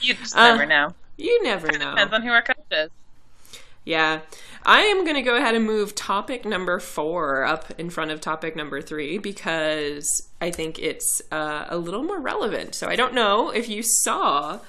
you 0.00 0.14
just 0.14 0.36
Uh, 0.36 0.52
never 0.52 0.66
know. 0.66 0.94
you 1.16 1.42
never 1.42 1.68
know. 1.78 1.90
Depends 1.90 2.12
on 2.12 2.22
who 2.22 2.30
our 2.30 2.42
coach 2.42 2.56
is. 2.70 2.90
Yeah. 3.84 4.20
I 4.68 4.80
am 4.82 5.02
going 5.04 5.16
to 5.16 5.22
go 5.22 5.34
ahead 5.34 5.54
and 5.54 5.64
move 5.64 5.94
topic 5.94 6.44
number 6.44 6.78
four 6.78 7.42
up 7.44 7.72
in 7.78 7.88
front 7.88 8.10
of 8.10 8.20
topic 8.20 8.54
number 8.54 8.82
three 8.82 9.16
because 9.16 10.28
I 10.42 10.50
think 10.50 10.78
it's 10.78 11.22
uh, 11.32 11.64
a 11.70 11.78
little 11.78 12.02
more 12.02 12.20
relevant. 12.20 12.74
So 12.74 12.86
I 12.86 12.94
don't 12.94 13.14
know 13.14 13.48
if 13.48 13.66
you 13.70 13.82
saw, 13.82 14.60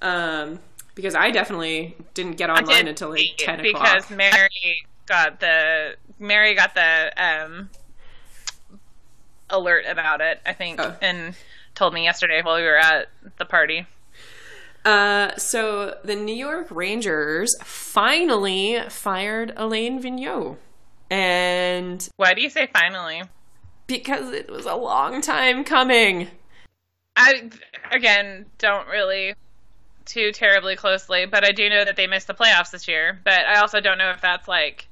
um, 0.00 0.60
because 0.94 1.16
I 1.16 1.32
definitely 1.32 1.96
didn't 2.14 2.36
get 2.36 2.50
online 2.50 2.84
did 2.84 2.88
until 2.88 3.10
like 3.10 3.22
10 3.38 3.62
because 3.62 4.04
o'clock. 4.04 4.16
Mary 4.16 4.86
got 5.06 5.40
the 5.40 5.96
Mary 6.20 6.54
got 6.54 6.74
the 6.76 7.12
um, 7.16 7.70
alert 9.50 9.86
about 9.88 10.20
it. 10.20 10.40
I 10.46 10.52
think 10.52 10.80
Oh. 10.80 10.94
and 11.02 11.34
told 11.74 11.94
me 11.94 12.04
yesterday 12.04 12.42
while 12.42 12.56
we 12.58 12.62
were 12.62 12.76
at 12.78 13.08
the 13.38 13.44
party. 13.44 13.86
Uh, 14.88 15.36
so 15.36 15.98
the 16.02 16.16
New 16.16 16.34
York 16.34 16.68
Rangers 16.70 17.54
finally 17.62 18.80
fired 18.88 19.52
Alain 19.54 20.02
Vigneault. 20.02 20.56
And 21.10 22.08
Why 22.16 22.32
do 22.32 22.40
you 22.40 22.48
say 22.48 22.68
finally? 22.72 23.22
because 23.86 24.32
it 24.32 24.50
was 24.50 24.64
a 24.64 24.74
long 24.74 25.20
time 25.20 25.62
coming. 25.64 26.28
I 27.16 27.50
again 27.90 28.46
don't 28.56 28.88
really 28.88 29.34
too 30.06 30.32
terribly 30.32 30.74
closely, 30.76 31.26
but 31.26 31.44
I 31.44 31.52
do 31.52 31.68
know 31.68 31.84
that 31.84 31.96
they 31.96 32.06
missed 32.06 32.26
the 32.26 32.34
playoffs 32.34 32.70
this 32.70 32.88
year. 32.88 33.20
But 33.24 33.40
I 33.46 33.60
also 33.60 33.80
don't 33.80 33.98
know 33.98 34.10
if 34.10 34.22
that's 34.22 34.48
like 34.48 34.88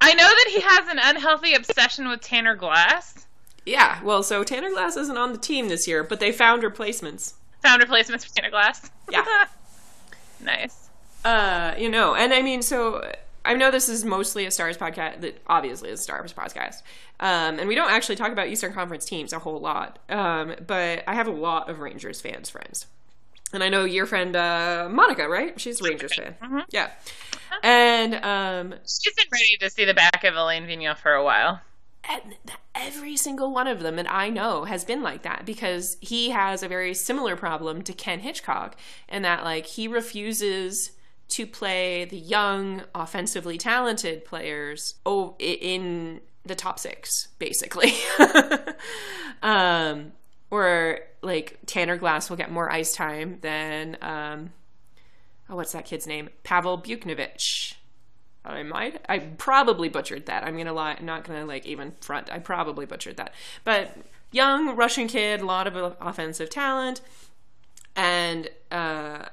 I 0.00 0.14
know 0.14 0.28
that 0.28 0.46
he 0.50 0.60
has 0.60 0.88
an 0.88 1.00
unhealthy 1.02 1.54
obsession 1.54 2.08
with 2.08 2.20
Tanner 2.20 2.54
Glass. 2.54 3.26
Yeah, 3.64 4.00
well, 4.04 4.22
so 4.22 4.44
Tanner 4.44 4.70
Glass 4.70 4.96
isn't 4.96 5.16
on 5.18 5.32
the 5.32 5.38
team 5.38 5.68
this 5.68 5.88
year, 5.88 6.04
but 6.04 6.20
they 6.20 6.30
found 6.30 6.62
replacements. 6.62 7.34
Found 7.62 7.82
replacements 7.82 8.24
for 8.24 8.34
Tanner 8.34 8.50
Glass. 8.50 8.90
Yeah. 9.10 9.24
nice. 10.40 10.88
Uh, 11.24 11.74
you 11.76 11.88
know, 11.88 12.14
and 12.14 12.32
I 12.32 12.42
mean, 12.42 12.62
so 12.62 13.12
I 13.44 13.54
know 13.54 13.70
this 13.70 13.88
is 13.88 14.04
mostly 14.04 14.46
a 14.46 14.50
Stars 14.50 14.76
podcast. 14.76 15.20
That 15.20 15.40
obviously 15.46 15.90
is 15.90 16.00
a 16.00 16.02
Stars 16.02 16.32
podcast, 16.32 16.82
um, 17.20 17.58
and 17.58 17.68
we 17.68 17.74
don't 17.74 17.90
actually 17.90 18.16
talk 18.16 18.32
about 18.32 18.48
Eastern 18.48 18.72
Conference 18.72 19.04
teams 19.04 19.32
a 19.32 19.38
whole 19.38 19.60
lot. 19.60 19.98
Um, 20.08 20.54
but 20.66 21.02
I 21.06 21.14
have 21.14 21.26
a 21.28 21.32
lot 21.32 21.68
of 21.68 21.80
Rangers 21.80 22.20
fans 22.20 22.50
friends, 22.50 22.86
and 23.52 23.62
I 23.62 23.68
know 23.68 23.84
your 23.84 24.06
friend 24.06 24.36
uh, 24.36 24.88
Monica, 24.90 25.28
right? 25.28 25.58
She's 25.60 25.80
a 25.80 25.84
Rangers 25.84 26.14
fan. 26.14 26.36
Yeah, 26.70 26.90
and 27.62 28.14
um, 28.16 28.74
She's 28.86 29.14
been 29.14 29.26
ready 29.32 29.56
to 29.60 29.70
see 29.70 29.84
the 29.84 29.94
back 29.94 30.24
of 30.24 30.34
Alain 30.34 30.64
Vigneault 30.66 30.98
for 30.98 31.12
a 31.12 31.24
while. 31.24 31.60
Every 32.74 33.16
single 33.16 33.52
one 33.52 33.66
of 33.66 33.80
them 33.80 33.96
that 33.96 34.10
I 34.10 34.28
know 34.28 34.64
has 34.64 34.84
been 34.84 35.02
like 35.02 35.22
that 35.22 35.44
because 35.44 35.96
he 36.00 36.30
has 36.30 36.62
a 36.62 36.68
very 36.68 36.94
similar 36.94 37.36
problem 37.36 37.82
to 37.82 37.92
Ken 37.92 38.20
Hitchcock 38.20 38.76
in 39.08 39.22
that 39.22 39.44
like 39.44 39.66
he 39.66 39.88
refuses 39.88 40.92
to 41.28 41.46
play 41.46 42.04
the 42.04 42.18
young 42.18 42.82
offensively 42.94 43.58
talented 43.58 44.24
players 44.24 44.94
oh 45.04 45.34
in 45.38 46.20
the 46.44 46.54
top 46.54 46.78
6 46.78 47.28
basically. 47.38 47.92
um 49.42 50.12
or 50.50 51.00
like 51.22 51.58
Tanner 51.66 51.96
Glass 51.96 52.30
will 52.30 52.36
get 52.36 52.52
more 52.52 52.70
ice 52.70 52.94
time 52.94 53.38
than 53.40 53.96
um 54.02 54.52
oh 55.48 55.56
what's 55.56 55.72
that 55.72 55.86
kid's 55.86 56.06
name? 56.06 56.28
Pavel 56.44 56.78
Buknovich. 56.78 57.74
I 58.46 58.62
might. 58.62 59.00
I 59.08 59.18
probably 59.18 59.88
butchered 59.88 60.26
that. 60.26 60.44
I'm 60.44 60.56
gonna 60.56 60.72
lie. 60.72 60.96
I'm 60.98 61.04
not 61.06 61.24
gonna 61.24 61.44
like 61.44 61.66
even 61.66 61.92
front. 62.00 62.30
I 62.32 62.38
probably 62.38 62.86
butchered 62.86 63.16
that. 63.16 63.32
But 63.64 63.96
young 64.32 64.76
Russian 64.76 65.08
kid, 65.08 65.40
a 65.40 65.44
lot 65.46 65.66
of 65.66 65.96
offensive 66.00 66.50
talent, 66.50 67.00
and 67.94 68.48
uh, 68.70 69.26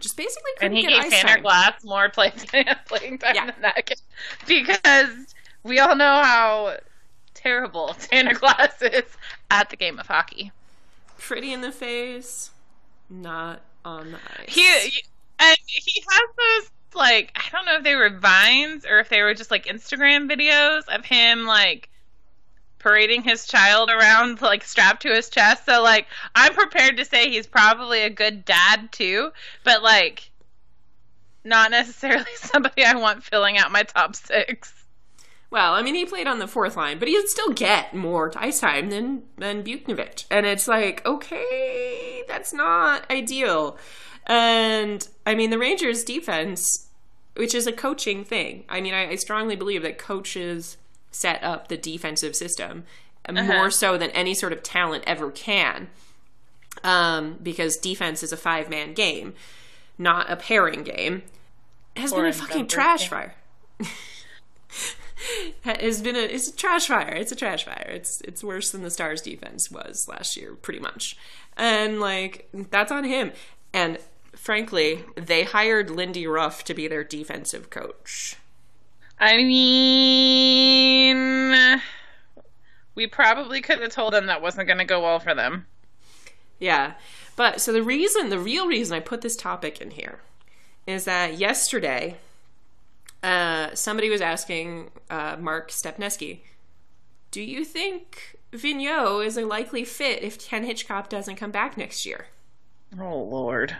just 0.00 0.16
basically 0.16 0.50
And 0.60 0.74
he 0.74 0.86
gave 0.86 1.10
Tanner 1.10 1.34
time. 1.34 1.42
Glass 1.42 1.84
more 1.84 2.08
play- 2.08 2.32
playing 2.86 3.18
time 3.18 3.34
Yeah. 3.34 3.46
than 3.50 3.62
that 3.62 3.86
kid. 3.86 4.00
because 4.46 5.34
we 5.62 5.78
all 5.78 5.96
know 5.96 6.22
how 6.22 6.76
terrible 7.34 7.94
Tanner 7.98 8.34
Glass 8.34 8.80
is 8.82 9.04
at 9.50 9.70
the 9.70 9.76
game 9.76 9.98
of 9.98 10.06
hockey. 10.06 10.52
Pretty 11.18 11.52
in 11.52 11.62
the 11.62 11.72
face, 11.72 12.50
not 13.08 13.62
on 13.84 14.12
the 14.12 14.18
ice. 14.40 14.54
He 14.54 14.66
and 15.38 15.56
he 15.66 16.02
has 16.10 16.20
those 16.62 16.70
like 16.94 17.32
I 17.36 17.42
don't 17.50 17.66
know 17.66 17.76
if 17.76 17.84
they 17.84 17.94
were 17.94 18.10
vines 18.10 18.84
or 18.84 18.98
if 19.00 19.08
they 19.08 19.22
were 19.22 19.34
just 19.34 19.50
like 19.50 19.66
Instagram 19.66 20.30
videos 20.30 20.82
of 20.88 21.04
him 21.04 21.44
like 21.44 21.88
parading 22.78 23.22
his 23.22 23.46
child 23.46 23.90
around 23.90 24.42
like 24.42 24.62
strapped 24.62 25.02
to 25.02 25.14
his 25.14 25.30
chest. 25.30 25.64
So 25.64 25.82
like 25.82 26.06
I'm 26.34 26.52
prepared 26.54 26.96
to 26.98 27.04
say 27.04 27.30
he's 27.30 27.46
probably 27.46 28.02
a 28.02 28.10
good 28.10 28.44
dad 28.44 28.92
too, 28.92 29.30
but 29.64 29.82
like 29.82 30.30
not 31.44 31.70
necessarily 31.70 32.24
somebody 32.36 32.84
I 32.84 32.94
want 32.94 33.22
filling 33.22 33.58
out 33.58 33.72
my 33.72 33.82
top 33.82 34.16
6. 34.16 34.84
Well, 35.50 35.74
I 35.74 35.82
mean, 35.82 35.94
he 35.94 36.04
played 36.04 36.26
on 36.26 36.40
the 36.40 36.48
fourth 36.48 36.76
line, 36.76 36.98
but 36.98 37.06
he'd 37.06 37.28
still 37.28 37.52
get 37.52 37.94
more 37.94 38.32
ice 38.34 38.58
time 38.58 38.90
than 38.90 39.22
than 39.38 39.62
Buknovich, 39.62 40.24
and 40.28 40.46
it's 40.46 40.66
like, 40.66 41.06
okay, 41.06 42.24
that's 42.26 42.52
not 42.52 43.08
ideal. 43.08 43.78
And 44.26 45.06
I 45.24 45.36
mean, 45.36 45.50
the 45.50 45.58
Rangers' 45.58 46.02
defense, 46.02 46.83
which 47.36 47.54
is 47.54 47.66
a 47.66 47.72
coaching 47.72 48.24
thing. 48.24 48.64
I 48.68 48.80
mean, 48.80 48.94
I, 48.94 49.10
I 49.10 49.14
strongly 49.16 49.56
believe 49.56 49.82
that 49.82 49.98
coaches 49.98 50.76
set 51.10 51.42
up 51.42 51.68
the 51.68 51.76
defensive 51.76 52.34
system 52.36 52.84
more 53.32 53.70
so 53.70 53.96
than 53.96 54.10
any 54.10 54.34
sort 54.34 54.52
of 54.52 54.62
talent 54.62 55.04
ever 55.06 55.30
can, 55.30 55.88
um, 56.82 57.38
because 57.42 57.76
defense 57.76 58.22
is 58.22 58.32
a 58.32 58.36
five 58.36 58.68
man 58.68 58.94
game, 58.94 59.34
not 59.96 60.30
a 60.30 60.36
pairing 60.36 60.82
game. 60.82 61.22
It 61.96 62.00
has 62.00 62.12
Or 62.12 62.16
been 62.16 62.24
a 62.24 62.28
in 62.28 62.32
fucking 62.34 62.66
trash 62.66 63.02
game. 63.02 63.10
fire. 63.10 63.34
has 65.64 66.02
been 66.02 66.16
a 66.16 66.20
it's 66.20 66.48
a 66.48 66.56
trash 66.56 66.86
fire. 66.88 67.14
It's 67.14 67.32
a 67.32 67.36
trash 67.36 67.64
fire. 67.64 67.90
It's 67.94 68.20
it's 68.22 68.44
worse 68.44 68.70
than 68.70 68.82
the 68.82 68.90
Stars 68.90 69.22
defense 69.22 69.70
was 69.70 70.08
last 70.08 70.36
year, 70.36 70.54
pretty 70.54 70.80
much. 70.80 71.16
And 71.56 72.00
like 72.00 72.48
that's 72.52 72.92
on 72.92 73.04
him. 73.04 73.32
And 73.72 73.98
frankly, 74.44 75.04
they 75.16 75.44
hired 75.44 75.90
Lindy 75.90 76.26
Ruff 76.26 76.62
to 76.64 76.74
be 76.74 76.86
their 76.86 77.02
defensive 77.02 77.70
coach. 77.70 78.36
I 79.18 79.38
mean 79.38 80.84
we 82.94 83.06
probably 83.06 83.60
could 83.60 83.80
have 83.80 83.92
told 83.92 84.12
them 84.12 84.26
that 84.26 84.42
wasn't 84.42 84.66
going 84.66 84.78
to 84.78 84.84
go 84.84 85.02
well 85.02 85.18
for 85.18 85.34
them. 85.34 85.66
Yeah. 86.58 86.94
But 87.36 87.60
so 87.60 87.72
the 87.72 87.82
reason, 87.82 88.28
the 88.28 88.38
real 88.38 88.66
reason 88.66 88.96
I 88.96 89.00
put 89.00 89.20
this 89.20 89.36
topic 89.36 89.80
in 89.80 89.90
here 89.90 90.20
is 90.86 91.04
that 91.04 91.38
yesterday, 91.38 92.18
uh, 93.22 93.74
somebody 93.74 94.10
was 94.10 94.20
asking 94.20 94.90
uh, 95.10 95.36
Mark 95.38 95.70
Stepneski, 95.70 96.40
do 97.30 97.42
you 97.42 97.64
think 97.64 98.38
Vigneault 98.52 99.26
is 99.26 99.36
a 99.36 99.44
likely 99.44 99.84
fit 99.84 100.22
if 100.22 100.38
Ken 100.38 100.64
Hitchcock 100.64 101.08
doesn't 101.08 101.36
come 101.36 101.50
back 101.50 101.76
next 101.76 102.06
year? 102.06 102.26
Oh 103.00 103.18
lord. 103.18 103.78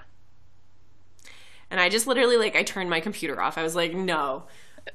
And 1.71 1.81
I 1.81 1.89
just 1.89 2.07
literally 2.07 2.37
like 2.37 2.57
I 2.57 2.63
turned 2.63 2.91
my 2.91 3.01
computer 3.01 3.41
off. 3.41 3.59
I 3.59 3.63
was 3.63 3.75
like, 3.75 3.95
no. 3.95 4.45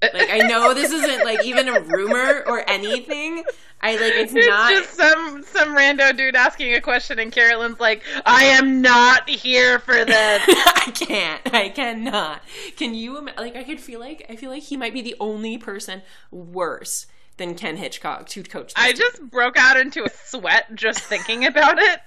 Like 0.02 0.30
I 0.30 0.40
know 0.48 0.74
this 0.76 0.92
isn't 0.92 1.24
like 1.26 1.44
even 1.44 1.68
a 1.68 1.80
rumor 1.82 2.44
or 2.46 2.64
anything. 2.70 3.44
I 3.82 3.94
like 3.94 4.14
it's, 4.14 4.34
It's 4.36 4.48
not 4.48 4.72
just 4.72 4.94
some 4.96 5.44
some 5.44 5.76
rando 5.76 6.16
dude 6.16 6.36
asking 6.36 6.74
a 6.76 6.82
question, 6.82 7.18
and 7.18 7.32
Carolyn's 7.32 7.80
like, 7.80 8.04
"I 8.26 8.44
am 8.46 8.82
not 8.82 9.28
here 9.28 9.80
for 9.80 9.94
this." 10.06 10.44
I 10.48 10.92
can't. 10.94 11.54
I 11.54 11.70
cannot. 11.70 12.42
Can 12.78 12.94
you 12.94 13.20
like 13.38 13.56
I 13.56 13.64
could 13.64 13.80
feel 13.80 14.00
like 14.00 14.26
I 14.30 14.36
feel 14.36 14.52
like 14.52 14.64
he 14.64 14.78
might 14.78 14.94
be 14.94 15.02
the 15.02 15.16
only 15.20 15.58
person 15.58 16.04
worse 16.30 17.08
than 17.38 17.56
Ken 17.56 17.78
Hitchcock 17.78 18.28
to 18.28 18.44
coach 18.44 18.74
I 18.76 18.92
team. 18.92 18.98
just 18.98 19.22
broke 19.32 19.58
out 19.58 19.78
into 19.78 20.04
a 20.04 20.10
sweat 20.10 20.76
just 20.76 21.00
thinking 21.00 21.46
about 21.46 21.80
it. 21.80 22.00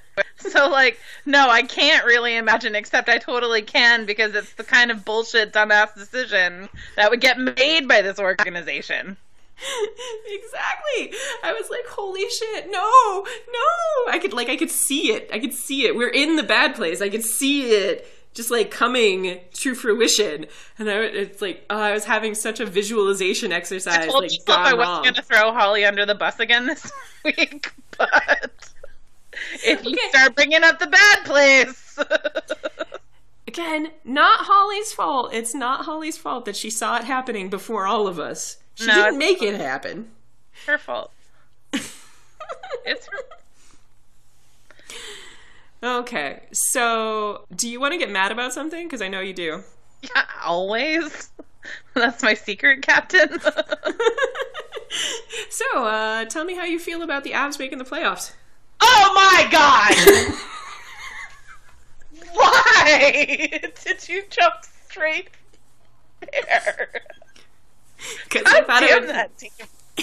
So 0.53 0.69
like, 0.69 0.99
no, 1.25 1.49
I 1.49 1.63
can't 1.63 2.05
really 2.05 2.37
imagine. 2.37 2.75
Except 2.75 3.09
I 3.09 3.19
totally 3.19 3.63
can 3.63 4.05
because 4.07 4.35
it's 4.35 4.53
the 4.55 4.65
kind 4.65 4.91
of 4.91 5.05
bullshit, 5.05 5.53
dumbass 5.53 5.95
decision 5.95 6.69
that 6.97 7.11
would 7.11 7.21
get 7.21 7.39
made 7.39 7.89
by 7.89 8.03
this 8.03 8.19
organization. 8.19 9.17
exactly. 10.27 11.13
I 11.43 11.53
was 11.53 11.71
like, 11.71 11.87
holy 11.87 12.29
shit, 12.29 12.71
no, 12.71 13.25
no. 13.25 14.13
I 14.13 14.19
could 14.21 14.33
like 14.33 14.49
I 14.49 14.57
could 14.57 14.71
see 14.71 15.13
it. 15.13 15.31
I 15.33 15.39
could 15.39 15.55
see 15.55 15.87
it. 15.87 15.97
We're 15.97 16.09
in 16.09 16.37
the 16.37 16.43
bad 16.43 16.75
place. 16.75 17.01
I 17.01 17.09
could 17.09 17.25
see 17.25 17.71
it 17.71 18.07
just 18.35 18.51
like 18.51 18.71
coming 18.71 19.41
to 19.53 19.75
fruition. 19.75 20.47
And 20.79 20.91
I 20.91 20.95
it's 21.03 21.43
like 21.43 21.65
oh, 21.71 21.79
I 21.79 21.93
was 21.93 22.05
having 22.05 22.35
such 22.35 22.61
a 22.61 22.67
visualization 22.67 23.53
exercise 23.53 23.99
I 23.99 24.07
told 24.07 24.23
like 24.23 24.33
myself 24.47 24.67
I 24.67 24.75
wasn't 24.75 25.05
going 25.05 25.15
to 25.15 25.23
throw 25.23 25.53
Holly 25.53 25.85
under 25.85 26.07
the 26.07 26.15
bus 26.15 26.41
again 26.41 26.67
this 26.67 26.91
week, 27.25 27.73
but 27.97 28.73
if 29.65 29.85
you 29.85 29.93
Okay. 29.93 30.09
start 30.11 30.35
bringing 30.35 30.63
up 30.65 30.79
the 30.79 30.87
bad 30.87 31.25
place, 31.25 31.99
Again, 33.49 33.91
not 34.05 34.47
Holly's 34.47 34.93
fault. 34.95 35.35
It's 35.35 35.55
not 35.55 35.85
Holly's 35.85 36.17
fault 36.17 36.47
that 36.47 36.57
she 36.57 36.71
saw 36.71 36.97
it 36.97 37.05
happening 37.05 37.51
before 37.51 37.87
all 37.87 38.07
of 38.09 38.19
us. 38.19 38.57
She 38.75 38.87
No, 38.87 38.95
didn't 38.95 39.19
make 39.19 39.43
it 39.43 39.55
happen. 39.61 40.11
her 40.67 40.79
fault. 40.79 41.11
It's 42.85 43.07
her. 43.07 43.19
Okay, 46.01 46.43
so 46.53 47.45
do 47.55 47.69
you 47.69 47.81
want 47.81 47.93
to 47.93 47.99
get 47.99 48.11
mad 48.11 48.33
about 48.33 48.53
something? 48.53 48.87
Because 48.87 49.03
I 49.03 49.09
know 49.09 49.21
you 49.21 49.33
do. 49.35 49.63
Yeah, 50.03 50.25
always. 50.45 51.31
That's 51.95 52.23
my 52.23 52.35
secret, 52.35 52.83
Captain. 52.83 53.29
so, 55.51 55.85
uh, 55.85 56.25
tell 56.27 56.45
me 56.45 56.55
how 56.55 56.65
you 56.65 56.79
feel 56.79 57.03
about 57.03 57.25
the 57.25 57.33
Avs 57.33 57.59
making 57.59 57.79
the 57.79 57.85
playoffs. 57.85 58.33
Oh 58.85 59.13
my 59.15 59.49
god! 59.51 59.95
Why 62.35 63.61
did 63.85 64.09
you 64.09 64.23
jump 64.31 64.55
straight 64.89 65.31
there? 66.21 67.03
Because 68.25 68.43
I 68.47 68.63
thought 68.63 68.83
it 68.83 69.01
would. 69.01 69.09
that 69.11 69.37
team. 69.39 69.51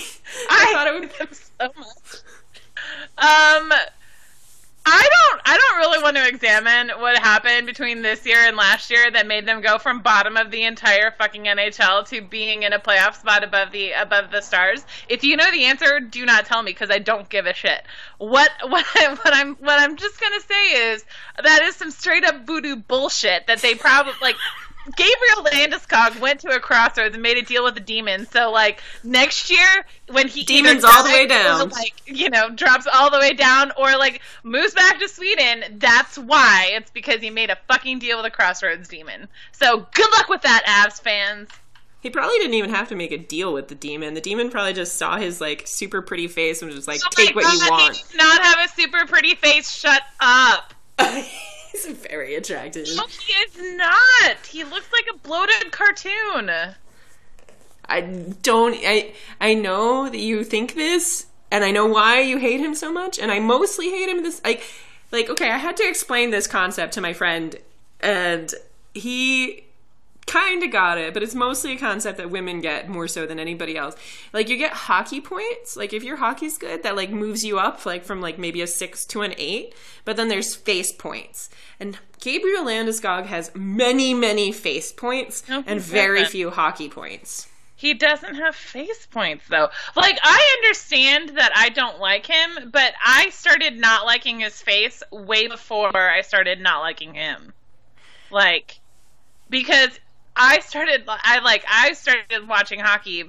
I 0.49 0.71
thought 0.73 0.87
it 0.87 0.99
would- 0.99 1.11
them 1.11 1.27
so 1.31 1.71
much. 1.77 2.21
Um, 3.17 3.73
I 4.91 5.08
don't. 5.10 5.41
I 5.45 5.58
don't 5.58 5.78
really 5.78 6.04
want 6.04 6.17
to 6.17 6.28
examine 6.28 6.89
what 6.99 7.17
happened 7.17 7.67
between 7.67 8.02
this 8.02 8.25
year 8.25 8.39
and 8.39 8.58
last 8.58 8.89
year 8.89 9.12
that 9.12 9.28
made 9.28 9.45
them 9.45 9.62
go 9.62 9.78
from 9.78 10.02
bottom 10.02 10.38
of 10.38 10.52
the 10.52 10.63
entire 10.63 11.12
fucking 11.12 11.45
NHL 11.45 12.08
to 12.10 12.21
being 12.21 12.63
in 12.63 12.73
a 12.73 12.80
playoff 12.80 13.19
spot 13.19 13.43
above 13.43 13.71
the 13.71 13.91
above 13.91 14.32
the 14.32 14.41
stars. 14.41 14.86
If 15.08 15.23
you 15.23 15.38
know 15.38 15.49
the 15.52 15.65
answer, 15.65 15.99
do 15.99 16.25
not 16.25 16.45
tell 16.45 16.63
me 16.63 16.71
because 16.71 16.89
I 16.89 16.99
don't 16.99 17.30
give 17.30 17.45
a 17.45 17.54
shit. 17.54 17.84
What 18.17 18.52
what 18.67 18.86
I, 18.95 19.13
what 19.13 19.34
I'm 19.34 19.56
what 19.56 19.80
I'm 19.80 19.95
just 19.95 20.19
gonna 20.19 20.41
say 20.41 20.91
is 20.91 21.06
that 21.43 21.62
is 21.63 21.75
some 21.75 21.91
straight 21.91 22.25
up 22.25 22.45
voodoo 22.45 22.75
bullshit 22.75 23.47
that 23.47 23.60
they 23.60 23.75
probably 23.75 24.13
like. 24.21 24.36
Gabriel 24.95 25.43
Landeskog 25.45 26.19
went 26.19 26.39
to 26.41 26.49
a 26.49 26.60
crossroads 26.60 27.13
and 27.13 27.23
made 27.23 27.38
a 27.38 27.41
deal 27.41 27.63
with 27.63 27.75
the 27.75 27.80
demons. 27.80 28.30
So, 28.30 28.52
like 28.52 28.82
next 29.04 29.49
year, 29.49 29.86
when 30.10 30.28
he 30.28 30.43
Demons 30.43 30.84
all 30.84 31.04
the 31.04 31.10
way 31.10 31.25
or, 31.25 31.28
down. 31.28 31.69
like 31.69 32.02
you 32.06 32.30
know, 32.30 32.49
drops 32.49 32.88
all 32.91 33.12
the 33.12 33.19
way 33.19 33.34
down, 33.34 33.71
or 33.78 33.97
like 33.97 34.21
moves 34.43 34.73
back 34.73 34.99
to 34.99 35.08
Sweden, 35.08 35.63
that's 35.78 36.17
why. 36.17 36.69
It's 36.73 36.91
because 36.91 37.21
he 37.21 37.30
made 37.30 37.49
a 37.49 37.58
fucking 37.67 37.99
deal 37.99 38.17
with 38.17 38.25
a 38.25 38.32
crossroads 38.32 38.88
demon. 38.88 39.28
So, 39.52 39.88
good 39.93 40.12
luck 40.12 40.30
with 40.30 40.41
that, 40.43 40.63
Avs 40.65 41.02
fans. 41.02 41.49
He 42.02 42.10
probably 42.10 42.38
didn't 42.38 42.54
even 42.54 42.69
have 42.69 42.88
to 42.89 42.95
make 42.95 43.12
a 43.12 43.17
deal 43.17 43.52
with 43.52 43.67
the 43.67 43.75
demon. 43.75 44.13
The 44.13 44.21
demon 44.21 44.49
probably 44.49 44.73
just 44.73 44.95
saw 44.95 45.17
his 45.17 45.41
like 45.41 45.67
super 45.67 46.02
pretty 46.02 46.28
face 46.28 46.62
and 46.62 46.67
was 46.67 46.75
just 46.75 46.88
like, 46.88 47.02
Oh 47.04 47.10
"Take 47.12 47.36
what 47.36 47.52
you 47.54 47.69
want." 47.69 47.97
He 47.97 48.04
does 48.04 48.15
not 48.15 48.41
have 48.41 48.65
a 48.65 48.69
super 48.69 49.06
pretty 49.06 49.36
face. 49.36 49.69
Shut 49.69 50.02
up. 50.19 50.73
He's 51.71 51.86
very 51.86 52.36
attractive. 52.36 52.88
No, 52.95 53.05
he 53.05 53.34
is 53.34 53.75
not. 53.77 54.45
He 54.47 54.63
looks 54.63 54.89
like 54.91 55.05
a 55.13 55.17
bloated 55.17 55.71
cartoon. 55.71 56.51
I 57.86 58.01
don't. 58.01 58.75
I 58.84 59.13
I 59.39 59.53
know 59.53 60.10
that 60.10 60.17
you 60.17 60.43
think 60.43 60.75
this, 60.75 61.27
and 61.51 61.63
I 61.63 61.71
know 61.71 61.86
why 61.86 62.21
you 62.21 62.38
hate 62.38 62.60
him 62.60 62.75
so 62.75 62.91
much. 62.91 63.19
And 63.19 63.32
I 63.32 63.39
mostly 63.39 63.89
hate 63.89 64.10
him. 64.10 64.23
This 64.23 64.41
like 64.43 64.63
like 65.12 65.29
okay. 65.29 65.49
I 65.49 65.58
had 65.58 65.77
to 65.77 65.88
explain 65.88 66.32
this 66.32 66.47
concept 66.47 66.93
to 66.93 67.01
my 67.01 67.13
friend, 67.13 67.55
and 67.99 68.53
he 68.93 69.63
kind 70.29 70.63
of 70.63 70.71
got 70.71 70.97
it, 70.97 71.13
but 71.13 71.23
it's 71.23 71.35
mostly 71.35 71.73
a 71.73 71.77
concept 71.77 72.17
that 72.17 72.29
women 72.29 72.61
get 72.61 72.87
more 72.87 73.07
so 73.07 73.25
than 73.25 73.39
anybody 73.39 73.75
else. 73.75 73.95
Like 74.31 74.47
you 74.49 74.57
get 74.57 74.71
hockey 74.71 75.19
points. 75.21 75.75
Like 75.75 75.91
if 75.93 76.03
your 76.03 76.17
hockey's 76.17 76.57
good, 76.57 76.83
that 76.83 76.95
like 76.95 77.09
moves 77.09 77.43
you 77.43 77.59
up 77.59 77.85
like 77.85 78.03
from 78.03 78.21
like 78.21 78.37
maybe 78.37 78.61
a 78.61 78.67
six 78.67 79.05
to 79.07 79.21
an 79.21 79.33
eight. 79.37 79.73
But 80.05 80.15
then 80.17 80.27
there's 80.29 80.55
face 80.55 80.91
points, 80.91 81.49
and 81.79 81.97
Gabriel 82.19 82.63
Landeskog 82.65 83.25
has 83.25 83.51
many 83.55 84.13
many 84.13 84.51
face 84.51 84.91
points 84.91 85.47
No, 85.49 85.63
and 85.65 85.79
very 85.81 86.19
doesn't. 86.19 86.31
few 86.31 86.49
hockey 86.51 86.89
points. 86.89 87.47
He 87.75 87.93
doesn't 87.93 88.35
have 88.35 88.55
face 88.55 89.05
points 89.05 89.45
though. 89.47 89.69
Like 89.95 90.19
I 90.21 90.57
understand 90.61 91.37
that 91.37 91.51
I 91.55 91.69
don't 91.69 91.99
like 91.99 92.25
him, 92.25 92.69
but 92.71 92.93
I 93.05 93.29
started 93.29 93.79
not 93.79 94.05
liking 94.05 94.41
his 94.41 94.61
face 94.61 95.01
way 95.11 95.47
before 95.47 95.95
I 95.95 96.21
started 96.21 96.59
not 96.59 96.81
liking 96.81 97.13
him. 97.13 97.53
Like 98.31 98.79
because 99.49 99.99
I 100.39 100.60
started 100.62 101.04
I 101.08 101.39
like 101.39 101.65
I 101.67 101.91
started 101.93 102.47
watching 102.47 102.80
hockey 102.80 103.25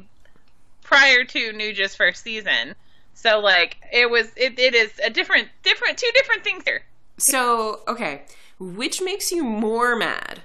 prior 0.82 1.24
to 1.24 1.52
Nuge's 1.52 1.94
first 1.94 2.22
season. 2.22 2.74
So 3.14 3.40
like 3.40 3.76
it 3.92 4.08
was 4.08 4.30
it, 4.36 4.58
it 4.58 4.74
is 4.74 4.92
a 5.04 5.10
different 5.10 5.48
different 5.64 5.98
two 5.98 6.10
different 6.14 6.44
things 6.44 6.62
here. 6.64 6.82
So, 7.18 7.80
okay, 7.86 8.22
which 8.58 9.02
makes 9.02 9.30
you 9.30 9.44
more 9.44 9.94
mad? 9.94 10.40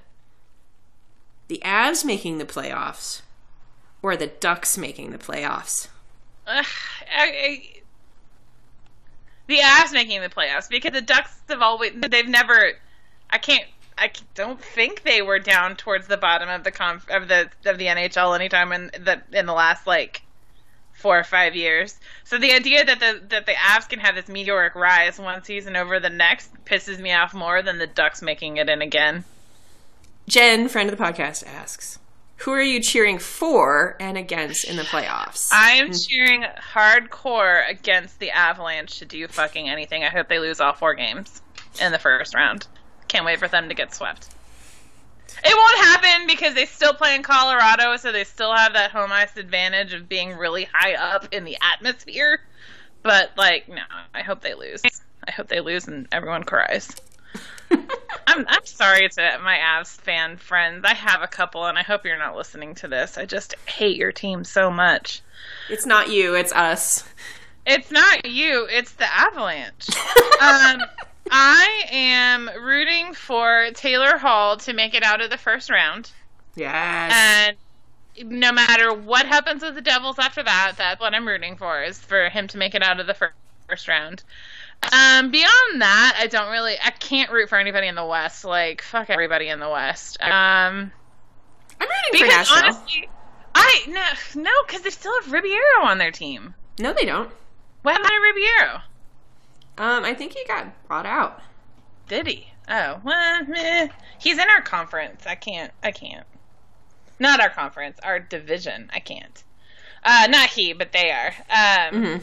The 1.47 1.61
Avs 1.63 2.03
making 2.03 2.39
the 2.39 2.45
playoffs 2.45 3.21
or 4.01 4.17
the 4.17 4.27
Ducks 4.27 4.77
making 4.77 5.11
the 5.11 5.17
playoffs? 5.17 5.87
Ugh, 6.47 6.65
I, 7.15 7.23
I, 7.23 7.63
the 9.47 9.59
Avs 9.59 9.93
making 9.93 10.21
the 10.21 10.29
playoffs 10.29 10.67
because 10.67 10.91
the 10.91 11.01
Ducks 11.01 11.39
have 11.47 11.61
always 11.61 11.93
they've 11.95 12.27
never. 12.27 12.73
I 13.29 13.37
can't. 13.37 13.65
I 13.97 14.11
don't 14.33 14.61
think 14.61 15.03
they 15.03 15.21
were 15.21 15.39
down 15.39 15.75
towards 15.75 16.07
the 16.07 16.17
bottom 16.17 16.49
of 16.49 16.63
the 16.63 16.71
conf, 16.71 17.09
of 17.09 17.27
the 17.27 17.49
of 17.65 17.77
the 17.77 17.85
NHL 17.85 18.35
anytime 18.35 18.71
in 18.71 18.91
the 19.03 19.21
in 19.31 19.45
the 19.45 19.53
last 19.53 19.87
like 19.87 20.21
four 20.93 21.17
or 21.19 21.23
five 21.23 21.55
years. 21.55 21.99
So 22.23 22.37
the 22.37 22.53
idea 22.53 22.83
that 22.83 22.99
the 22.99 23.21
that 23.29 23.45
the 23.45 23.53
Avs 23.53 23.87
can 23.87 23.99
have 23.99 24.15
this 24.15 24.27
meteoric 24.27 24.75
rise 24.75 25.19
one 25.19 25.43
season 25.43 25.75
over 25.75 25.99
the 25.99 26.09
next 26.09 26.51
pisses 26.65 26.99
me 26.99 27.13
off 27.13 27.33
more 27.33 27.61
than 27.61 27.77
the 27.77 27.87
Ducks 27.87 28.21
making 28.21 28.57
it 28.57 28.69
in 28.69 28.81
again. 28.81 29.23
Jen, 30.27 30.67
friend 30.67 30.89
of 30.89 30.97
the 30.97 31.03
podcast, 31.03 31.45
asks, 31.45 31.99
"Who 32.37 32.51
are 32.51 32.61
you 32.61 32.81
cheering 32.81 33.19
for 33.19 33.95
and 33.99 34.17
against 34.17 34.65
in 34.65 34.75
the 34.75 34.83
playoffs?" 34.83 35.49
I 35.53 35.73
am 35.73 35.93
cheering 35.93 36.43
hardcore 36.73 37.69
against 37.69 38.19
the 38.19 38.31
Avalanche 38.31 38.97
to 38.99 39.05
do 39.05 39.27
fucking 39.27 39.69
anything. 39.69 40.03
I 40.03 40.09
hope 40.09 40.27
they 40.27 40.39
lose 40.39 40.59
all 40.59 40.73
four 40.73 40.95
games 40.95 41.41
in 41.79 41.91
the 41.91 41.99
first 41.99 42.33
round. 42.33 42.67
Can't 43.07 43.25
wait 43.25 43.39
for 43.39 43.47
them 43.47 43.69
to 43.69 43.75
get 43.75 43.93
swept. 43.93 44.29
It 45.43 45.55
won't 45.55 45.85
happen 45.85 46.27
because 46.27 46.53
they 46.55 46.65
still 46.65 46.93
play 46.93 47.15
in 47.15 47.23
Colorado, 47.23 47.97
so 47.97 48.11
they 48.11 48.23
still 48.23 48.55
have 48.55 48.73
that 48.73 48.91
home 48.91 49.11
ice 49.11 49.35
advantage 49.37 49.93
of 49.93 50.07
being 50.07 50.35
really 50.37 50.67
high 50.71 50.93
up 50.93 51.33
in 51.33 51.43
the 51.43 51.57
atmosphere. 51.61 52.39
But 53.03 53.31
like, 53.37 53.67
no, 53.67 53.83
I 54.13 54.21
hope 54.21 54.41
they 54.41 54.53
lose. 54.53 54.81
I 55.27 55.31
hope 55.31 55.47
they 55.47 55.59
lose 55.59 55.87
and 55.87 56.07
everyone 56.11 56.43
cries. 56.43 56.95
I'm 58.27 58.45
I'm 58.47 58.65
sorry 58.65 59.09
to 59.09 59.39
my 59.43 59.57
Avs 59.57 59.99
fan 60.01 60.37
friends. 60.37 60.83
I 60.85 60.93
have 60.93 61.21
a 61.21 61.27
couple, 61.27 61.65
and 61.65 61.77
I 61.77 61.83
hope 61.83 62.05
you're 62.05 62.17
not 62.17 62.35
listening 62.35 62.75
to 62.75 62.87
this. 62.87 63.17
I 63.17 63.25
just 63.25 63.55
hate 63.67 63.97
your 63.97 64.11
team 64.11 64.43
so 64.43 64.71
much. 64.71 65.21
it's 65.69 65.85
not 65.85 66.09
you, 66.09 66.35
it's 66.35 66.53
us. 66.53 67.03
It's 67.65 67.91
not 67.91 68.25
you. 68.25 68.67
It's 68.69 68.93
the 68.93 69.05
Avalanche. 69.05 69.89
um, 70.41 70.81
I 71.29 71.83
am 71.91 72.49
rooting 72.63 73.13
for 73.13 73.69
Taylor 73.73 74.17
Hall 74.17 74.57
to 74.57 74.73
make 74.73 74.93
it 74.93 75.03
out 75.03 75.21
of 75.21 75.29
the 75.29 75.37
first 75.37 75.69
round, 75.69 76.11
Yes. 76.55 77.11
and 78.21 78.29
no 78.31 78.51
matter 78.51 78.93
what 78.93 79.25
happens 79.25 79.61
with 79.63 79.75
the 79.75 79.81
Devils 79.81 80.19
after 80.19 80.41
that, 80.43 80.73
that's 80.77 81.01
what 81.01 81.13
I'm 81.13 81.27
rooting 81.27 81.57
for 81.57 81.83
is 81.83 81.99
for 81.99 82.29
him 82.29 82.47
to 82.49 82.57
make 82.57 82.75
it 82.75 82.81
out 82.83 82.99
of 82.99 83.07
the 83.07 83.13
fir- 83.13 83.33
first 83.67 83.87
round. 83.87 84.23
Um, 84.91 85.31
beyond 85.31 85.81
that, 85.81 86.15
I 86.19 86.27
don't 86.27 86.51
really. 86.51 86.75
I 86.83 86.91
can't 86.91 87.31
root 87.31 87.49
for 87.49 87.57
anybody 87.57 87.87
in 87.87 87.95
the 87.95 88.05
West. 88.05 88.45
Like 88.45 88.81
fuck 88.81 89.09
everybody 89.09 89.47
in 89.49 89.59
the 89.59 89.69
West. 89.69 90.21
Um, 90.21 90.91
I'm 91.81 91.87
rooting 92.13 92.19
for 92.19 92.27
Nashville. 92.27 92.57
honestly, 92.63 93.09
I 93.55 93.85
I 93.87 93.89
no 94.35 94.41
no 94.43 94.51
because 94.67 94.81
they 94.83 94.89
still 94.91 95.13
have 95.21 95.31
Ribeiro 95.31 95.83
on 95.83 95.97
their 95.97 96.11
team. 96.11 96.53
No, 96.79 96.93
they 96.93 97.05
don't. 97.05 97.31
What 97.81 97.93
happened 97.93 98.09
to 98.09 98.33
Ribeiro? 98.33 98.81
Um, 99.77 100.05
I 100.05 100.13
think 100.13 100.33
he 100.33 100.43
got 100.45 100.87
brought 100.87 101.05
out. 101.05 101.41
Did 102.07 102.27
he? 102.27 102.47
Oh, 102.67 102.99
well, 103.03 103.45
meh. 103.45 103.87
he's 104.19 104.37
in 104.37 104.49
our 104.49 104.61
conference. 104.61 105.25
I 105.27 105.35
can't. 105.35 105.71
I 105.83 105.91
can't. 105.91 106.25
Not 107.19 107.39
our 107.39 107.49
conference, 107.49 107.97
our 108.03 108.19
division. 108.19 108.89
I 108.93 108.99
can't. 108.99 109.43
Uh, 110.03 110.27
not 110.29 110.49
he, 110.49 110.73
but 110.73 110.91
they 110.91 111.11
are. 111.11 111.33
Um, 111.49 112.01
hmm 112.03 112.17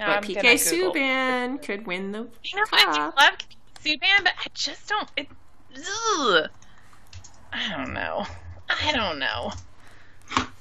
no, 0.00 0.06
But 0.06 0.16
I'm 0.16 0.22
PK. 0.22 0.54
Subban 0.54 1.62
could 1.62 1.86
win 1.86 2.12
the 2.12 2.26
You 2.42 2.56
know, 2.56 2.64
I 2.72 2.84
do 2.94 3.00
love 3.00 3.38
Subban, 3.84 4.24
but 4.24 4.32
I 4.38 4.46
just 4.54 4.88
don't. 4.88 5.08
It, 5.14 5.28
ugh. 5.76 6.48
I 7.52 7.68
don't 7.76 7.92
know. 7.92 8.24
I 8.70 8.92
don't 8.92 9.18
know. 9.18 9.52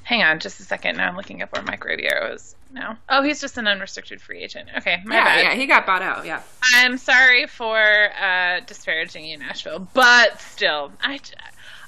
Hang 0.04 0.24
on, 0.24 0.40
just 0.40 0.60
a 0.60 0.64
second. 0.64 0.98
Now 0.98 1.08
I'm 1.08 1.16
looking 1.16 1.42
up 1.42 1.54
where 1.54 1.62
Mike 1.64 1.86
is 1.88 2.56
now. 2.72 2.98
Oh, 3.10 3.24
he's 3.24 3.42
just 3.42 3.58
an 3.58 3.68
unrestricted 3.68 4.22
free 4.22 4.40
agent. 4.44 4.70
Okay, 4.78 4.98
my 5.06 5.16
Yeah, 5.16 5.24
bad. 5.24 5.44
yeah, 5.44 5.56
he 5.56 5.66
got 5.66 5.86
bought 5.86 6.02
out. 6.02 6.26
Yeah. 6.26 6.42
I'm 6.76 6.98
sorry 6.98 7.48
for 7.48 7.78
uh, 8.22 8.60
disparaging 8.66 9.26
you, 9.26 9.38
Nashville, 9.38 9.88
but 9.94 10.40
still, 10.42 10.92
I, 11.02 11.20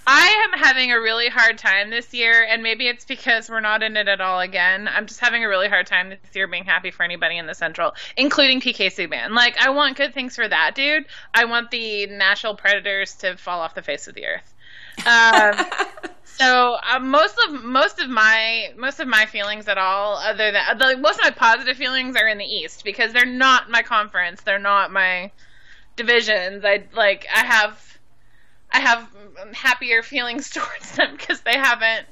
I 0.08 0.48
am 0.52 0.60
having 0.60 0.92
a 0.92 1.00
really 1.00 1.30
hard 1.30 1.58
time 1.58 1.90
this 1.92 2.14
year, 2.14 2.44
and 2.50 2.64
maybe 2.64 2.88
it's 2.88 3.06
because 3.06 3.50
we're 3.50 3.60
not 3.60 3.84
in 3.84 3.96
it 3.98 4.08
at 4.08 4.20
all 4.22 4.40
again. 4.40 4.88
I'm 4.88 5.06
just 5.06 5.20
having 5.20 5.44
a 5.44 5.48
really 5.48 5.68
hard 5.70 5.86
time 5.88 6.10
this 6.10 6.20
year 6.34 6.48
being 6.48 6.66
happy 6.66 6.90
for 6.92 7.04
anybody 7.04 7.38
in 7.38 7.46
the 7.46 7.54
Central, 7.54 7.94
including 8.18 8.62
PK 8.62 8.88
Subban. 8.88 9.32
Like, 9.32 9.58
I 9.60 9.70
want 9.70 9.98
good 9.98 10.14
things 10.14 10.36
for 10.36 10.48
that 10.48 10.74
dude. 10.76 11.06
I 11.34 11.46
want 11.46 11.70
the 11.72 12.08
Nashville 12.08 12.56
Predators 12.56 13.14
to 13.18 13.38
fall 13.38 13.60
off 13.62 13.76
the 13.76 13.82
face 13.84 14.08
of 14.08 14.16
the 14.16 14.26
earth. 14.26 14.54
Um, 15.08 15.66
so 16.42 16.78
uh, 16.92 17.00
most 17.00 17.38
of 17.48 17.64
most 17.64 18.00
of 18.00 18.10
my 18.10 18.74
most 18.76 19.00
of 19.00 19.08
my 19.08 19.26
feelings 19.28 19.68
at 19.68 19.78
all, 19.78 20.16
other 20.18 20.52
than 20.52 20.78
the, 20.78 20.98
most 20.98 21.20
of 21.20 21.26
my 21.26 21.32
positive 21.32 21.78
feelings, 21.78 22.16
are 22.16 22.28
in 22.28 22.40
the 22.40 22.46
East 22.46 22.84
because 22.84 23.14
they're 23.14 23.26
not 23.26 23.70
my 23.70 23.84
conference. 23.84 24.42
They're 24.42 24.60
not 24.60 24.92
my 24.92 25.32
divisions. 25.96 26.66
I 26.66 26.84
like 26.94 27.28
I 27.34 27.46
have 27.46 28.00
I 28.72 28.80
have 28.80 29.08
happier 29.54 30.02
feelings 30.14 30.50
towards 30.52 30.96
them 30.96 31.16
because 31.16 31.42
they 31.42 31.58
haven't 31.58 32.08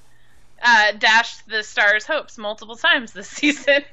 uh, 0.61 0.91
dashed 0.93 1.47
the 1.47 1.63
Stars' 1.63 2.05
hopes 2.05 2.37
multiple 2.37 2.75
times 2.75 3.13
this 3.13 3.27
season. 3.29 3.83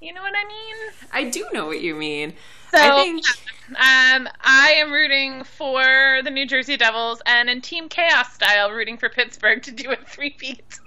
you 0.00 0.12
know 0.12 0.22
what 0.22 0.34
I 0.34 0.48
mean? 0.48 0.76
I 1.12 1.30
do 1.30 1.46
know 1.52 1.66
what 1.66 1.80
you 1.80 1.94
mean. 1.94 2.34
So, 2.70 2.78
I 2.78 3.02
think 3.02 3.24
um, 3.70 4.28
I 4.40 4.74
am 4.78 4.92
rooting 4.92 5.44
for 5.44 6.20
the 6.22 6.30
New 6.30 6.46
Jersey 6.46 6.76
Devils, 6.76 7.22
and 7.24 7.48
in 7.48 7.62
Team 7.62 7.88
Chaos 7.88 8.34
style, 8.34 8.70
rooting 8.70 8.98
for 8.98 9.08
Pittsburgh 9.08 9.62
to 9.62 9.72
do 9.72 9.90
a 9.90 9.96
three-peat. 9.96 10.78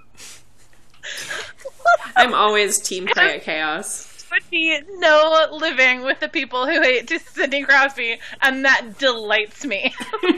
I'm 2.16 2.34
always 2.34 2.80
team 2.80 3.08
play 3.08 3.40
chaos. 3.44 4.26
would 4.32 4.50
be 4.50 4.80
no 4.98 5.48
living 5.52 6.04
with 6.04 6.20
the 6.20 6.30
people 6.30 6.68
who 6.68 6.82
hate 6.82 7.10
Sidney 7.10 7.64
Crosby, 7.64 8.20
and 8.42 8.66
that 8.66 8.98
delights 9.00 9.66
me. 9.66 9.94
uh, 10.24 10.34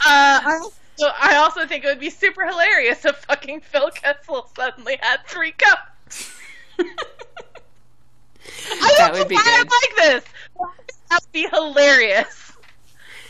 I 0.00 0.68
also, 0.98 1.14
I 1.20 1.36
also 1.36 1.66
think 1.66 1.84
it 1.84 1.88
would 1.88 2.00
be 2.00 2.10
super 2.10 2.46
hilarious 2.46 3.04
if 3.04 3.16
fucking 3.16 3.60
Phil 3.60 3.90
Kessel 3.90 4.48
suddenly 4.56 4.98
had 5.00 5.26
three 5.26 5.52
cups. 5.52 6.32
I 8.70 8.94
That 8.98 9.12
would 9.12 9.28
be 9.28 9.34
know 9.34 9.40
why 9.40 9.62
good. 9.62 9.68
I 9.70 10.08
like 10.08 10.22
this. 10.22 10.32
That 11.10 11.20
would 11.22 11.32
be 11.32 11.48
hilarious. 11.52 12.52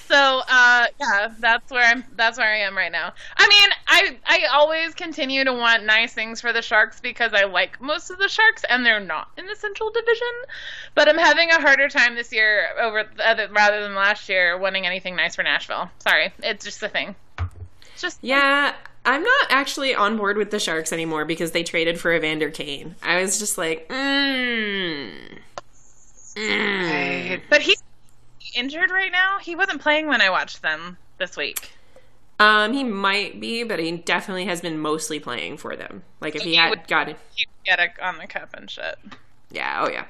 So, 0.06 0.40
uh, 0.48 0.86
yeah, 0.98 1.34
that's 1.38 1.70
where 1.70 1.84
I'm. 1.84 2.02
That's 2.16 2.38
where 2.38 2.48
I 2.50 2.60
am 2.60 2.74
right 2.74 2.90
now. 2.90 3.12
I 3.36 3.46
mean, 3.46 3.68
I 3.86 4.16
I 4.24 4.46
always 4.54 4.94
continue 4.94 5.44
to 5.44 5.52
want 5.52 5.84
nice 5.84 6.14
things 6.14 6.40
for 6.40 6.50
the 6.50 6.62
Sharks 6.62 6.98
because 7.00 7.34
I 7.34 7.44
like 7.44 7.82
most 7.82 8.08
of 8.08 8.16
the 8.16 8.28
Sharks, 8.28 8.64
and 8.70 8.86
they're 8.86 9.00
not 9.00 9.28
in 9.36 9.44
the 9.44 9.54
Central 9.54 9.90
Division. 9.90 10.26
But 10.94 11.10
I'm 11.10 11.18
having 11.18 11.50
a 11.50 11.60
harder 11.60 11.90
time 11.90 12.14
this 12.14 12.32
year 12.32 12.68
over 12.80 13.04
other, 13.22 13.48
rather 13.52 13.82
than 13.82 13.94
last 13.94 14.30
year 14.30 14.56
wanting 14.56 14.86
anything 14.86 15.14
nice 15.14 15.34
for 15.36 15.42
Nashville. 15.42 15.90
Sorry, 15.98 16.32
it's 16.42 16.64
just 16.64 16.82
a 16.82 16.88
thing. 16.88 17.14
It's 17.98 18.02
just 18.04 18.18
Yeah, 18.22 18.74
I'm 19.04 19.24
not 19.24 19.46
actually 19.50 19.92
on 19.92 20.16
board 20.16 20.36
with 20.36 20.52
the 20.52 20.60
Sharks 20.60 20.92
anymore 20.92 21.24
because 21.24 21.50
they 21.50 21.64
traded 21.64 21.98
for 21.98 22.12
Evander 22.14 22.48
Kane. 22.48 22.94
I 23.02 23.20
was 23.20 23.40
just 23.40 23.58
like, 23.58 23.88
mm, 23.88 25.10
mm. 26.36 27.40
But 27.50 27.60
he's 27.62 27.82
injured 28.54 28.92
right 28.92 29.10
now. 29.10 29.38
He 29.40 29.56
wasn't 29.56 29.80
playing 29.80 30.06
when 30.06 30.20
I 30.20 30.30
watched 30.30 30.62
them 30.62 30.96
this 31.18 31.36
week. 31.36 31.72
Um, 32.38 32.72
he 32.72 32.84
might 32.84 33.40
be, 33.40 33.64
but 33.64 33.80
he 33.80 33.90
definitely 33.96 34.44
has 34.44 34.60
been 34.60 34.78
mostly 34.78 35.18
playing 35.18 35.56
for 35.56 35.74
them. 35.74 36.04
Like 36.20 36.36
if 36.36 36.42
he 36.42 36.50
He 36.50 36.54
had 36.54 36.70
would- 36.70 36.86
got 36.86 37.08
it, 37.08 37.16
He 37.34 37.48
get 37.66 37.80
it 37.80 37.90
on 38.00 38.18
the 38.18 38.28
cup 38.28 38.50
and 38.54 38.70
shit. 38.70 38.96
yeah, 39.50 39.82
oh 39.84 39.90
yeah. 39.90 40.04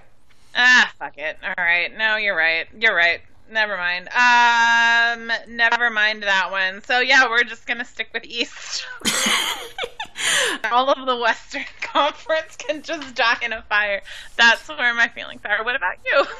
Ah, 0.54 0.92
fuck 0.98 1.16
it. 1.16 1.38
All 1.42 1.54
right. 1.64 1.96
No, 1.96 2.16
you're 2.16 2.36
right. 2.36 2.66
You're 2.78 2.94
right. 2.94 3.22
Never 3.50 3.76
mind. 3.76 4.08
Um, 4.08 5.32
never 5.48 5.90
mind 5.90 6.22
that 6.22 6.50
one. 6.50 6.82
So 6.84 7.00
yeah, 7.00 7.28
we're 7.28 7.44
just 7.44 7.66
gonna 7.66 7.84
stick 7.84 8.10
with 8.12 8.24
East. 8.24 8.86
All 10.72 10.90
of 10.90 11.06
the 11.06 11.16
Western 11.16 11.64
Conference 11.80 12.56
can 12.56 12.82
just 12.82 13.14
die 13.14 13.38
in 13.42 13.52
a 13.52 13.62
fire. 13.62 14.02
That's 14.36 14.68
where 14.68 14.94
my 14.94 15.08
feelings 15.08 15.40
are. 15.44 15.64
What 15.64 15.76
about 15.76 15.96
you? 16.04 16.24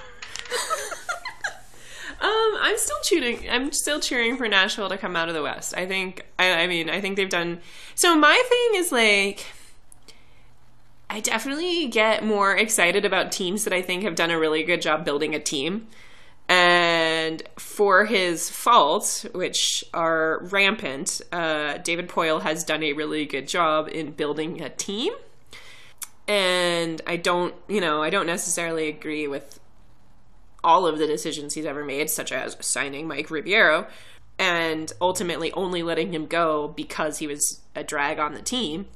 Um, 2.21 2.57
I'm 2.61 2.77
still 2.79 2.97
cheering. 3.05 3.49
I'm 3.49 3.71
still 3.71 4.01
cheering 4.01 4.37
for 4.37 4.49
Nashville 4.49 4.89
to 4.89 4.99
come 4.99 5.15
out 5.15 5.29
of 5.29 5.37
the 5.37 5.43
West. 5.43 5.73
I 5.77 5.87
think. 5.87 6.27
I, 6.37 6.65
I 6.65 6.67
mean, 6.67 6.91
I 6.91 7.01
think 7.01 7.15
they've 7.15 7.29
done. 7.29 7.61
So 7.95 8.17
my 8.17 8.43
thing 8.49 8.81
is 8.81 8.91
like, 8.91 9.47
I 11.09 11.21
definitely 11.21 11.87
get 11.87 12.25
more 12.25 12.57
excited 12.57 13.05
about 13.05 13.31
teams 13.31 13.63
that 13.63 13.73
I 13.73 13.83
think 13.83 14.03
have 14.03 14.17
done 14.17 14.33
a 14.33 14.39
really 14.39 14.65
good 14.65 14.83
job 14.83 15.05
building 15.05 15.33
a 15.33 15.39
team. 15.39 15.87
And 16.49 17.43
for 17.59 18.07
his 18.07 18.49
faults, 18.49 19.25
which 19.35 19.85
are 19.93 20.41
rampant, 20.45 21.21
uh, 21.31 21.79
David 21.79 22.09
Poile 22.09 22.41
has 22.41 22.65
done 22.65 22.83
a 22.83 22.95
really 22.95 23.27
good 23.27 23.47
job 23.47 23.89
in 23.89 24.13
building 24.13 24.63
a 24.63 24.71
team. 24.71 25.13
And 26.27 27.03
I 27.07 27.17
don't, 27.17 27.55
you 27.69 27.81
know, 27.81 28.03
I 28.03 28.11
don't 28.11 28.27
necessarily 28.27 28.89
agree 28.89 29.29
with 29.29 29.61
all 30.65 30.87
of 30.87 30.99
the 30.99 31.07
decisions 31.07 31.55
he's 31.55 31.67
ever 31.67 31.85
made, 31.85 32.11
such 32.11 32.33
as 32.33 32.57
signing 32.61 33.07
Mike 33.07 33.31
Ribeiro 33.31 33.87
and 34.39 34.93
ultimately 35.01 35.53
only 35.53 35.83
letting 35.83 36.15
him 36.15 36.27
go 36.27 36.69
because 36.69 37.19
he 37.19 37.27
was 37.27 37.61
a 37.75 37.83
drag 37.83 38.19
on 38.19 38.35
the 38.35 38.43
team. 38.43 38.87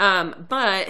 Um, 0.00 0.46
but 0.48 0.88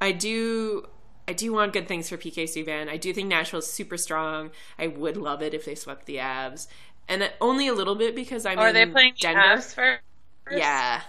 I 0.00 0.12
do 0.12 0.88
I 1.28 1.32
do 1.32 1.52
want 1.52 1.72
good 1.72 1.88
things 1.88 2.08
for 2.08 2.16
PK 2.16 2.44
Subban. 2.44 2.88
I 2.88 2.96
do 2.96 3.12
think 3.12 3.28
Nashville's 3.28 3.70
super 3.70 3.96
strong. 3.96 4.50
I 4.78 4.86
would 4.86 5.16
love 5.16 5.42
it 5.42 5.54
if 5.54 5.64
they 5.64 5.74
swept 5.74 6.06
the 6.06 6.16
Avs. 6.16 6.68
And 7.08 7.30
only 7.40 7.68
a 7.68 7.74
little 7.74 7.94
bit 7.94 8.14
because 8.14 8.46
I'm 8.46 8.58
are 8.58 8.72
they 8.72 8.82
in 8.82 8.92
playing 8.92 9.14
the 9.16 9.22
Denver. 9.22 9.40
Avs 9.40 9.74
first? 9.74 10.02
Yeah. 10.50 11.00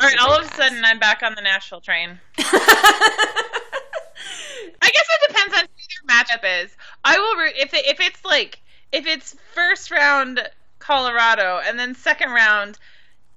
All 0.00 0.08
right. 0.08 0.18
All 0.18 0.32
of 0.32 0.44
a 0.44 0.54
sudden, 0.54 0.84
I'm 0.84 0.98
back 0.98 1.22
on 1.22 1.34
the 1.34 1.42
Nashville 1.42 1.80
train. 1.80 2.18
I 2.38 2.44
guess 4.82 4.82
it 4.82 5.28
depends 5.28 5.54
on 5.54 5.62
who 5.62 5.66
their 5.66 6.16
matchup 6.16 6.64
is. 6.64 6.76
I 7.04 7.18
will 7.18 7.36
root 7.36 7.54
if 7.56 7.74
it, 7.74 7.86
if 7.86 8.00
it's 8.00 8.24
like 8.24 8.60
if 8.92 9.06
it's 9.06 9.36
first 9.54 9.90
round 9.90 10.48
Colorado 10.78 11.60
and 11.64 11.78
then 11.78 11.94
second 11.94 12.30
round 12.30 12.78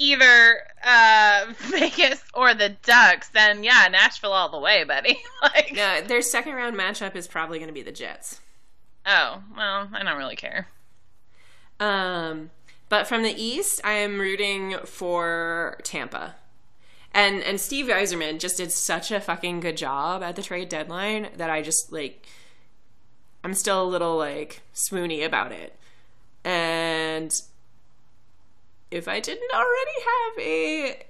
either 0.01 0.61
uh, 0.83 1.53
Vegas 1.69 2.23
or 2.33 2.53
the 2.53 2.69
Ducks, 2.83 3.29
then 3.29 3.63
yeah, 3.63 3.87
Nashville 3.91 4.33
all 4.33 4.49
the 4.49 4.59
way, 4.59 4.83
buddy. 4.83 5.21
like, 5.41 5.71
no, 5.73 6.01
their 6.01 6.21
second 6.21 6.55
round 6.55 6.75
matchup 6.75 7.15
is 7.15 7.27
probably 7.27 7.59
going 7.59 7.69
to 7.69 7.73
be 7.73 7.83
the 7.83 7.91
Jets. 7.91 8.41
oh 9.05 9.43
well, 9.55 9.89
I 9.93 10.03
don't 10.03 10.17
really 10.17 10.35
care. 10.35 10.67
Um, 11.79 12.51
but 12.89 13.07
from 13.07 13.23
the 13.23 13.33
East, 13.41 13.81
I 13.83 13.93
am 13.93 14.19
rooting 14.19 14.75
for 14.85 15.77
Tampa. 15.83 16.35
And 17.13 17.43
and 17.43 17.59
Steve 17.59 17.87
Yzerman 17.87 18.39
just 18.39 18.57
did 18.57 18.71
such 18.71 19.11
a 19.11 19.19
fucking 19.19 19.59
good 19.59 19.77
job 19.77 20.23
at 20.23 20.35
the 20.35 20.41
trade 20.41 20.69
deadline 20.69 21.29
that 21.35 21.49
I 21.49 21.61
just 21.61 21.91
like 21.91 22.25
I'm 23.43 23.53
still 23.53 23.83
a 23.83 23.85
little 23.85 24.17
like 24.17 24.61
swoony 24.73 25.25
about 25.25 25.51
it. 25.51 25.77
And 26.43 27.39
if 28.91 29.07
I 29.07 29.19
didn't 29.19 29.51
already 29.53 29.97
have 30.05 30.45
a 30.45 31.03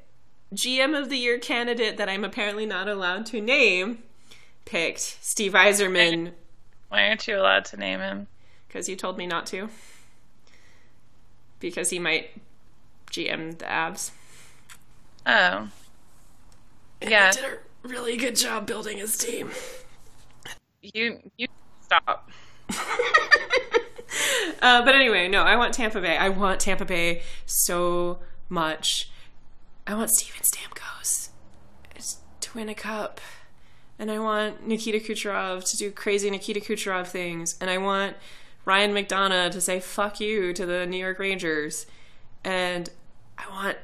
GM 0.55 0.97
of 0.99 1.09
the 1.09 1.17
year 1.17 1.39
candidate 1.39 1.97
that 1.97 2.07
I'm 2.07 2.23
apparently 2.23 2.65
not 2.65 2.87
allowed 2.87 3.25
to 3.27 3.41
name 3.41 4.03
picked 4.65 4.99
Steve 4.99 5.53
Yzerman 5.53 6.31
Why 6.89 7.07
aren't 7.07 7.27
you 7.27 7.37
allowed 7.37 7.65
to 7.65 7.77
name 7.77 7.99
him? 7.99 8.27
because 8.71 8.87
you 8.87 8.95
told 8.95 9.17
me 9.17 9.27
not 9.27 9.45
to. 9.47 9.67
Because 11.59 11.89
he 11.89 11.99
might 11.99 12.29
GM 13.11 13.57
the 13.57 13.65
Avs. 13.65 14.11
Oh, 15.25 15.67
yeah. 17.01 17.31
did 17.31 17.43
a 17.43 17.57
really 17.83 18.15
good 18.15 18.37
job 18.37 18.65
building 18.65 18.97
his 18.97 19.17
team. 19.17 19.51
You 20.81 21.19
you 21.37 21.47
stop. 21.81 22.31
Uh, 24.61 24.85
but 24.85 24.93
anyway, 24.93 25.27
no, 25.27 25.41
I 25.41 25.55
want 25.55 25.73
Tampa 25.73 25.99
Bay. 25.99 26.15
I 26.15 26.29
want 26.29 26.59
Tampa 26.59 26.85
Bay 26.85 27.23
so 27.47 28.19
much. 28.47 29.09
I 29.87 29.95
want 29.95 30.11
Steven 30.11 30.43
Stamkos 30.43 30.81
to 32.51 32.57
win 32.57 32.69
a 32.69 32.75
cup. 32.75 33.21
And 33.97 34.11
I 34.11 34.19
want 34.19 34.67
Nikita 34.67 34.99
Kucherov 34.99 35.69
to 35.69 35.77
do 35.77 35.91
crazy 35.91 36.29
Nikita 36.29 36.59
Kucherov 36.59 37.07
things. 37.07 37.55
And 37.61 37.69
I 37.69 37.77
want 37.77 38.17
Ryan 38.65 38.93
McDonagh 38.93 39.51
to 39.51 39.61
say 39.61 39.79
fuck 39.79 40.19
you 40.19 40.53
to 40.53 40.65
the 40.65 40.85
New 40.85 40.97
York 40.97 41.19
Rangers. 41.19 41.85
And 42.43 42.89
I 43.37 43.49
want 43.49 43.77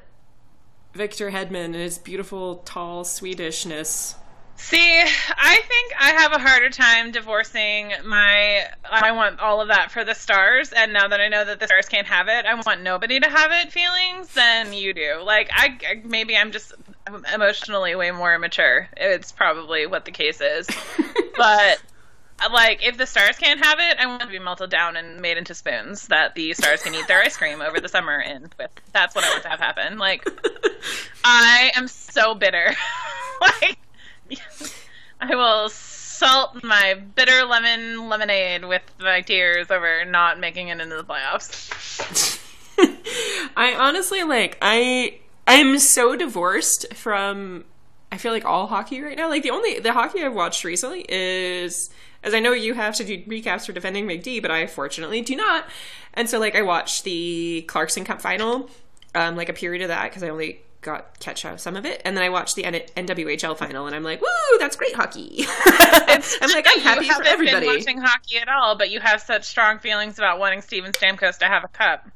Victor 0.94 1.32
Hedman 1.32 1.66
and 1.66 1.76
his 1.76 1.98
beautiful, 1.98 2.58
tall 2.66 3.04
Swedishness. 3.04 4.16
See, 4.60 5.00
I 5.00 5.62
think 5.68 5.94
I 6.00 6.10
have 6.18 6.34
a 6.34 6.40
harder 6.40 6.70
time 6.70 7.12
divorcing 7.12 7.94
my. 8.06 8.66
I 8.84 9.12
want 9.12 9.40
all 9.40 9.62
of 9.62 9.68
that 9.68 9.92
for 9.92 10.04
the 10.04 10.16
stars, 10.16 10.74
and 10.74 10.94
now 10.94 11.08
that 11.08 11.22
I 11.22 11.28
know 11.28 11.46
that 11.46 11.60
the 11.60 11.68
stars 11.68 11.88
can't 11.88 12.08
have 12.08 12.28
it, 12.28 12.46
I 12.46 12.56
want 12.56 12.82
nobody 12.82 13.20
to 13.20 13.30
have 13.30 13.52
it 13.52 13.72
feelings 13.72 14.34
than 14.34 14.74
you 14.74 14.94
do. 14.94 15.22
Like, 15.24 15.50
I 15.54 16.02
maybe 16.04 16.36
I'm 16.36 16.52
just 16.52 16.74
emotionally 17.34 17.96
way 17.96 18.10
more 18.12 18.38
mature. 18.40 18.90
It's 18.98 19.32
probably 19.32 19.86
what 19.86 20.06
the 20.06 20.12
case 20.12 20.42
is, 20.42 20.68
but 21.38 21.80
like 22.52 22.86
if 22.86 22.98
the 22.98 23.06
stars 23.06 23.38
can't 23.38 23.64
have 23.64 23.80
it, 23.80 23.98
I 24.00 24.06
want 24.08 24.22
to 24.22 24.28
be 24.28 24.40
melted 24.40 24.70
down 24.70 24.96
and 24.96 25.22
made 25.22 25.38
into 25.38 25.54
spoons 25.54 26.08
that 26.08 26.36
the 26.36 26.54
stars 26.54 26.84
can 26.84 26.94
eat 26.94 27.08
their 27.08 27.22
ice 27.22 27.38
cream 27.38 27.62
over 27.62 27.80
the 27.80 27.90
summer 27.90 28.20
in 28.20 28.50
with. 28.60 28.72
That's 28.92 29.16
what 29.16 29.24
I 29.24 29.30
want 29.30 29.44
to 29.44 29.50
have 29.50 29.60
happen. 29.60 29.98
Like 29.98 30.28
I 31.24 31.72
am 31.76 31.88
so 31.88 32.36
bitter. 32.36 32.76
like 33.42 33.78
I 35.22 35.36
will 35.36 35.70
salt 35.70 36.64
my 36.64 36.96
bitter 37.16 37.46
lemon 37.46 38.10
lemonade 38.10 38.66
with 38.66 38.82
my 39.00 39.22
tears 39.22 39.70
over 39.70 40.04
not 40.06 40.40
making 40.40 40.70
it 40.70 40.80
into 40.80 40.96
the 40.96 41.04
playoffs. 41.04 42.44
I 43.58 43.76
honestly 43.76 44.24
like 44.24 44.58
I 44.62 45.20
I'm 45.46 45.80
so 45.80 46.16
divorced 46.16 46.94
from 46.94 47.66
I 48.12 48.18
feel 48.18 48.32
like 48.32 48.46
all 48.46 48.68
hockey 48.68 49.02
right 49.02 49.18
now. 49.18 49.30
Like 49.30 49.44
the 49.44 49.52
only 49.52 49.80
the 49.80 49.94
hockey 49.94 50.24
I've 50.24 50.34
watched 50.34 50.64
recently 50.64 51.06
is 51.08 51.90
as 52.24 52.34
I 52.34 52.40
know 52.40 52.52
you 52.52 52.74
have 52.74 52.96
to 52.96 53.04
do 53.04 53.24
recaps 53.26 53.66
for 53.66 53.74
Defending 53.74 54.08
Big 54.08 54.24
D, 54.24 54.40
but 54.40 54.50
I 54.50 54.66
fortunately 54.68 55.22
do 55.22 55.36
not. 55.36 55.66
And 56.14 56.30
so 56.30 56.40
like 56.40 56.56
I 56.56 56.64
watched 56.64 57.04
the 57.04 57.64
Clarkson 57.68 58.04
Cup 58.04 58.22
final, 58.22 58.70
um, 59.14 59.36
like 59.36 59.50
a 59.50 59.54
period 59.54 59.84
of 59.84 59.90
that 59.90 60.10
because 60.10 60.24
I 60.24 60.30
only 60.30 60.62
got 60.82 61.20
catch 61.20 61.44
up 61.46 61.60
some 61.60 61.76
of 61.76 61.86
it, 61.86 62.02
and 62.06 62.16
then 62.16 62.24
I 62.24 62.30
watched 62.30 62.56
the 62.56 62.66
N- 62.66 62.82
NWHL 62.96 63.58
final, 63.58 63.86
and 63.88 63.96
I'm 63.96 64.04
like, 64.04 64.22
"Woo, 64.22 64.58
that's 64.60 64.76
great 64.76 64.96
hockey!" 64.96 65.46
I'm 65.68 66.52
like, 66.52 66.66
I'm 66.68 66.80
happy 66.80 67.06
you 67.06 67.14
for 67.14 67.24
everybody. 67.24 67.66
Been 67.66 67.76
watching 67.76 67.98
hockey 68.00 68.38
at 68.38 68.48
all, 68.48 68.78
but 68.78 68.90
you 68.90 69.00
have 69.00 69.22
such 69.22 69.46
strong 69.46 69.80
feelings 69.80 70.18
about 70.18 70.40
wanting 70.40 70.62
Steven 70.62 70.92
Stamkos 70.92 71.38
to 71.40 71.46
have 71.46 71.64
a 71.64 71.68
cup. 71.68 72.10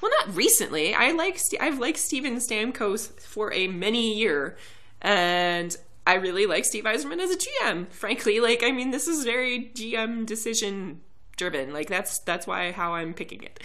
Well, 0.00 0.10
not 0.20 0.36
recently. 0.36 0.94
I 0.94 1.12
like 1.12 1.40
I've 1.60 1.78
liked 1.78 1.98
Steven 1.98 2.36
Stamkos 2.36 3.20
for 3.20 3.52
a 3.52 3.68
many 3.68 4.14
year, 4.14 4.56
and 5.00 5.76
I 6.06 6.14
really 6.14 6.46
like 6.46 6.64
Steve 6.64 6.84
Yzerman 6.84 7.20
as 7.20 7.30
a 7.30 7.38
GM. 7.38 7.88
Frankly, 7.90 8.40
like 8.40 8.62
I 8.62 8.70
mean, 8.70 8.90
this 8.90 9.08
is 9.08 9.24
very 9.24 9.70
GM 9.74 10.26
decision 10.26 11.00
driven. 11.36 11.72
Like 11.72 11.88
that's 11.88 12.18
that's 12.20 12.46
why 12.46 12.72
how 12.72 12.94
I'm 12.94 13.14
picking 13.14 13.42
it, 13.42 13.60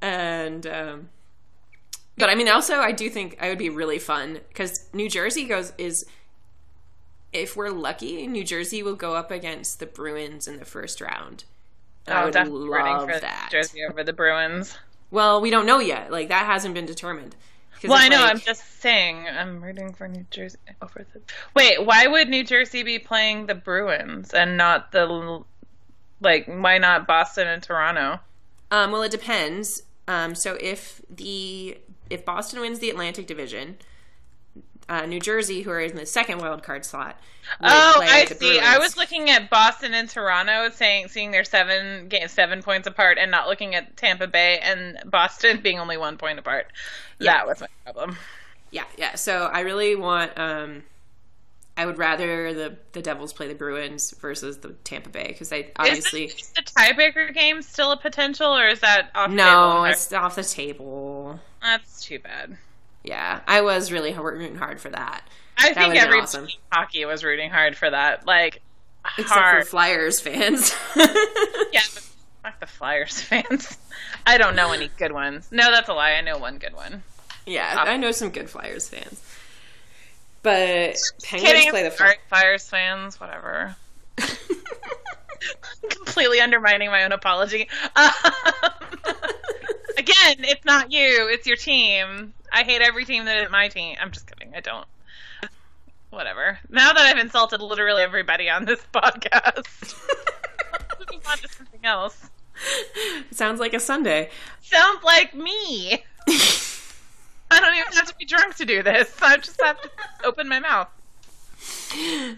and. 0.00 0.66
Um, 0.66 1.08
but 2.22 2.30
I 2.30 2.36
mean, 2.36 2.48
also, 2.48 2.76
I 2.76 2.92
do 2.92 3.10
think 3.10 3.36
I 3.40 3.48
would 3.48 3.58
be 3.58 3.68
really 3.68 3.98
fun 3.98 4.38
because 4.46 4.86
New 4.92 5.08
Jersey 5.08 5.42
goes 5.42 5.72
is 5.76 6.06
if 7.32 7.56
we're 7.56 7.70
lucky, 7.70 8.28
New 8.28 8.44
Jersey 8.44 8.80
will 8.80 8.94
go 8.94 9.16
up 9.16 9.32
against 9.32 9.80
the 9.80 9.86
Bruins 9.86 10.46
in 10.46 10.60
the 10.60 10.64
first 10.64 11.00
round. 11.00 11.42
Oh, 12.06 12.12
I 12.12 12.24
would 12.24 12.32
definitely 12.32 12.68
love 12.68 13.10
for 13.10 13.18
that. 13.18 13.48
Jersey 13.50 13.80
over 13.90 14.04
the 14.04 14.12
Bruins. 14.12 14.78
Well, 15.10 15.40
we 15.40 15.50
don't 15.50 15.66
know 15.66 15.80
yet. 15.80 16.12
Like 16.12 16.28
that 16.28 16.46
hasn't 16.46 16.74
been 16.74 16.86
determined. 16.86 17.34
Well, 17.82 17.94
I 17.94 18.06
know. 18.06 18.20
Like... 18.20 18.30
I'm 18.30 18.38
just 18.38 18.80
saying. 18.80 19.26
I'm 19.26 19.60
rooting 19.60 19.92
for 19.92 20.06
New 20.06 20.24
Jersey 20.30 20.58
over 20.80 21.04
the. 21.12 21.22
Wait, 21.56 21.84
why 21.84 22.06
would 22.06 22.28
New 22.28 22.44
Jersey 22.44 22.84
be 22.84 23.00
playing 23.00 23.46
the 23.46 23.56
Bruins 23.56 24.32
and 24.32 24.56
not 24.56 24.92
the 24.92 25.42
like? 26.20 26.46
Why 26.46 26.78
not 26.78 27.08
Boston 27.08 27.48
and 27.48 27.60
Toronto? 27.60 28.20
Um, 28.70 28.92
well, 28.92 29.02
it 29.02 29.10
depends. 29.10 29.82
Um, 30.06 30.36
so 30.36 30.56
if 30.60 31.00
the 31.10 31.78
if 32.12 32.24
Boston 32.24 32.60
wins 32.60 32.78
the 32.78 32.90
Atlantic 32.90 33.26
Division, 33.26 33.76
uh, 34.88 35.06
New 35.06 35.20
Jersey, 35.20 35.62
who 35.62 35.70
are 35.70 35.80
in 35.80 35.96
the 35.96 36.06
second 36.06 36.38
wild 36.38 36.62
card 36.62 36.84
slot. 36.84 37.18
Oh, 37.60 38.00
I 38.02 38.24
see. 38.26 38.60
I 38.60 38.78
was 38.78 38.96
looking 38.96 39.30
at 39.30 39.50
Boston 39.50 39.94
and 39.94 40.08
Toronto, 40.08 40.70
saying 40.70 41.08
seeing 41.08 41.30
their 41.30 41.44
seven 41.44 42.08
game 42.08 42.28
seven 42.28 42.62
points 42.62 42.86
apart, 42.86 43.18
and 43.18 43.30
not 43.30 43.48
looking 43.48 43.74
at 43.74 43.96
Tampa 43.96 44.26
Bay 44.26 44.58
and 44.60 44.98
Boston 45.10 45.60
being 45.62 45.78
only 45.78 45.96
one 45.96 46.18
point 46.18 46.38
apart. 46.38 46.66
Yeah. 47.18 47.32
That 47.32 47.46
was 47.46 47.60
my 47.60 47.68
problem. 47.84 48.16
Yeah, 48.70 48.84
yeah. 48.96 49.14
So 49.14 49.50
I 49.52 49.60
really 49.60 49.96
want. 49.96 50.32
um 50.36 50.82
I 51.74 51.86
would 51.86 51.96
rather 51.96 52.52
the 52.52 52.76
the 52.92 53.00
Devils 53.00 53.32
play 53.32 53.48
the 53.48 53.54
Bruins 53.54 54.10
versus 54.20 54.58
the 54.58 54.70
Tampa 54.84 55.08
Bay 55.08 55.28
because 55.28 55.48
they 55.48 55.72
obviously 55.76 56.24
is 56.24 56.52
the, 56.54 56.62
the 56.62 56.70
tiebreaker 56.70 57.32
game 57.32 57.62
still 57.62 57.92
a 57.92 57.96
potential, 57.96 58.54
or 58.54 58.66
is 58.66 58.80
that 58.80 59.10
off? 59.14 59.30
no, 59.30 59.84
it's 59.84 60.12
off 60.12 60.36
the 60.36 60.44
table. 60.44 60.84
That's 61.62 62.04
too 62.04 62.18
bad. 62.18 62.56
Yeah, 63.04 63.40
I 63.46 63.62
was 63.62 63.90
really 63.90 64.12
rooting 64.12 64.56
hard 64.56 64.80
for 64.80 64.90
that. 64.90 65.22
I 65.58 65.72
that 65.72 65.76
think 65.76 65.96
every 65.96 66.20
awesome. 66.20 66.48
hockey 66.70 67.04
was 67.04 67.24
rooting 67.24 67.50
hard 67.50 67.76
for 67.76 67.90
that. 67.90 68.26
Like, 68.26 68.62
except 69.18 69.28
hard. 69.28 69.64
for 69.64 69.70
Flyers 69.70 70.20
fans. 70.20 70.74
yeah, 70.96 71.80
fuck 72.42 72.60
the 72.60 72.66
Flyers 72.66 73.20
fans. 73.20 73.78
I 74.26 74.38
don't 74.38 74.56
know 74.56 74.72
any 74.72 74.90
good 74.98 75.12
ones. 75.12 75.48
No, 75.50 75.70
that's 75.70 75.88
a 75.88 75.94
lie. 75.94 76.12
I 76.12 76.20
know 76.20 76.38
one 76.38 76.58
good 76.58 76.74
one. 76.74 77.02
Yeah, 77.46 77.80
um, 77.80 77.88
I 77.88 77.96
know 77.96 78.12
some 78.12 78.30
good 78.30 78.48
Flyers 78.48 78.88
fans. 78.88 79.22
But 80.42 80.96
Penguins 81.22 81.52
kidding, 81.52 81.70
play 81.70 81.84
the 81.84 81.90
Flyers. 81.90 82.16
Flyers 82.28 82.68
fans, 82.68 83.20
whatever. 83.20 83.76
completely 85.88 86.40
undermining 86.40 86.90
my 86.90 87.04
own 87.04 87.12
apology. 87.12 87.68
Um, 87.96 88.10
again, 89.98 90.36
it's 90.40 90.64
not 90.64 90.92
you; 90.92 91.28
it's 91.30 91.46
your 91.46 91.56
team. 91.56 92.32
I 92.52 92.62
hate 92.62 92.82
every 92.82 93.04
team 93.04 93.24
that 93.24 93.42
is 93.42 93.50
my 93.50 93.68
team. 93.68 93.96
I'm 94.00 94.10
just 94.10 94.26
kidding. 94.26 94.54
I 94.54 94.60
don't. 94.60 94.86
Whatever. 96.10 96.58
Now 96.68 96.92
that 96.92 97.06
I've 97.06 97.18
insulted 97.18 97.62
literally 97.62 98.02
everybody 98.02 98.50
on 98.50 98.66
this 98.66 98.80
podcast, 98.94 99.94
move 101.10 101.22
on 101.26 101.38
to 101.38 101.48
something 101.48 101.80
else. 101.84 102.30
It 103.30 103.34
sounds 103.34 103.60
like 103.60 103.72
a 103.72 103.80
Sunday. 103.80 104.30
Sounds 104.60 105.02
like 105.02 105.34
me. 105.34 106.04
I 106.28 107.60
don't 107.60 107.74
even 107.74 107.92
have 107.94 108.08
to 108.08 108.14
be 108.16 108.24
drunk 108.24 108.56
to 108.56 108.64
do 108.64 108.82
this. 108.82 109.14
I 109.22 109.36
just 109.38 109.60
have 109.62 109.80
to 109.80 109.90
open 110.24 110.48
my 110.48 110.60
mouth. 110.60 110.88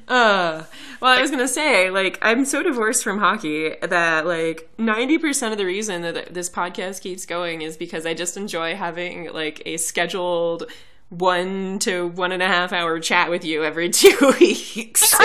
Uh, 0.09 0.65
well, 1.01 1.19
I 1.19 1.21
was 1.21 1.31
gonna 1.31 1.47
say, 1.49 1.91
like, 1.91 2.19
I'm 2.21 2.45
so 2.45 2.63
divorced 2.63 3.05
from 3.05 3.19
hockey 3.19 3.75
that, 3.81 4.27
like, 4.27 4.69
90% 4.79 5.53
of 5.53 5.59
the 5.59 5.65
reason 5.65 6.03
that 6.03 6.35
this 6.35 6.51
podcast 6.51 7.01
keeps 7.01 7.25
going 7.25 7.63
is 7.63 7.77
because 7.77 8.05
I 8.05 8.15
just 8.15 8.37
enjoy 8.37 8.75
having, 8.75 9.33
like, 9.33 9.63
a 9.65 9.77
scheduled 9.77 10.65
one 11.11 11.79
to 11.81 12.09
one 12.09 12.33
and 12.33 12.43
a 12.43 12.49
half 12.49 12.73
hour 12.73 12.99
chat 12.99 13.31
with 13.31 13.45
you 13.45 13.63
every 13.65 13.89
two 13.91 14.17
weeks. 14.41 15.15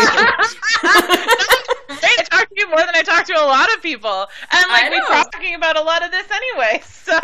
I 2.02 2.16
talk 2.30 2.50
to 2.50 2.56
you 2.56 2.70
more 2.70 2.80
than 2.80 2.96
I 2.96 3.02
talk 3.02 3.26
to 3.26 3.34
a 3.34 3.46
lot 3.46 3.74
of 3.76 3.82
people, 3.82 4.28
and 4.52 4.66
like 4.70 4.92
we're 4.92 5.06
talking 5.08 5.56
about 5.56 5.78
a 5.78 5.82
lot 5.82 6.04
of 6.04 6.12
this 6.12 6.28
anyway. 6.32 6.82
So 7.10 7.18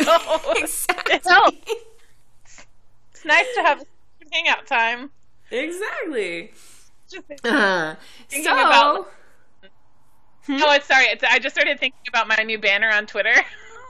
exactly. 0.56 1.14
it 1.14 1.24
helps. 1.24 2.66
It's 3.12 3.24
nice 3.24 3.46
to 3.54 3.62
have 3.62 3.84
hangout 4.32 4.66
time. 4.66 5.10
Exactly. 5.50 6.52
Uh, 7.44 7.94
so, 8.26 8.40
about. 8.40 9.08
Hmm? 10.44 10.56
Oh, 10.60 10.72
it's 10.72 10.86
sorry. 10.86 11.04
It's, 11.04 11.22
I 11.22 11.38
just 11.38 11.54
started 11.54 11.78
thinking 11.78 12.00
about 12.08 12.26
my 12.26 12.42
new 12.42 12.58
banner 12.58 12.90
on 12.90 13.06
Twitter. 13.06 13.32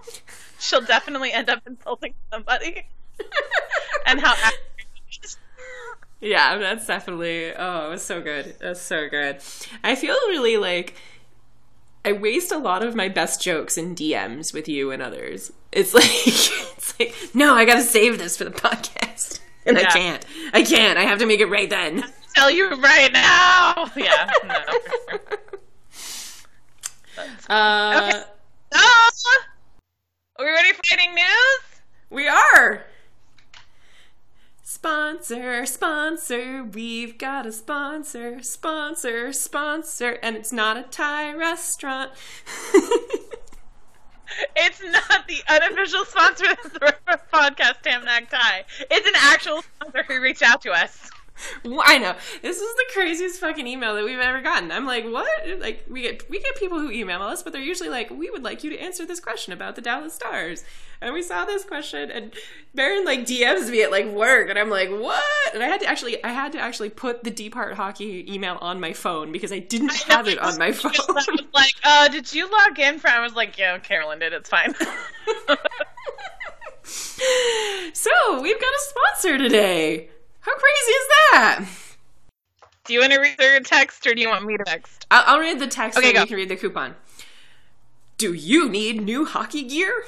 She'll 0.58 0.82
definitely 0.82 1.32
end 1.32 1.48
up 1.48 1.62
insulting 1.66 2.12
somebody. 2.30 2.86
and 4.06 4.20
how. 4.20 4.34
Yeah, 6.20 6.58
that's 6.58 6.86
definitely. 6.86 7.54
Oh, 7.54 7.86
it 7.86 7.90
was 7.90 8.02
so 8.02 8.20
good. 8.20 8.54
Was 8.62 8.82
so 8.82 9.08
good. 9.08 9.38
I 9.82 9.94
feel 9.94 10.14
really 10.28 10.58
like 10.58 10.94
I 12.04 12.12
waste 12.12 12.52
a 12.52 12.58
lot 12.58 12.82
of 12.84 12.94
my 12.94 13.08
best 13.08 13.42
jokes 13.42 13.76
in 13.76 13.94
DMs 13.94 14.54
with 14.54 14.68
you 14.68 14.90
and 14.92 15.02
others. 15.02 15.52
It's 15.72 15.92
like 15.92 16.04
it's 16.06 16.98
like 16.98 17.14
no, 17.34 17.54
I 17.54 17.64
got 17.64 17.74
to 17.74 17.82
save 17.82 18.18
this 18.18 18.36
for 18.36 18.44
the 18.44 18.50
podcast, 18.50 19.40
and 19.76 19.78
yeah. 19.78 19.88
I 19.88 19.90
can't. 19.90 20.26
I 20.52 20.62
can't. 20.62 20.98
I 20.98 21.02
have 21.02 21.18
to 21.18 21.26
make 21.26 21.40
it 21.40 21.46
right 21.46 21.68
then 21.68 22.04
tell 22.36 22.50
you 22.50 22.70
right 22.70 23.12
now. 23.12 23.90
Yeah. 23.96 24.30
No. 24.44 24.54
uh, 27.48 28.08
okay. 28.08 28.22
So, 28.72 29.28
are 30.38 30.44
we 30.44 30.50
ready 30.50 30.72
for 30.74 30.82
getting 30.90 31.14
news? 31.14 31.80
We 32.10 32.28
are. 32.28 32.84
Sponsor, 34.62 35.64
sponsor, 35.64 36.62
we've 36.62 37.16
got 37.16 37.46
a 37.46 37.52
sponsor, 37.52 38.42
sponsor, 38.42 39.32
sponsor, 39.32 40.18
and 40.22 40.36
it's 40.36 40.52
not 40.52 40.76
a 40.76 40.82
Thai 40.82 41.32
restaurant. 41.32 42.10
It's 44.56 44.82
not 44.82 45.26
the 45.28 45.42
unofficial 45.48 46.04
sponsor 46.04 46.50
of 46.50 46.72
the 46.72 46.94
podcast, 47.32 47.82
Tamnac 47.82 48.30
Tie. 48.30 48.64
It's 48.90 49.06
an 49.06 49.14
actual 49.16 49.62
sponsor 49.62 50.02
who 50.04 50.20
reached 50.20 50.42
out 50.42 50.62
to 50.62 50.72
us. 50.72 51.10
I 51.64 51.98
know 51.98 52.14
this 52.42 52.56
is 52.56 52.74
the 52.74 52.84
craziest 52.92 53.40
fucking 53.40 53.66
email 53.66 53.94
that 53.94 54.04
we've 54.04 54.18
ever 54.18 54.40
gotten. 54.40 54.72
I'm 54.72 54.86
like, 54.86 55.04
what? 55.04 55.28
Like 55.58 55.84
we 55.88 56.02
get 56.02 56.28
we 56.30 56.40
get 56.40 56.56
people 56.56 56.78
who 56.78 56.90
email 56.90 57.22
us, 57.22 57.42
but 57.42 57.52
they're 57.52 57.62
usually 57.62 57.88
like, 57.90 58.10
we 58.10 58.30
would 58.30 58.42
like 58.42 58.64
you 58.64 58.70
to 58.70 58.78
answer 58.78 59.06
this 59.06 59.20
question 59.20 59.52
about 59.52 59.76
the 59.76 59.82
Dallas 59.82 60.14
Stars. 60.14 60.64
And 61.00 61.12
we 61.12 61.22
saw 61.22 61.44
this 61.44 61.62
question, 61.62 62.10
and 62.10 62.32
Baron 62.74 63.04
like 63.04 63.20
DMs 63.26 63.70
me 63.70 63.82
at 63.82 63.90
like 63.90 64.06
work, 64.06 64.48
and 64.48 64.58
I'm 64.58 64.70
like, 64.70 64.88
what? 64.88 65.22
And 65.52 65.62
I 65.62 65.66
had 65.66 65.80
to 65.80 65.86
actually 65.86 66.22
I 66.24 66.30
had 66.30 66.52
to 66.52 66.58
actually 66.58 66.88
put 66.90 67.22
the 67.22 67.30
Deep 67.30 67.52
Heart 67.54 67.74
Hockey 67.74 68.24
email 68.32 68.56
on 68.62 68.80
my 68.80 68.94
phone 68.94 69.30
because 69.30 69.52
I 69.52 69.58
didn't 69.58 69.90
I 69.90 70.14
have 70.14 70.26
it 70.28 70.38
on 70.38 70.58
my 70.58 70.72
phone. 70.72 70.92
I 70.94 71.12
was 71.12 71.44
like, 71.52 71.74
uh, 71.84 72.08
did 72.08 72.32
you 72.32 72.50
log 72.50 72.78
in 72.78 72.98
for? 72.98 73.08
I 73.08 73.20
was 73.20 73.34
like, 73.34 73.58
yeah, 73.58 73.78
Carolyn 73.78 74.20
did. 74.20 74.32
It's 74.32 74.48
fine. 74.48 74.74
so 76.84 78.40
we've 78.40 78.60
got 78.60 78.70
a 78.70 78.80
sponsor 78.88 79.36
today. 79.36 80.08
How 80.46 80.52
crazy 80.54 80.92
is 80.92 81.08
that? 81.32 81.64
Do 82.84 82.94
you 82.94 83.00
want 83.00 83.12
to 83.12 83.18
read 83.18 83.36
the 83.36 83.60
text 83.64 84.06
or 84.06 84.14
do 84.14 84.20
you 84.20 84.28
want 84.28 84.44
me 84.44 84.56
to 84.56 84.62
text? 84.62 85.04
I'll, 85.10 85.34
I'll 85.34 85.40
read 85.40 85.58
the 85.58 85.66
text 85.66 85.98
okay, 85.98 86.10
and 86.10 86.14
go. 86.14 86.20
you 86.20 86.26
can 86.28 86.36
read 86.36 86.48
the 86.48 86.56
coupon. 86.56 86.94
Do 88.16 88.32
you 88.32 88.68
need 88.68 89.02
new 89.02 89.24
hockey 89.24 89.64
gear? 89.64 90.04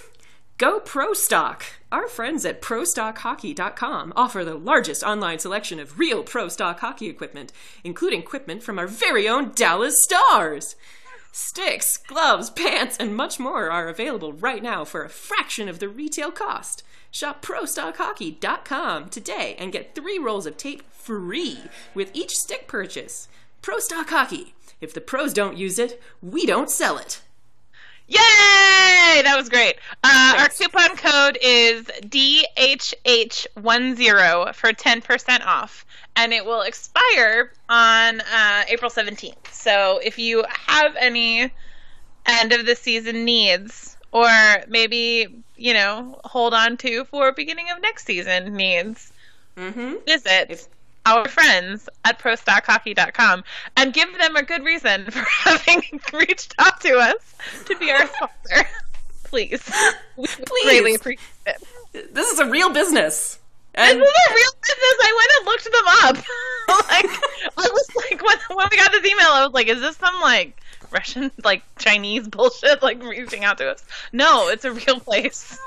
Go 0.57 0.79
Pro 0.79 1.13
Stock. 1.13 1.65
Our 1.91 2.07
friends 2.07 2.45
at 2.45 2.63
ProStockHockey.com 2.63 4.13
offer 4.15 4.45
the 4.45 4.55
largest 4.55 5.03
online 5.03 5.41
selection 5.41 5.81
of 5.81 5.99
real 5.99 6.23
Pro 6.23 6.49
Stock 6.49 6.79
hockey 6.79 7.09
equipment, 7.09 7.53
including 7.83 8.21
equipment 8.21 8.63
from 8.63 8.79
our 8.79 8.87
very 8.87 9.29
own 9.29 9.51
Dallas 9.57 10.01
Stars. 10.05 10.77
Sticks, 11.33 11.97
gloves, 11.97 12.49
pants, 12.51 12.97
and 12.99 13.17
much 13.17 13.41
more 13.41 13.73
are 13.73 13.89
available 13.89 14.33
right 14.33 14.63
now 14.63 14.85
for 14.85 15.03
a 15.03 15.09
fraction 15.09 15.69
of 15.69 15.81
the 15.81 15.89
retail 15.89 16.31
cost. 16.31 16.85
Shop 17.11 17.45
ProStockHockey.com 17.45 19.09
today 19.09 19.57
and 19.59 19.73
get 19.73 19.95
three 19.95 20.19
rolls 20.19 20.47
of 20.47 20.57
tape 20.57 20.83
free 20.93 21.65
with 21.95 22.11
each 22.15 22.37
stick 22.37 22.69
purchase. 22.69 23.29
Pro 23.63 23.79
Stock 23.79 24.11
Hockey. 24.11 24.55
If 24.81 24.95
the 24.95 25.01
pros 25.01 25.33
don't 25.33 25.57
use 25.57 25.79
it, 25.79 26.03
we 26.23 26.47
don't 26.47 26.71
sell 26.71 26.99
it. 26.99 27.21
Yay! 28.07 29.23
That 29.23 29.35
was 29.37 29.49
great. 29.51 29.77
Uh, 30.03 30.35
our 30.39 30.49
coupon 30.49 30.97
code 30.97 31.37
is 31.43 31.85
DHH10 31.85 34.55
for 34.55 34.73
10% 34.73 35.47
off, 35.47 35.85
and 36.17 36.33
it 36.33 36.47
will 36.47 36.63
expire 36.63 37.53
on 37.69 38.23
uh, 38.23 38.65
April 38.69 38.91
17th. 38.91 39.53
So 39.53 40.01
if 40.03 40.19
you 40.19 40.43
have 40.49 40.97
any 40.99 41.53
end 42.25 42.53
of 42.53 42.65
the 42.65 42.77
season 42.77 43.27
needs, 43.27 43.98
or 44.13 44.29
maybe 44.69 45.43
you 45.57 45.75
know 45.75 46.21
hold 46.25 46.55
on 46.55 46.77
to 46.79 47.05
for 47.07 47.33
beginning 47.33 47.67
of 47.75 47.81
next 47.83 48.07
season 48.07 48.55
needs. 48.57 49.13
Mm-hmm. 49.57 49.95
Visit 50.07 50.47
if- 50.51 50.69
our 51.07 51.27
friends 51.27 51.89
at 52.05 52.19
prostockhockey.com 52.19 53.43
and 53.79 53.95
give 53.95 54.09
them 54.19 54.37
a 54.37 54.43
good 54.43 54.63
reason 54.63 55.11
for 55.11 55.21
having 55.43 55.83
reached 56.13 56.55
out 56.59 56.81
to 56.83 56.99
us 56.99 57.35
to 57.65 57.75
be 57.79 57.91
our 57.91 58.07
sponsor. 58.07 58.69
Please. 59.25 59.71
We 60.17 60.27
Please. 60.27 60.65
greatly 60.65 60.95
appreciate 60.95 61.29
it. 61.47 62.15
This 62.15 62.31
is 62.31 62.39
a 62.41 62.47
real 62.47 62.71
business. 62.71 63.39
And- 63.75 64.01
this 64.01 64.09
is 64.09 64.31
a 64.31 64.35
real 64.35 64.53
business. 64.61 64.97
I 65.01 65.13
went 65.17 65.31
and 65.39 65.47
looked 65.47 65.65
them 65.65 65.89
up. 66.03 66.17
like 66.91 67.11
I 67.57 67.71
was 67.73 67.89
like 67.97 68.23
when, 68.23 68.37
when 68.57 68.69
we 68.71 68.77
got 68.77 68.91
this 68.93 69.05
email, 69.11 69.29
I 69.31 69.45
was 69.45 69.53
like, 69.55 69.69
is 69.69 69.81
this 69.81 69.97
some 69.97 70.21
like 70.21 70.61
Russian, 70.91 71.31
like 71.45 71.63
Chinese 71.79 72.29
bullshit, 72.29 72.83
like 72.83 73.03
reaching 73.03 73.45
out 73.45 73.59
to 73.59 73.71
us. 73.71 73.85
No, 74.13 74.49
it's 74.49 74.65
a 74.65 74.73
real 74.73 75.01
place. 75.01 75.59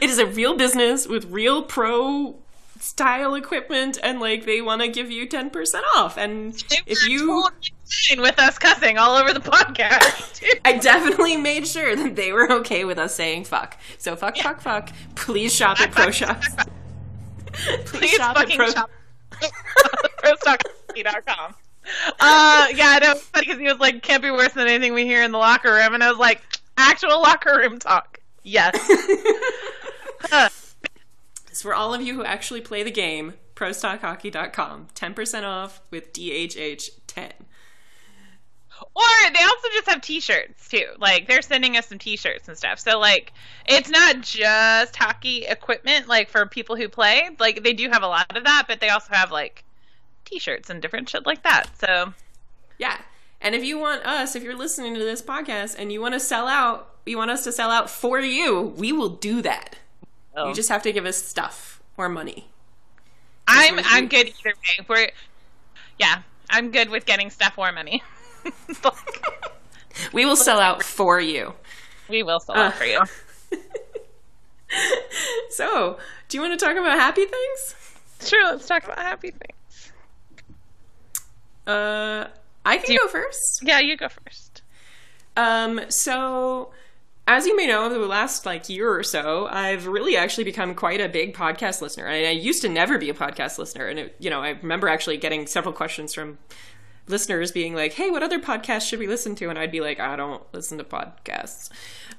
It 0.00 0.10
is 0.10 0.18
a 0.18 0.26
real 0.26 0.56
business 0.56 1.06
with 1.06 1.24
real 1.26 1.62
pro 1.62 2.36
style 2.80 3.34
equipment, 3.34 3.98
and 4.02 4.20
like 4.20 4.44
they 4.46 4.60
want 4.60 4.82
to 4.82 4.88
give 4.88 5.10
you 5.10 5.26
ten 5.26 5.50
percent 5.50 5.84
off. 5.96 6.16
And 6.16 6.62
if 6.86 7.08
you 7.08 7.48
with 8.16 8.38
us 8.38 8.58
cussing 8.58 8.98
all 8.98 9.16
over 9.16 9.32
the 9.32 9.40
podcast, 9.40 10.42
I 10.64 10.78
definitely 10.78 11.36
made 11.36 11.66
sure 11.66 11.94
that 11.96 12.16
they 12.16 12.32
were 12.32 12.50
okay 12.52 12.84
with 12.84 12.98
us 12.98 13.14
saying 13.14 13.44
fuck. 13.44 13.76
So 13.98 14.16
fuck, 14.16 14.36
yeah. 14.36 14.42
fuck, 14.44 14.60
fuck. 14.60 14.90
Please 15.14 15.54
shop 15.54 15.80
at 15.80 15.90
Pro 15.92 16.10
Shops. 16.10 16.48
Please, 17.52 17.84
Please 17.86 18.10
shop 18.12 18.36
fucking 18.36 18.60
at 18.60 18.66
Pro- 18.66 18.72
shop. 18.72 18.90
ProStock.com 20.22 21.54
uh, 22.20 22.66
yeah, 22.74 22.98
no, 23.02 23.14
funny 23.14 23.46
because 23.46 23.58
he 23.58 23.66
was 23.66 23.78
like, 23.78 24.02
"Can't 24.02 24.22
be 24.22 24.30
worse 24.30 24.52
than 24.52 24.66
anything 24.68 24.94
we 24.94 25.04
hear 25.04 25.22
in 25.22 25.32
the 25.32 25.38
locker 25.38 25.72
room," 25.72 25.94
and 25.94 26.02
I 26.02 26.10
was 26.10 26.18
like, 26.18 26.42
"Actual 26.76 27.20
locker 27.20 27.56
room 27.56 27.78
talk." 27.78 28.18
Yes. 28.42 28.76
It's 31.58 31.62
for 31.64 31.74
all 31.74 31.92
of 31.92 32.00
you 32.00 32.14
who 32.14 32.22
actually 32.22 32.60
play 32.60 32.84
the 32.84 32.90
game. 32.92 33.34
ProStockHockey.com, 33.56 34.86
ten 34.94 35.12
percent 35.12 35.44
off 35.44 35.80
with 35.90 36.12
DHH 36.12 36.90
ten. 37.08 37.32
Or 38.94 39.02
they 39.34 39.42
also 39.42 39.68
just 39.72 39.88
have 39.88 40.00
T-shirts 40.00 40.68
too. 40.68 40.86
Like 40.98 41.26
they're 41.26 41.42
sending 41.42 41.76
us 41.76 41.86
some 41.88 41.98
T-shirts 41.98 42.46
and 42.46 42.56
stuff. 42.56 42.78
So 42.78 43.00
like 43.00 43.32
it's 43.66 43.90
not 43.90 44.20
just 44.20 44.94
hockey 44.94 45.46
equipment. 45.46 46.06
Like 46.06 46.28
for 46.28 46.46
people 46.46 46.76
who 46.76 46.88
play, 46.88 47.28
like 47.40 47.64
they 47.64 47.72
do 47.72 47.90
have 47.90 48.04
a 48.04 48.06
lot 48.06 48.36
of 48.36 48.44
that, 48.44 48.66
but 48.68 48.78
they 48.78 48.90
also 48.90 49.12
have 49.12 49.32
like 49.32 49.64
t-shirts 50.28 50.70
and 50.70 50.82
different 50.82 51.08
shit 51.08 51.26
like 51.26 51.42
that. 51.42 51.66
So 51.78 52.12
yeah. 52.78 52.98
And 53.40 53.54
if 53.54 53.64
you 53.64 53.78
want 53.78 54.04
us, 54.04 54.34
if 54.34 54.42
you're 54.42 54.56
listening 54.56 54.94
to 54.94 55.00
this 55.00 55.22
podcast 55.22 55.76
and 55.78 55.92
you 55.92 56.00
want 56.00 56.14
to 56.14 56.20
sell 56.20 56.48
out, 56.48 56.94
you 57.06 57.16
want 57.16 57.30
us 57.30 57.44
to 57.44 57.52
sell 57.52 57.70
out 57.70 57.88
for 57.88 58.20
you, 58.20 58.74
we 58.76 58.92
will 58.92 59.10
do 59.10 59.42
that. 59.42 59.76
Oh. 60.36 60.48
You 60.48 60.54
just 60.54 60.68
have 60.68 60.82
to 60.82 60.92
give 60.92 61.06
us 61.06 61.16
stuff 61.16 61.80
or 61.96 62.08
money. 62.08 62.48
I'm 63.46 63.80
I'm 63.84 64.08
good 64.08 64.26
either 64.26 64.54
way. 64.54 64.86
We're 64.88 65.10
yeah, 65.98 66.22
I'm 66.50 66.70
good 66.70 66.90
with 66.90 67.06
getting 67.06 67.30
stuff 67.30 67.54
or 67.56 67.72
money. 67.72 68.02
we 70.12 70.24
will 70.24 70.36
sell 70.36 70.60
out 70.60 70.82
for 70.82 71.18
you. 71.20 71.54
We 72.08 72.22
will 72.22 72.40
sell 72.40 72.56
uh. 72.56 72.66
out 72.66 72.74
for 72.74 72.84
you. 72.84 73.00
so, 75.50 75.98
do 76.28 76.36
you 76.36 76.42
want 76.42 76.58
to 76.58 76.64
talk 76.64 76.76
about 76.76 76.98
happy 76.98 77.24
things? 77.24 77.74
Sure, 78.20 78.52
let's 78.52 78.66
talk 78.66 78.84
about 78.84 78.98
happy 78.98 79.30
things. 79.30 79.57
Uh, 81.68 82.28
I 82.64 82.78
can 82.78 82.94
you, 82.94 83.00
go 83.00 83.08
first. 83.08 83.60
Yeah, 83.62 83.78
you 83.78 83.96
go 83.96 84.08
first. 84.08 84.62
Um, 85.36 85.80
so 85.88 86.72
as 87.28 87.46
you 87.46 87.54
may 87.54 87.66
know, 87.66 87.84
over 87.84 87.98
the 87.98 88.06
last 88.06 88.46
like 88.46 88.70
year 88.70 88.90
or 88.90 89.02
so, 89.02 89.46
I've 89.50 89.86
really 89.86 90.16
actually 90.16 90.44
become 90.44 90.74
quite 90.74 91.00
a 91.00 91.08
big 91.10 91.34
podcast 91.34 91.82
listener. 91.82 92.06
And 92.06 92.26
I 92.26 92.30
used 92.30 92.62
to 92.62 92.70
never 92.70 92.96
be 92.96 93.10
a 93.10 93.14
podcast 93.14 93.58
listener, 93.58 93.86
and 93.86 93.98
it, 93.98 94.16
you 94.18 94.30
know, 94.30 94.42
I 94.42 94.50
remember 94.50 94.88
actually 94.88 95.18
getting 95.18 95.46
several 95.46 95.74
questions 95.74 96.14
from 96.14 96.38
listeners 97.06 97.52
being 97.52 97.74
like, 97.74 97.92
"Hey, 97.92 98.10
what 98.10 98.22
other 98.22 98.40
podcasts 98.40 98.88
should 98.88 98.98
we 98.98 99.06
listen 99.06 99.34
to?" 99.36 99.50
And 99.50 99.58
I'd 99.58 99.70
be 99.70 99.82
like, 99.82 100.00
"I 100.00 100.16
don't 100.16 100.42
listen 100.54 100.78
to 100.78 100.84
podcasts." 100.84 101.68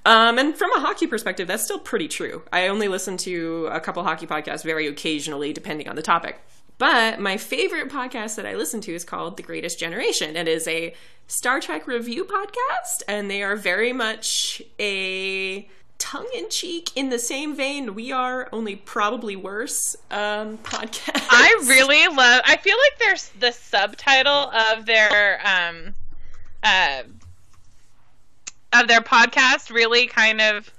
Um, 0.05 0.37
and 0.37 0.55
from 0.55 0.71
a 0.73 0.79
hockey 0.79 1.07
perspective, 1.07 1.47
that's 1.47 1.63
still 1.63 1.79
pretty 1.79 2.07
true. 2.07 2.43
I 2.53 2.67
only 2.67 2.87
listen 2.87 3.17
to 3.17 3.67
a 3.71 3.79
couple 3.79 4.03
hockey 4.03 4.27
podcasts 4.27 4.63
very 4.63 4.85
occasionally, 4.87 5.53
depending 5.53 5.89
on 5.89 5.95
the 5.95 6.03
topic. 6.03 6.39
But 6.79 7.19
my 7.19 7.35
favorite 7.35 7.89
podcast 7.89 8.37
that 8.37 8.45
I 8.45 8.55
listen 8.55 8.79
to 8.81 8.95
is 8.95 9.03
called 9.03 9.35
The 9.35 9.43
Greatest 9.43 9.77
Generation. 9.77 10.37
It 10.37 10.47
is 10.47 10.65
a 10.65 10.95
Star 11.27 11.59
Trek 11.59 11.85
review 11.85 12.23
podcast, 12.23 13.03
and 13.05 13.29
they 13.29 13.43
are 13.43 13.57
very 13.57 13.91
much 13.91 14.61
a 14.79 15.67
tongue 15.97 16.29
in 16.33 16.49
cheek, 16.49 16.95
in 16.95 17.09
the 17.09 17.19
same 17.19 17.53
vein 17.53 17.95
we 17.95 18.13
are, 18.13 18.47
only 18.53 18.77
probably 18.77 19.35
worse 19.35 19.97
um, 20.09 20.57
podcast. 20.59 21.27
I 21.29 21.65
really 21.67 22.07
love. 22.07 22.41
I 22.45 22.55
feel 22.55 22.77
like 22.77 22.99
there's 22.99 23.27
the 23.39 23.51
subtitle 23.51 24.49
of 24.49 24.85
their 24.85 25.41
um, 25.45 25.93
uh, 26.63 27.03
of 28.71 28.87
their 28.87 29.01
podcast 29.01 29.69
really 29.69 30.07
kind 30.07 30.39
of 30.39 30.71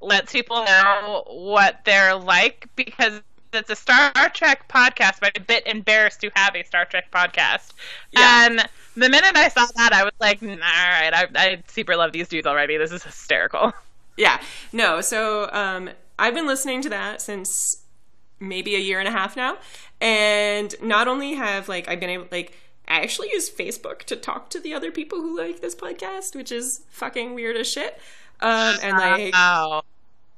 lets 0.00 0.32
people 0.32 0.64
know 0.64 1.22
what 1.28 1.84
they're 1.84 2.16
like 2.16 2.68
because 2.74 3.22
it's 3.54 3.70
a 3.70 3.76
Star 3.76 4.12
Trek 4.30 4.68
podcast, 4.68 5.20
but 5.20 5.32
I'm 5.34 5.42
a 5.42 5.44
bit 5.44 5.66
embarrassed 5.66 6.20
to 6.22 6.30
have 6.34 6.54
a 6.54 6.62
Star 6.64 6.84
Trek 6.84 7.10
podcast. 7.10 7.72
Yeah. 8.12 8.46
And 8.46 8.68
the 8.96 9.08
minute 9.08 9.36
I 9.36 9.48
saw 9.48 9.66
that, 9.76 9.92
I 9.92 10.04
was 10.04 10.12
like, 10.20 10.42
all 10.42 10.48
right, 10.48 11.12
I, 11.12 11.26
I 11.34 11.62
super 11.66 11.96
love 11.96 12.12
these 12.12 12.28
dudes 12.28 12.46
already. 12.46 12.76
This 12.76 12.92
is 12.92 13.02
hysterical. 13.02 13.72
Yeah, 14.16 14.40
no. 14.72 15.00
So 15.00 15.50
um, 15.50 15.90
I've 16.20 16.34
been 16.34 16.46
listening 16.46 16.82
to 16.82 16.88
that 16.90 17.20
since 17.20 17.82
maybe 18.38 18.76
a 18.76 18.78
year 18.78 19.00
and 19.00 19.08
a 19.08 19.10
half 19.10 19.36
now, 19.36 19.58
and 20.00 20.72
not 20.80 21.08
only 21.08 21.34
have 21.34 21.68
like 21.68 21.88
I've 21.88 21.98
been 21.98 22.10
able 22.10 22.28
like. 22.30 22.56
I 22.86 23.00
actually 23.00 23.30
use 23.32 23.50
Facebook 23.50 24.00
to 24.04 24.14
talk 24.14 24.50
to 24.50 24.60
the 24.60 24.74
other 24.74 24.92
people 24.92 25.22
who 25.22 25.38
like 25.38 25.60
this 25.60 25.74
podcast, 25.74 26.36
which 26.36 26.52
is 26.52 26.82
fucking 26.90 27.34
weird 27.34 27.56
as 27.56 27.66
shit. 27.66 27.98
Um, 28.40 28.76
and 28.82 28.98
like, 28.98 29.32
wow. 29.32 29.82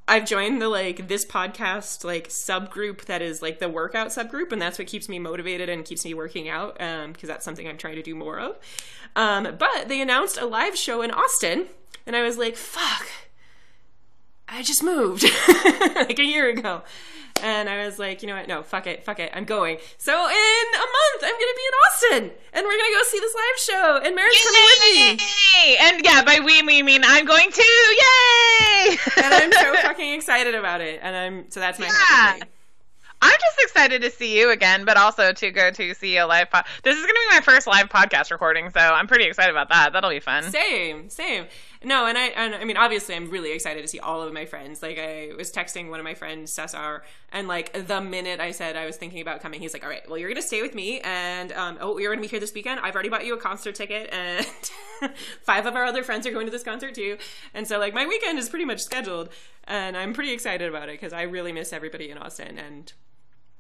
I've 0.09 0.25
joined 0.25 0.63
the 0.63 0.69
like 0.69 1.09
this 1.09 1.25
podcast 1.25 2.05
like 2.05 2.29
subgroup 2.29 3.07
that 3.07 3.23
is 3.23 3.43
like 3.43 3.59
the 3.59 3.69
workout 3.69 4.09
subgroup, 4.09 4.53
and 4.53 4.63
that's 4.63 4.79
what 4.79 4.87
keeps 4.87 5.09
me 5.09 5.19
motivated 5.19 5.69
and 5.69 5.85
keeps 5.85 6.05
me 6.05 6.15
working 6.15 6.49
out 6.49 6.81
um, 6.81 7.13
because 7.13 7.29
that's 7.29 7.45
something 7.45 7.67
I'm 7.67 7.79
trying 7.79 7.97
to 7.97 8.03
do 8.03 8.15
more 8.15 8.39
of. 8.39 8.57
Um, 9.17 9.57
but 9.59 9.89
they 9.89 10.01
announced 10.01 10.39
a 10.39 10.47
live 10.47 10.77
show 10.77 11.03
in 11.03 11.11
Austin, 11.11 11.67
and 12.07 12.15
I 12.15 12.23
was 12.23 12.39
like, 12.39 12.57
"Fuck." 12.57 13.07
I 14.49 14.63
just 14.63 14.83
moved 14.83 15.25
like 15.97 16.21
a 16.21 16.25
year 16.25 16.49
ago. 16.49 16.83
And 17.43 17.69
I 17.69 17.85
was 17.85 17.99
like, 17.99 18.23
you 18.23 18.29
know 18.29 18.37
what? 18.37 18.49
No, 18.49 18.63
fuck 18.63 18.87
it, 18.87 19.05
fuck 19.05 19.19
it. 19.21 19.31
I'm 19.35 19.45
going. 19.45 19.79
So 19.99 20.13
in 20.13 20.67
a 20.75 20.79
month, 20.79 21.23
I'm 21.23 21.33
gonna 21.33 21.57
be 21.57 21.67
in 21.67 21.75
Austin, 21.87 22.31
and 22.55 22.65
we're 22.67 22.73
gonna 22.77 22.95
go 22.95 23.03
see 23.05 23.21
this 23.21 23.35
live 23.35 23.59
show. 23.61 24.01
And 24.05 24.15
Mary's 24.17 24.43
coming 24.43 24.63
with 24.63 25.21
me. 25.21 25.77
And 25.81 26.05
yeah, 26.05 26.23
by 26.23 26.41
we 26.45 26.63
we 26.63 26.83
mean 26.83 27.03
I'm 27.05 27.25
going 27.25 27.51
to. 27.51 27.63
Yay! 27.63 28.97
and 29.17 29.35
I'm 29.35 29.53
so 29.53 29.75
fucking 29.83 30.15
excited 30.15 30.55
about 30.55 30.81
it. 30.81 31.01
And 31.03 31.15
I'm 31.17 31.51
so 31.51 31.61
that's 31.61 31.79
my 31.79 31.87
Yeah. 31.87 31.93
happy. 31.93 32.43
I'm 33.23 33.31
just 33.33 33.59
excited 33.63 34.03
to 34.03 34.11
see 34.11 34.39
you 34.39 34.51
again, 34.51 34.85
but 34.85 34.99
also 34.99 35.33
to 35.33 35.51
go 35.51 35.71
to 35.71 35.95
see 35.95 36.19
a 36.19 36.27
live 36.27 36.51
pod. 36.51 36.67
This 36.83 36.97
is 36.97 37.01
going 37.03 37.15
to 37.15 37.21
be 37.31 37.35
my 37.37 37.41
first 37.41 37.67
live 37.67 37.89
podcast 37.89 38.31
recording, 38.31 38.69
so 38.71 38.79
I'm 38.79 39.07
pretty 39.07 39.25
excited 39.25 39.51
about 39.51 39.71
that. 39.71 39.95
That'll 39.95 40.11
be 40.11 40.21
fun. 40.21 40.43
Same, 40.45 41.09
same. 41.09 41.47
No, 41.85 42.07
and 42.07 42.17
I, 42.17 42.27
and 42.29 42.55
I 42.55 42.65
mean, 42.65 42.77
obviously, 42.77 43.15
I'm 43.15 43.31
really 43.31 43.53
excited 43.53 43.83
to 43.83 43.89
see 43.89 43.99
all 43.99 44.23
of 44.23 44.33
my 44.33 44.47
friends. 44.47 44.83
Like, 44.83 44.99
I 44.99 45.31
was 45.37 45.53
texting 45.53 45.91
one 45.91 46.01
of 46.01 46.05
my 46.05 46.15
friends, 46.15 46.53
Cesar, 46.53 47.03
and 47.33 47.49
like 47.49 47.87
the 47.87 48.01
minute 48.01 48.41
I 48.41 48.51
said 48.51 48.77
I 48.77 48.87
was 48.87 48.97
thinking 48.97 49.21
about 49.21 49.41
coming, 49.41 49.61
he's 49.61 49.73
like, 49.73 49.83
"All 49.85 49.89
right, 49.91 50.09
well, 50.09 50.19
you're 50.19 50.29
gonna 50.29 50.43
stay 50.43 50.63
with 50.63 50.75
me, 50.75 51.01
and 51.01 51.53
um, 51.53 51.79
oh, 51.81 51.99
you're 51.99 52.13
gonna 52.13 52.23
be 52.23 52.29
here 52.29 52.41
this 52.41 52.55
weekend. 52.55 52.81
I've 52.81 52.95
already 52.95 53.09
bought 53.09 53.27
you 53.27 53.35
a 53.35 53.39
concert 53.39 53.75
ticket, 53.75 54.09
and 54.13 54.47
five 55.43 55.67
of 55.67 55.77
our 55.77 55.85
other 55.85 56.03
friends 56.03 56.27
are 56.27 56.33
going 56.33 56.47
to 56.47 56.53
this 56.53 56.63
concert 56.63 56.95
too. 56.95 57.19
And 57.55 57.67
so, 57.67 57.79
like, 57.79 57.95
my 57.95 58.07
weekend 58.07 58.39
is 58.39 58.49
pretty 58.49 58.65
much 58.65 58.81
scheduled, 58.81 59.29
and 59.65 59.97
I'm 59.97 60.13
pretty 60.13 60.33
excited 60.33 60.69
about 60.69 60.89
it 60.89 60.93
because 60.93 61.13
I 61.13 61.23
really 61.23 61.53
miss 61.53 61.73
everybody 61.73 62.11
in 62.11 62.19
Austin, 62.19 62.59
and 62.59 62.93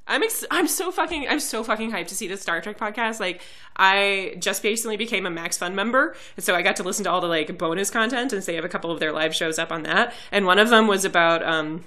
I'm 0.08 0.22
ex- 0.22 0.44
I'm 0.50 0.68
so 0.68 0.92
fucking 0.92 1.26
I'm 1.28 1.40
so 1.40 1.64
fucking 1.64 1.90
hyped 1.90 2.06
to 2.08 2.14
see 2.14 2.28
the 2.28 2.36
Star 2.36 2.60
Trek 2.60 2.78
podcast. 2.78 3.18
Like 3.18 3.40
I 3.76 4.36
just 4.38 4.62
basically 4.62 4.96
became 4.96 5.26
a 5.26 5.30
Max 5.30 5.58
Fun 5.58 5.74
member, 5.74 6.14
and 6.36 6.44
so 6.44 6.54
I 6.54 6.62
got 6.62 6.76
to 6.76 6.82
listen 6.84 7.04
to 7.04 7.10
all 7.10 7.20
the 7.20 7.26
like 7.26 7.58
bonus 7.58 7.90
content, 7.90 8.32
and 8.32 8.42
so 8.42 8.52
they 8.52 8.56
have 8.56 8.64
a 8.64 8.68
couple 8.68 8.90
of 8.92 9.00
their 9.00 9.12
live 9.12 9.34
shows 9.34 9.58
up 9.58 9.72
on 9.72 9.82
that. 9.82 10.14
And 10.30 10.46
one 10.46 10.58
of 10.60 10.68
them 10.70 10.86
was 10.86 11.04
about 11.04 11.42
um 11.42 11.84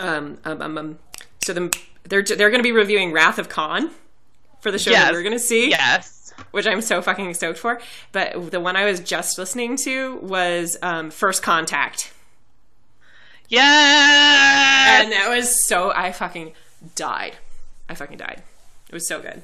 um 0.00 0.38
um, 0.44 0.62
um, 0.62 0.78
um 0.78 0.98
so 1.40 1.52
the, 1.52 1.76
they're 2.04 2.22
they're 2.22 2.50
going 2.50 2.58
to 2.60 2.62
be 2.62 2.72
reviewing 2.72 3.12
Wrath 3.12 3.38
of 3.38 3.48
Khan 3.50 3.90
for 4.60 4.70
the 4.70 4.78
show 4.78 4.90
Yes. 4.92 5.04
that 5.04 5.12
we're 5.12 5.22
going 5.22 5.32
to 5.32 5.38
see 5.38 5.68
Yes. 5.70 6.32
which 6.52 6.66
I'm 6.66 6.80
so 6.80 7.02
fucking 7.02 7.34
stoked 7.34 7.58
for. 7.58 7.80
But 8.12 8.50
the 8.50 8.60
one 8.60 8.76
I 8.76 8.84
was 8.86 9.00
just 9.00 9.36
listening 9.36 9.76
to 9.78 10.16
was 10.22 10.78
um, 10.82 11.10
First 11.10 11.42
Contact, 11.42 12.12
Yes. 13.48 15.02
and 15.02 15.12
that 15.12 15.28
was 15.28 15.66
so 15.66 15.92
I 15.94 16.12
fucking 16.12 16.52
died. 16.94 17.36
I 17.92 17.94
fucking 17.94 18.16
died. 18.16 18.42
It 18.88 18.94
was 18.94 19.06
so 19.06 19.20
good, 19.20 19.42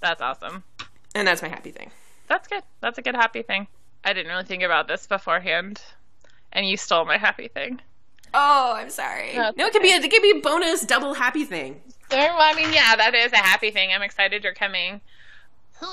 That's 0.00 0.20
awesome. 0.20 0.64
and 1.14 1.26
that's 1.28 1.40
my 1.42 1.48
happy 1.48 1.70
thing. 1.70 1.90
That's 2.28 2.48
good. 2.48 2.62
That's 2.80 2.98
a 2.98 3.02
good 3.02 3.14
happy 3.14 3.42
thing. 3.42 3.68
I 4.04 4.12
didn't 4.12 4.32
really 4.32 4.42
think 4.44 4.64
about 4.64 4.88
this 4.88 5.06
beforehand, 5.06 5.80
and 6.52 6.68
you 6.68 6.76
stole 6.76 7.04
my 7.04 7.18
happy 7.18 7.46
thing. 7.46 7.80
Oh, 8.34 8.72
I'm 8.74 8.90
sorry. 8.90 9.32
That's 9.36 9.56
no, 9.56 9.66
it 9.66 9.72
could 9.72 9.82
be 9.82 9.92
a, 9.92 9.96
it 9.96 10.10
could 10.10 10.22
be 10.22 10.32
a 10.38 10.40
bonus 10.40 10.82
double 10.82 11.14
happy 11.14 11.44
thing. 11.44 11.80
Well, 12.10 12.36
I 12.38 12.54
mean, 12.54 12.72
yeah, 12.72 12.96
that 12.96 13.14
is 13.14 13.32
a 13.32 13.36
happy 13.36 13.70
thing. 13.70 13.90
I'm 13.92 14.02
excited 14.02 14.42
you're 14.42 14.54
coming. 14.54 15.00
We, 15.80 15.88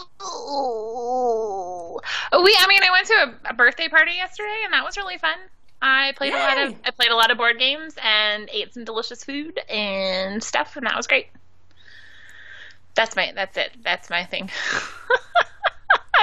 I 2.60 2.66
mean, 2.68 2.84
I 2.84 2.90
went 2.92 3.08
to 3.08 3.14
a, 3.14 3.52
a 3.52 3.54
birthday 3.54 3.88
party 3.90 4.14
yesterday, 4.14 4.62
and 4.64 4.74
that 4.74 4.84
was 4.84 4.98
really 4.98 5.18
fun. 5.18 5.38
I 5.82 6.14
played 6.18 6.34
a 6.34 6.38
lot 6.38 6.58
of, 6.58 6.76
I 6.86 6.92
played 6.92 7.12
a 7.12 7.16
lot 7.16 7.32
of 7.32 7.38
board 7.38 7.58
games 7.58 7.96
and 8.04 8.50
ate 8.52 8.74
some 8.74 8.84
delicious 8.84 9.24
food 9.24 9.60
and 9.70 10.44
stuff, 10.44 10.76
and 10.76 10.86
that 10.86 10.96
was 10.96 11.08
great. 11.08 11.28
That's 12.96 13.16
my, 13.16 13.32
that's 13.34 13.58
it. 13.58 13.72
That's 13.82 14.10
my 14.10 14.26
thing. 14.26 14.50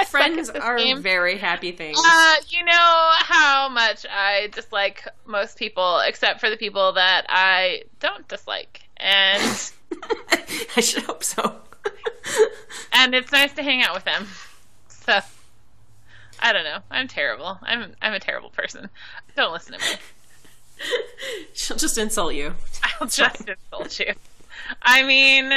Friends 0.09 0.49
are 0.51 0.77
game. 0.77 1.01
very 1.01 1.37
happy 1.37 1.71
things. 1.71 1.97
Uh, 1.97 2.35
you 2.49 2.63
know 2.63 3.11
how 3.19 3.67
much 3.69 4.05
I 4.09 4.47
dislike 4.53 5.07
most 5.25 5.57
people, 5.57 5.99
except 6.05 6.39
for 6.39 6.49
the 6.49 6.57
people 6.57 6.93
that 6.93 7.25
I 7.27 7.83
don't 7.99 8.27
dislike, 8.27 8.81
and 8.97 9.71
I 10.77 10.81
should 10.81 11.03
hope 11.03 11.23
so. 11.23 11.55
and 12.93 13.15
it's 13.15 13.31
nice 13.31 13.53
to 13.53 13.63
hang 13.63 13.81
out 13.81 13.95
with 13.95 14.05
them. 14.05 14.27
So 14.87 15.19
I 16.39 16.53
don't 16.53 16.63
know. 16.63 16.79
I'm 16.91 17.07
terrible. 17.07 17.57
I'm 17.63 17.93
I'm 18.01 18.13
a 18.13 18.19
terrible 18.19 18.49
person. 18.49 18.89
Don't 19.35 19.51
listen 19.53 19.73
to 19.73 19.79
me. 19.79 19.95
She'll 21.53 21.77
just 21.77 21.97
insult 21.97 22.33
you. 22.35 22.53
I'll 22.83 23.07
just 23.07 23.47
insult 23.47 23.99
you. 23.99 24.13
I 24.81 25.03
mean, 25.03 25.51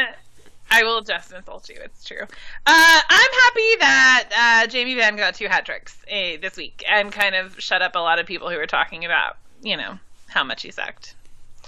I 0.71 0.83
will 0.85 1.03
just 1.03 1.33
insult 1.33 1.69
you. 1.69 1.77
It's 1.83 2.05
true. 2.05 2.23
Uh, 2.23 2.27
I'm 2.67 3.31
happy 3.43 3.77
that 3.81 4.29
uh, 4.65 4.67
Jamie 4.69 4.95
Benn 4.95 5.17
got 5.17 5.35
two 5.35 5.49
hat 5.49 5.67
tricks 5.67 5.99
uh, 6.11 6.39
this 6.41 6.57
week 6.57 6.85
and 6.89 7.13
kind 7.13 7.35
of 7.35 7.61
shut 7.61 7.83
up 7.83 7.97
a 7.97 7.99
lot 7.99 8.19
of 8.19 8.27
people 8.27 8.49
who 8.51 8.57
were 8.57 8.67
talking 8.67 9.05
about, 9.05 9.37
you 9.63 9.77
know, 9.77 9.99
how 10.29 10.45
much 10.45 10.63
he 10.63 10.71
sucked. 10.71 11.15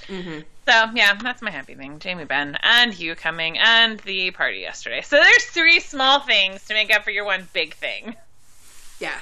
hmm 0.06 0.40
So 0.66 0.90
yeah, 0.94 1.14
that's 1.22 1.42
my 1.42 1.50
happy 1.50 1.74
thing. 1.74 1.98
Jamie 1.98 2.24
Benn 2.24 2.56
and 2.62 2.98
you 2.98 3.14
coming 3.14 3.58
and 3.58 3.98
the 4.00 4.30
party 4.30 4.58
yesterday. 4.58 5.02
So 5.02 5.16
there's 5.16 5.44
three 5.44 5.80
small 5.80 6.20
things 6.20 6.64
to 6.66 6.74
make 6.74 6.94
up 6.94 7.02
for 7.04 7.10
your 7.10 7.24
one 7.24 7.48
big 7.52 7.74
thing. 7.74 8.14
Yeah. 9.02 9.18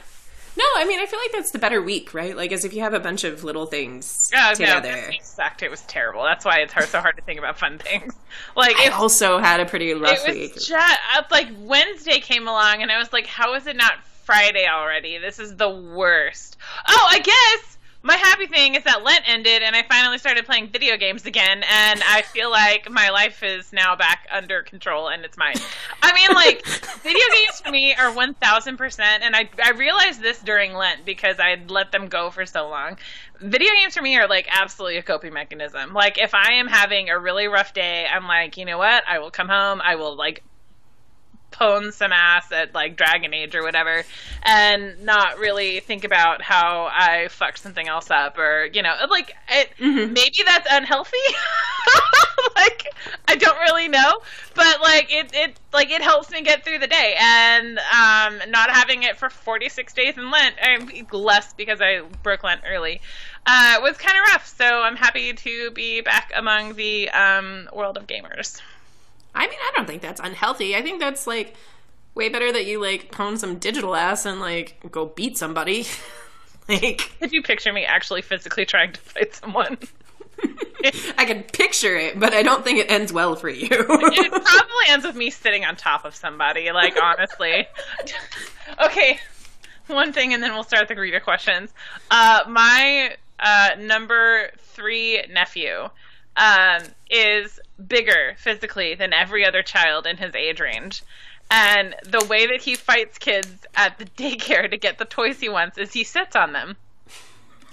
No, 0.57 0.65
I 0.77 0.85
mean, 0.85 1.01
I 1.01 1.07
feel 1.07 1.19
like 1.19 1.33
that's 1.33 1.53
the 1.53 1.59
better 1.59 1.81
week, 1.81 2.13
right? 2.13 2.37
Like, 2.37 2.53
as 2.53 2.65
if 2.65 2.75
you 2.75 2.83
have 2.83 2.93
a 2.93 3.01
bunch 3.01 3.25
of 3.25 3.45
little 3.45 3.67
things 3.67 4.29
no, 4.33 4.53
together. 4.53 4.93
this 4.93 5.09
week 5.09 5.25
sucked. 5.25 5.63
It 5.63 5.71
was 5.71 5.81
terrible. 5.83 6.23
That's 6.23 6.45
why 6.45 6.59
it's 6.59 6.73
hard, 6.73 6.89
so 6.89 7.01
hard 7.01 7.17
to 7.17 7.23
think 7.23 7.39
about 7.39 7.59
fun 7.59 7.79
things. 7.79 8.15
Like 8.57 8.77
I 8.77 8.87
it, 8.87 8.93
also 8.93 9.39
had 9.39 9.61
a 9.61 9.67
pretty 9.67 9.93
rough 9.93 10.27
it 10.27 10.35
week. 10.35 10.55
was 10.55 10.67
just 10.67 11.31
like 11.31 11.49
Wednesday 11.59 12.21
came 12.21 12.47
along, 12.47 12.83
and 12.83 12.91
I 12.91 12.99
was 12.99 13.13
like, 13.13 13.27
"How 13.27 13.55
is 13.55 13.67
it 13.67 13.77
not 13.77 13.95
Friday 14.25 14.67
already? 14.69 15.19
This 15.19 15.39
is 15.39 15.57
the 15.57 15.69
worst." 15.69 16.57
Oh, 16.89 17.09
I 17.11 17.19
guess 17.19 17.79
my 18.03 18.17
happy 18.17 18.47
thing 18.47 18.77
is 18.77 18.85
that 18.85 19.05
Lent 19.05 19.29
ended, 19.29 19.63
and 19.63 19.77
I 19.77 19.83
finally 19.83 20.17
started 20.17 20.47
playing 20.47 20.69
video 20.69 20.97
games 20.97 21.27
again, 21.27 21.63
and 21.71 22.03
I 22.09 22.23
feel 22.23 22.51
like 22.51 22.91
my 22.91 23.11
life 23.11 23.43
is 23.43 23.73
now 23.73 23.95
back 23.95 24.27
under 24.33 24.63
control, 24.63 25.09
and 25.09 25.25
it's 25.25 25.37
mine. 25.37 25.57
I 26.03 26.15
mean, 26.15 26.35
like 26.35 26.67
video 27.03 27.25
games 27.35 27.61
for 27.63 27.71
me 27.71 27.95
are 27.95 28.13
one 28.13 28.35
thousand 28.35 28.79
percent, 28.79 29.23
and 29.23 29.37
I 29.37 29.51
I 29.63 29.73
realized 29.73 30.23
this 30.23 30.41
during 30.41 30.73
Lent 30.73 31.05
because 31.05 31.39
I 31.39 31.61
let 31.69 31.93
them 31.93 32.09
go 32.09 32.31
for 32.31 32.47
so 32.47 32.69
long. 32.69 32.97
Video 33.41 33.71
games 33.83 33.95
for 33.95 34.03
me 34.03 34.17
are 34.17 34.29
like 34.29 34.49
absolutely 34.51 34.97
a 34.97 35.03
coping 35.03 35.35
mechanism. 35.35 35.93
Like 35.93 36.19
if 36.19 36.35
I 36.35 36.55
am 36.55 36.69
having 36.69 37.11
a 37.11 37.19
really 37.19 37.49
rough 37.49 37.75
day, 37.75 38.07
I'm 38.11 38.27
like, 38.27 38.57
you 38.57 38.65
know 38.65 38.79
what? 38.79 39.05
I 39.07 39.19
will 39.19 39.31
come 39.31 39.49
home. 39.49 39.83
I 39.85 39.97
will 39.97 40.17
like 40.17 40.43
pwn 41.51 41.93
some 41.93 42.13
ass 42.13 42.51
at 42.53 42.75
like 42.75 42.97
Dragon 42.97 43.35
Age 43.35 43.55
or 43.55 43.63
whatever, 43.63 44.05
and 44.43 45.05
not 45.05 45.39
really 45.39 45.81
think 45.81 46.05
about 46.05 46.43
how 46.43 46.89
I 46.91 47.29
fucked 47.29 47.59
something 47.59 47.87
else 47.89 48.11
up 48.11 48.39
or 48.39 48.69
you 48.73 48.83
know, 48.83 48.95
like 49.09 49.35
it. 49.49 49.71
Mhm. 49.79 50.13
Maybe 50.13 50.39
that's 50.45 50.67
unhealthy. 50.71 51.17
like 52.57 52.87
I 53.29 53.37
don't 53.37 53.59
really 53.59 53.89
know, 53.89 54.21
but 54.55 54.81
like 54.81 55.13
it 55.13 55.31
it 55.35 55.61
like 55.73 55.91
it 55.91 56.03
helps 56.03 56.31
me 56.31 56.43
get 56.43 56.65
through 56.65 56.79
the 56.79 56.87
day, 56.87 57.17
and 57.19 57.79
um, 57.79 58.51
not 58.51 58.71
having 58.71 59.03
it 59.03 59.17
for 59.17 59.31
46 59.31 59.93
days 59.95 60.17
in 60.17 60.31
Lent, 60.31 60.57
I'm 60.63 60.91
less 61.13 61.53
because 61.55 61.81
I 61.81 62.03
broke 62.23 62.45
Lent 62.45 62.63
early. 62.69 63.01
Uh, 63.47 63.79
was 63.83 63.97
kind 63.97 64.17
of 64.19 64.33
rough, 64.33 64.47
so 64.47 64.65
I'm 64.83 64.97
happy 64.97 65.33
to 65.33 65.71
be 65.71 66.03
back 66.03 66.33
among 66.37 66.75
the 66.75 67.09
um, 67.11 67.69
world 67.73 67.97
of 67.97 68.07
gamers. 68.07 68.61
I 69.35 69.47
mean, 69.47 69.59
I 69.61 69.73
don't 69.77 69.87
think 69.87 70.03
that's 70.03 70.21
unhealthy. 70.21 70.77
I 70.77 70.83
think 70.83 71.01
that's 71.01 71.27
like 71.27 71.55
way 72.15 72.29
better 72.29 72.53
that 72.53 72.67
you 72.67 72.81
like 72.81 73.13
pwn 73.13 73.39
some 73.39 73.59
digital 73.59 73.95
ass 73.95 74.27
and 74.27 74.41
like 74.41 74.81
go 74.91 75.07
beat 75.07 75.39
somebody. 75.39 75.87
like, 76.69 77.13
Could 77.21 77.33
you 77.33 77.43
picture 77.43 77.73
me 77.73 77.85
actually 77.85 78.23
physically 78.23 78.65
trying 78.65 78.93
to 78.93 79.01
fight 79.01 79.35
someone? 79.35 79.79
I 81.19 81.25
can 81.27 81.43
picture 81.43 81.97
it, 81.97 82.19
but 82.19 82.33
I 82.33 82.43
don't 82.43 82.65
think 82.65 82.79
it 82.79 82.91
ends 82.91 83.13
well 83.13 83.37
for 83.37 83.49
you. 83.49 83.69
it 83.71 84.31
probably 84.31 84.87
ends 84.89 85.05
with 85.05 85.17
me 85.17 85.31
sitting 85.31 85.65
on 85.65 85.77
top 85.77 86.05
of 86.05 86.15
somebody, 86.15 86.71
like, 86.73 86.97
honestly. 87.01 87.67
okay, 88.83 89.19
one 89.87 90.13
thing, 90.13 90.33
and 90.33 90.43
then 90.43 90.53
we'll 90.55 90.65
start 90.65 90.89
the 90.89 90.97
reader 90.97 91.21
questions. 91.21 91.73
Uh, 92.11 92.41
my 92.49 93.15
uh, 93.39 93.71
number 93.79 94.51
three 94.59 95.23
nephew 95.31 95.89
um, 96.37 96.83
is 97.11 97.61
bigger 97.89 98.35
physically 98.39 98.95
than 98.95 99.13
every 99.13 99.45
other 99.45 99.63
child 99.63 100.07
in 100.07 100.17
his 100.17 100.35
age 100.35 100.61
range. 100.61 101.03
And 101.51 101.97
the 102.05 102.25
way 102.27 102.47
that 102.47 102.63
he 102.63 102.77
fights 102.77 103.19
kids 103.19 103.67
at 103.75 103.99
the 103.99 104.05
daycare 104.17 104.71
to 104.71 104.77
get 104.77 104.99
the 104.99 105.05
toys 105.05 105.41
he 105.41 105.49
wants 105.49 105.79
is 105.79 105.93
he 105.93 106.05
sits 106.05 106.37
on 106.37 106.53
them. 106.53 106.77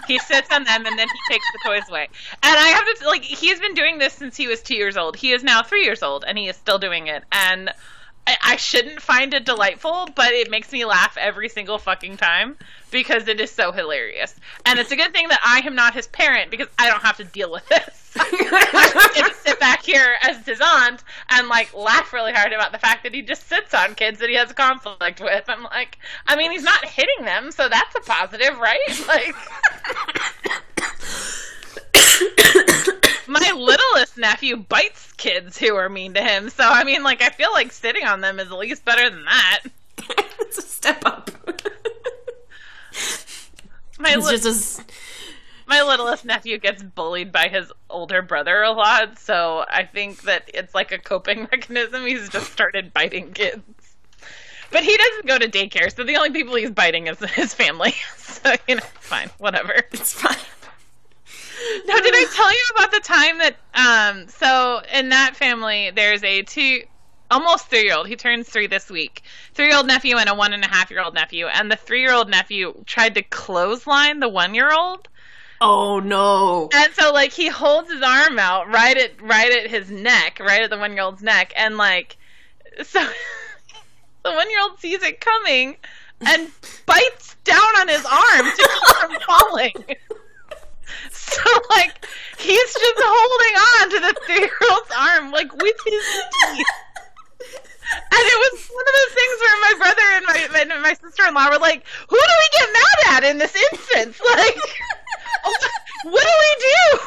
He 0.08 0.20
sits 0.20 0.51
on 0.51 0.64
them 0.64 0.86
and 0.86 0.97
then 0.97 1.08
he 1.08 1.34
takes 1.34 1.45
the 1.51 1.60
toys 1.70 1.89
away. 1.89 2.08
And 2.43 2.58
I 2.58 2.68
have 2.70 2.99
to 2.99 3.08
like 3.08 3.24
he's 3.24 3.60
been 3.60 3.74
doing 3.74 3.97
this 3.97 4.14
since 4.14 4.38
he 4.38 4.47
was 4.47 4.62
two 4.62 4.76
years 4.76 4.95
old. 4.95 5.16
He 5.16 5.32
is 5.32 5.43
now 5.43 5.64
three 5.64 5.84
years 5.84 6.03
old 6.03 6.24
and 6.26 6.38
he 6.38 6.47
is 6.47 6.55
still 6.55 6.80
doing 6.80 7.08
it. 7.08 7.24
And 7.32 7.72
I, 8.28 8.38
I 8.43 8.55
shouldn't 8.57 9.01
find 9.01 9.34
it 9.34 9.45
delightful, 9.45 10.09
but 10.13 10.34
it 10.34 10.51
makes 10.51 10.71
me 10.73 10.84
laugh 10.84 11.17
every 11.17 11.47
single 11.47 11.78
fucking 11.78 12.17
time 12.17 12.57
because 12.91 13.28
it 13.30 13.39
is 13.39 13.49
so 13.49 13.71
hilarious. 13.71 14.36
And 14.65 14.78
it's 14.80 14.91
a 14.91 14.97
good 14.97 15.13
thing 15.13 15.30
that 15.30 15.39
I 15.43 15.65
am 15.65 15.75
not 15.75 15.93
his 15.93 16.07
parent 16.07 16.51
because 16.51 16.67
I 16.78 16.89
don't 16.89 17.01
have 17.01 17.17
to 17.17 17.23
deal 17.23 17.49
with 17.51 17.67
this. 17.69 18.13
I 18.19 19.11
get 19.15 19.28
to 19.28 19.34
sit 19.36 19.59
back 19.59 19.84
here 19.84 20.17
as 20.23 20.45
his 20.45 20.59
aunt 20.59 21.03
and 21.30 21.47
like 21.47 21.73
laugh 21.73 22.11
really 22.11 22.34
hard 22.34 22.51
about 22.51 22.73
the 22.73 22.80
fact 22.80 23.03
that 23.03 23.13
he 23.13 23.21
just 23.21 23.47
sits 23.47 23.73
on 23.73 23.95
kids 23.95 24.19
that 24.19 24.30
he 24.30 24.36
has 24.36 24.51
a 24.51 24.55
conflict 24.55 25.21
with. 25.21 25.45
I'm 25.47 25.63
like, 25.63 25.97
I 26.25 26.36
mean, 26.36 26.51
he's 26.51 26.63
not 26.63 26.84
hitting 26.84 27.23
them, 27.23 27.51
so 27.51 27.69
that's 27.69 27.95
a 27.95 28.01
positive, 28.01 28.57
right? 28.59 28.78
Like, 29.07 29.36
littlest 33.28 34.17
nephew 34.17 34.57
bites 34.57 35.13
kids 35.13 35.57
who 35.57 35.75
are 35.75 35.89
mean 35.89 36.13
to 36.15 36.21
him. 36.21 36.49
So 36.49 36.63
I 36.63 36.84
mean, 36.84 37.03
like, 37.03 37.21
I 37.21 37.30
feel 37.30 37.51
like 37.53 37.71
sitting 37.71 38.05
on 38.05 38.21
them 38.21 38.39
is 38.39 38.47
at 38.47 38.57
least 38.57 38.86
better 38.86 39.09
than 39.09 39.25
that. 39.25 39.63
it's 40.39 40.57
a 40.57 40.61
step 40.61 41.05
up. 41.05 41.32
My 43.99 44.13
it's 44.13 44.25
li- 44.25 44.32
just 44.34 44.45
as 44.45 44.82
my 45.67 45.82
littlest 45.82 46.23
nephew 46.23 46.57
gets 46.57 46.82
bullied 46.82 47.32
by 47.32 47.49
his 47.49 47.71
older 47.89 48.21
brother 48.21 48.61
a 48.61 48.71
lot, 48.71 49.19
so 49.19 49.65
I 49.69 49.84
think 49.84 50.21
that 50.21 50.49
it's 50.53 50.73
like 50.73 50.91
a 50.91 50.97
coping 50.97 51.41
mechanism. 51.51 52.05
He's 52.05 52.30
just 52.30 52.51
started 52.51 52.93
biting 52.93 53.34
kids. 53.34 53.61
But 54.71 54.84
he 54.84 54.95
doesn't 54.97 55.25
go 55.28 55.38
to 55.38 55.47
daycare, 55.47 55.93
so 55.93 56.03
the 56.03 56.15
only 56.17 56.32
people 56.32 56.55
he's 56.55 56.71
biting 56.71 57.07
is 57.07 57.19
his 57.19 57.53
family. 57.53 57.93
So, 58.38 58.53
you 58.67 58.75
know, 58.75 58.84
fine, 58.99 59.30
whatever. 59.39 59.73
it's 59.91 60.13
fine. 60.13 60.38
No, 61.86 61.99
did 61.99 62.14
I 62.14 62.26
tell 62.34 62.51
you 62.51 62.66
about 62.76 62.91
the 62.91 62.99
time 62.99 63.38
that 63.39 63.55
um 63.74 64.28
so 64.28 64.82
in 64.93 65.10
that 65.10 65.36
family 65.36 65.91
there's 65.95 66.24
a 66.24 66.43
two 66.43 66.82
almost 67.30 67.68
three 67.68 67.84
year 67.84 67.95
old, 67.95 68.08
he 68.08 68.16
turns 68.16 68.47
three 68.47 68.68
this 68.68 68.89
week. 68.89 69.24
Three 69.53 69.68
year 69.68 69.78
old 69.78 69.88
nephew 69.88 70.18
and 70.18 70.30
a 70.30 70.36
one 70.36 70.53
and 70.53 70.64
a 70.64 70.68
half 70.68 70.89
year 70.91 71.01
old 71.01 71.14
nephew. 71.14 71.47
And 71.47 71.72
the 71.72 71.76
three 71.76 72.01
year 72.01 72.14
old 72.14 72.30
nephew 72.30 72.84
tried 72.86 73.16
to 73.16 73.22
clothesline 73.22 74.20
the 74.20 74.30
one 74.30 74.55
year 74.55 74.72
old. 74.72 75.08
Oh 75.60 75.99
no. 75.99 76.70
And 76.74 76.93
so 76.93 77.12
like 77.12 77.32
he 77.32 77.47
holds 77.47 77.91
his 77.91 78.01
arm 78.01 78.38
out 78.39 78.68
right 78.68 78.97
at 78.97 79.22
right 79.22 79.51
at 79.51 79.70
his 79.70 79.89
neck, 79.89 80.39
right 80.39 80.62
at 80.62 80.70
the 80.70 80.78
one 80.78 80.93
year 80.93 81.01
old's 81.01 81.24
neck, 81.24 81.53
and 81.55 81.78
like 81.78 82.18
so 82.84 82.99
the 84.24 84.32
one 84.32 84.49
year 84.49 84.62
old 84.62 84.80
sees 84.80 85.01
it 85.01 85.20
coming 85.20 85.78
and 86.26 86.49
bites 86.86 87.36
down 87.43 87.80
on 87.80 87.88
his 87.88 88.05
arm 88.05 88.45
to 88.45 88.70
keep 88.70 88.97
from 88.97 89.18
falling. 89.22 89.74
So 91.11 91.43
like 91.69 92.05
he's 92.39 92.73
just 92.73 92.97
holding 92.97 93.55
on 93.55 93.89
to 93.91 93.99
the 93.99 94.13
three 94.25 94.39
year 94.39 94.59
old's 94.71 94.91
arm 94.97 95.31
like 95.31 95.53
with 95.53 95.75
his 95.85 96.03
teeth. 96.55 96.65
And 97.91 98.23
it 98.25 98.38
was 98.51 98.67
one 98.67 98.83
of 98.83 98.93
those 98.97 99.13
things 99.15 99.38
where 99.39 99.57
my 99.61 99.73
brother 99.77 100.07
and 100.15 100.25
my 100.25 100.38
and 100.61 100.81
my 100.81 100.93
sister 100.93 101.27
in 101.27 101.33
law 101.33 101.49
were 101.49 101.59
like, 101.59 101.85
"Who 102.09 102.17
do 102.17 102.33
we 102.39 102.59
get 102.59 102.73
mad 102.73 102.97
at 103.15 103.23
in 103.29 103.38
this 103.38 103.55
instance? 103.71 104.19
Like, 104.25 104.57
what 106.03 106.23
do 106.23 106.33
we 106.39 106.53
do?" 106.59 106.99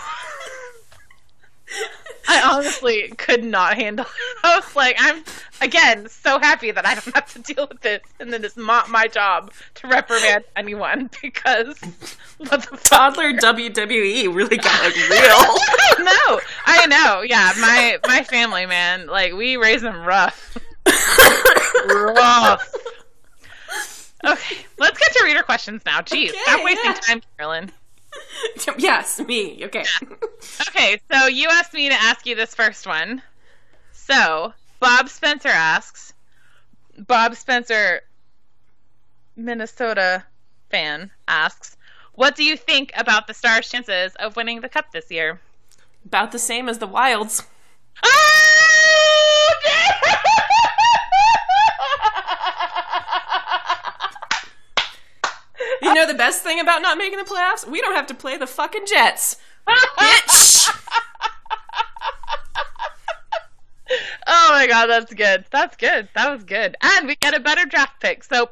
I 2.29 2.43
honestly 2.53 3.13
could 3.17 3.43
not 3.45 3.75
handle 3.77 4.05
it. 4.05 4.11
I 4.45 4.57
was 4.57 4.77
like, 4.77 4.97
I'm 4.99 5.25
again 5.61 6.09
so 6.09 6.39
happy 6.39 6.71
that 6.71 6.87
I 6.87 6.95
don't 6.95 7.15
have 7.15 7.33
to 7.33 7.39
deal 7.41 7.67
with 7.69 7.81
this, 7.81 8.03
and 8.21 8.33
then 8.33 8.45
it's 8.45 8.57
not 8.57 8.89
my 8.91 9.09
job 9.09 9.53
to 9.77 9.89
reprimand 9.89 10.45
anyone 10.57 11.11
because 11.23 11.81
what 12.39 12.51
the 12.71 12.77
fuck? 12.77 13.15
Toddler 13.15 13.33
WWE 13.33 14.35
really 14.35 14.57
got 14.59 14.83
like 14.83 14.97
real. 14.97 15.11
I 15.11 15.95
know, 15.99 16.41
I 16.67 16.87
know. 16.87 17.23
Yeah, 17.23 17.53
my 17.59 17.99
my 18.07 18.23
family, 18.23 18.67
man, 18.67 19.07
like 19.07 19.33
we 19.33 19.57
raise 19.57 19.83
them 19.83 20.03
rough, 20.05 20.57
rough. 21.87 22.75
Okay, 24.23 24.57
let's 24.79 24.99
get 24.99 25.13
to 25.13 25.25
reader 25.25 25.43
questions 25.43 25.83
now. 25.87 26.01
Jeez, 26.01 26.29
Okay, 26.29 26.39
stop 26.45 26.65
wasting 26.65 26.91
yeah. 26.91 27.01
time, 27.01 27.23
Carolyn. 27.39 27.71
yes, 28.79 29.21
me. 29.21 29.65
Okay. 29.65 29.85
Okay, 30.69 31.01
so 31.13 31.27
you 31.27 31.49
asked 31.51 31.75
me 31.75 31.89
to 31.89 31.95
ask 31.95 32.27
you 32.27 32.35
this 32.35 32.55
first 32.55 32.87
one. 32.87 33.23
So, 33.93 34.53
Bob 34.81 35.09
Spencer 35.09 35.49
asks, 35.49 36.13
Bob 36.99 37.37
Spencer, 37.37 38.03
Minnesota 39.37 40.25
fan, 40.71 41.11
asks, 41.29 41.77
what 42.15 42.37
do 42.37 42.45
you 42.45 42.57
think 42.57 42.93
about 42.97 43.27
the 43.27 43.35
Stars' 43.35 43.71
chances 43.71 44.15
of 44.17 44.37
winning 44.37 44.61
the 44.61 44.69
Cup 44.69 44.93
this 44.93 45.11
year? 45.11 45.41
About 46.05 46.33
the 46.33 46.39
same 46.39 46.69
as 46.69 46.79
the 46.79 46.87
Wilds. 46.87 47.47
Ah! 48.03 48.31
You 55.91 55.95
know 55.95 56.07
the 56.07 56.15
best 56.15 56.45
thing 56.45 56.61
about 56.61 56.83
not 56.83 56.97
making 56.99 57.19
the 57.19 57.25
playoffs? 57.25 57.67
We 57.69 57.81
don't 57.81 57.97
have 57.97 58.07
to 58.07 58.15
play 58.15 58.37
the 58.37 58.47
fucking 58.47 58.87
Jets. 58.87 59.39
Bitch. 59.67 60.69
oh 64.29 64.49
my 64.51 64.69
god, 64.69 64.87
that's 64.87 65.13
good. 65.13 65.47
That's 65.51 65.75
good. 65.75 66.09
That 66.15 66.31
was 66.31 66.45
good. 66.45 66.77
And 66.81 67.09
we 67.09 67.17
get 67.17 67.35
a 67.35 67.41
better 67.41 67.65
draft 67.67 68.01
pick. 68.01 68.23
So, 68.23 68.49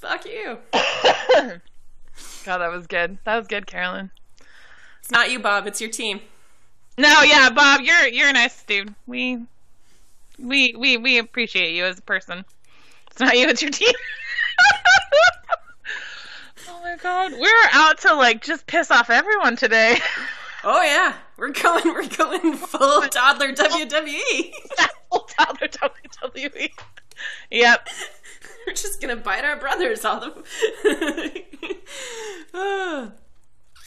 Fuck 0.00 0.26
you. 0.26 0.58
God, 0.72 2.58
that 2.58 2.72
was 2.72 2.88
good. 2.88 3.18
That 3.22 3.36
was 3.36 3.46
good, 3.46 3.68
Carolyn. 3.68 4.10
It's 4.98 5.12
not 5.12 5.30
you, 5.30 5.38
Bob. 5.38 5.68
It's 5.68 5.80
your 5.80 5.90
team. 5.90 6.20
No, 6.98 7.22
yeah, 7.22 7.50
Bob, 7.50 7.82
you're 7.82 8.08
you're 8.08 8.30
a 8.30 8.32
nice 8.32 8.64
dude. 8.64 8.92
We 9.06 9.42
we 10.40 10.74
we 10.76 10.96
we 10.96 11.18
appreciate 11.18 11.72
you 11.72 11.84
as 11.84 12.00
a 12.00 12.02
person. 12.02 12.44
It's 13.12 13.20
not 13.20 13.38
you, 13.38 13.46
it's 13.48 13.62
your 13.62 13.70
team. 13.70 13.92
oh 16.86 16.90
my 16.90 16.96
god, 16.96 17.32
we're 17.32 17.68
out 17.72 17.98
to 17.98 18.14
like 18.14 18.44
just 18.44 18.66
piss 18.66 18.90
off 18.90 19.10
everyone 19.10 19.56
today. 19.56 19.98
Oh 20.68 20.82
yeah, 20.82 21.14
we're 21.36 21.52
going. 21.52 21.84
We're 21.84 22.08
going 22.08 22.54
full 22.54 23.02
toddler 23.02 23.52
WWE. 23.52 24.52
Full 25.12 25.20
toddler 25.20 25.68
WWE. 25.68 26.70
Yep. 27.52 27.88
We're 28.66 28.72
just 28.72 29.00
gonna 29.00 29.14
bite 29.14 29.44
our 29.44 29.56
brothers 29.56 30.04
all 30.04 30.18
the. 30.18 31.44
Ah. 32.54 33.12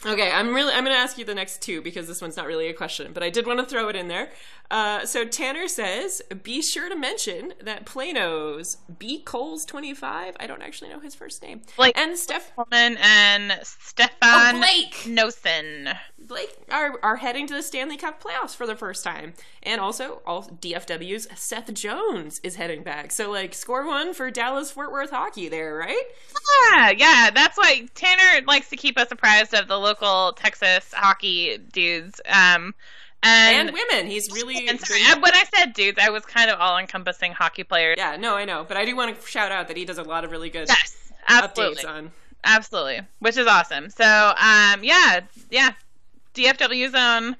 Okay, 0.05 0.31
I'm 0.31 0.53
really. 0.55 0.71
I'm 0.73 0.83
gonna 0.85 0.95
ask 0.95 1.17
you 1.17 1.25
the 1.25 1.35
next 1.35 1.61
two 1.61 1.81
because 1.81 2.07
this 2.07 2.21
one's 2.21 2.37
not 2.37 2.47
really 2.47 2.67
a 2.67 2.73
question, 2.73 3.11
but 3.13 3.21
I 3.21 3.29
did 3.29 3.45
want 3.45 3.59
to 3.59 3.65
throw 3.65 3.89
it 3.89 3.95
in 3.97 4.07
there. 4.07 4.29
Uh, 4.71 5.05
so 5.05 5.25
Tanner 5.25 5.67
says, 5.67 6.21
"Be 6.43 6.61
sure 6.61 6.87
to 6.87 6.95
mention 6.95 7.53
that 7.61 7.85
Plano's 7.85 8.77
B 8.97 9.19
Coles 9.19 9.65
25. 9.65 10.35
I 10.39 10.47
don't 10.47 10.61
actually 10.61 10.89
know 10.91 10.99
his 11.01 11.15
first 11.15 11.41
name. 11.41 11.61
Blake 11.75 11.97
and 11.97 12.17
Steph 12.17 12.55
Coleman 12.55 12.97
and 13.01 13.51
Oh, 13.51 13.63
Stefan 13.63 14.57
Blake. 14.59 14.93
Noesen. 15.05 15.97
Blake 16.17 16.55
are 16.71 16.97
are 17.03 17.15
heading 17.17 17.47
to 17.47 17.53
the 17.55 17.63
Stanley 17.63 17.97
Cup 17.97 18.23
playoffs 18.23 18.55
for 18.55 18.67
the 18.67 18.75
first 18.75 19.03
time, 19.03 19.33
and 19.63 19.81
also 19.81 20.21
all 20.25 20.43
DFW's 20.43 21.27
Seth 21.35 21.73
Jones 21.73 22.39
is 22.43 22.55
heading 22.55 22.83
back. 22.83 23.11
So 23.11 23.31
like, 23.31 23.53
score 23.53 23.85
one 23.85 24.13
for 24.13 24.29
Dallas 24.31 24.71
Fort 24.71 24.91
Worth 24.93 25.09
hockey 25.09 25.49
there, 25.49 25.73
right? 25.75 26.03
Yeah, 26.71 26.91
yeah. 26.91 27.31
That's 27.31 27.57
why 27.57 27.87
Tanner 27.95 28.45
likes 28.45 28.69
to 28.69 28.77
keep 28.77 28.97
us 28.97 29.07
apprised 29.11 29.53
of 29.55 29.67
the 29.67 29.77
local 29.89 30.33
Texas 30.33 30.93
hockey 30.93 31.57
dudes. 31.57 32.21
Um, 32.25 32.73
and, 33.23 33.69
And 33.69 33.73
women. 33.77 34.07
He's 34.09 34.31
really 34.31 34.67
and 34.67 34.79
sorry, 34.79 35.01
I- 35.05 35.17
when 35.19 35.33
I 35.33 35.43
said 35.53 35.73
dudes, 35.73 35.99
I 36.01 36.09
was 36.09 36.23
kind 36.25 36.49
of 36.49 36.59
all 36.59 36.77
encompassing 36.77 37.33
hockey 37.33 37.63
players. 37.63 37.95
Yeah, 37.97 38.15
no, 38.15 38.35
I 38.35 38.45
know, 38.45 38.65
but 38.67 38.77
I 38.77 38.85
do 38.85 38.95
want 38.95 39.19
to 39.19 39.27
shout 39.27 39.51
out 39.51 39.67
that 39.67 39.75
he 39.77 39.83
does 39.85 39.97
a 39.97 40.03
lot 40.03 40.23
of 40.23 40.31
really 40.31 40.49
good 40.49 40.67
Yes, 40.69 41.11
absolutely, 41.27 41.83
updates 41.83 41.89
on. 41.89 42.11
absolutely, 42.45 43.01
which 43.19 43.35
is 43.37 43.45
awesome. 43.47 43.89
So, 43.89 44.05
um, 44.05 44.83
yeah, 44.83 45.21
yeah, 45.49 45.71
DFW 46.33 46.91
zone. 46.91 47.35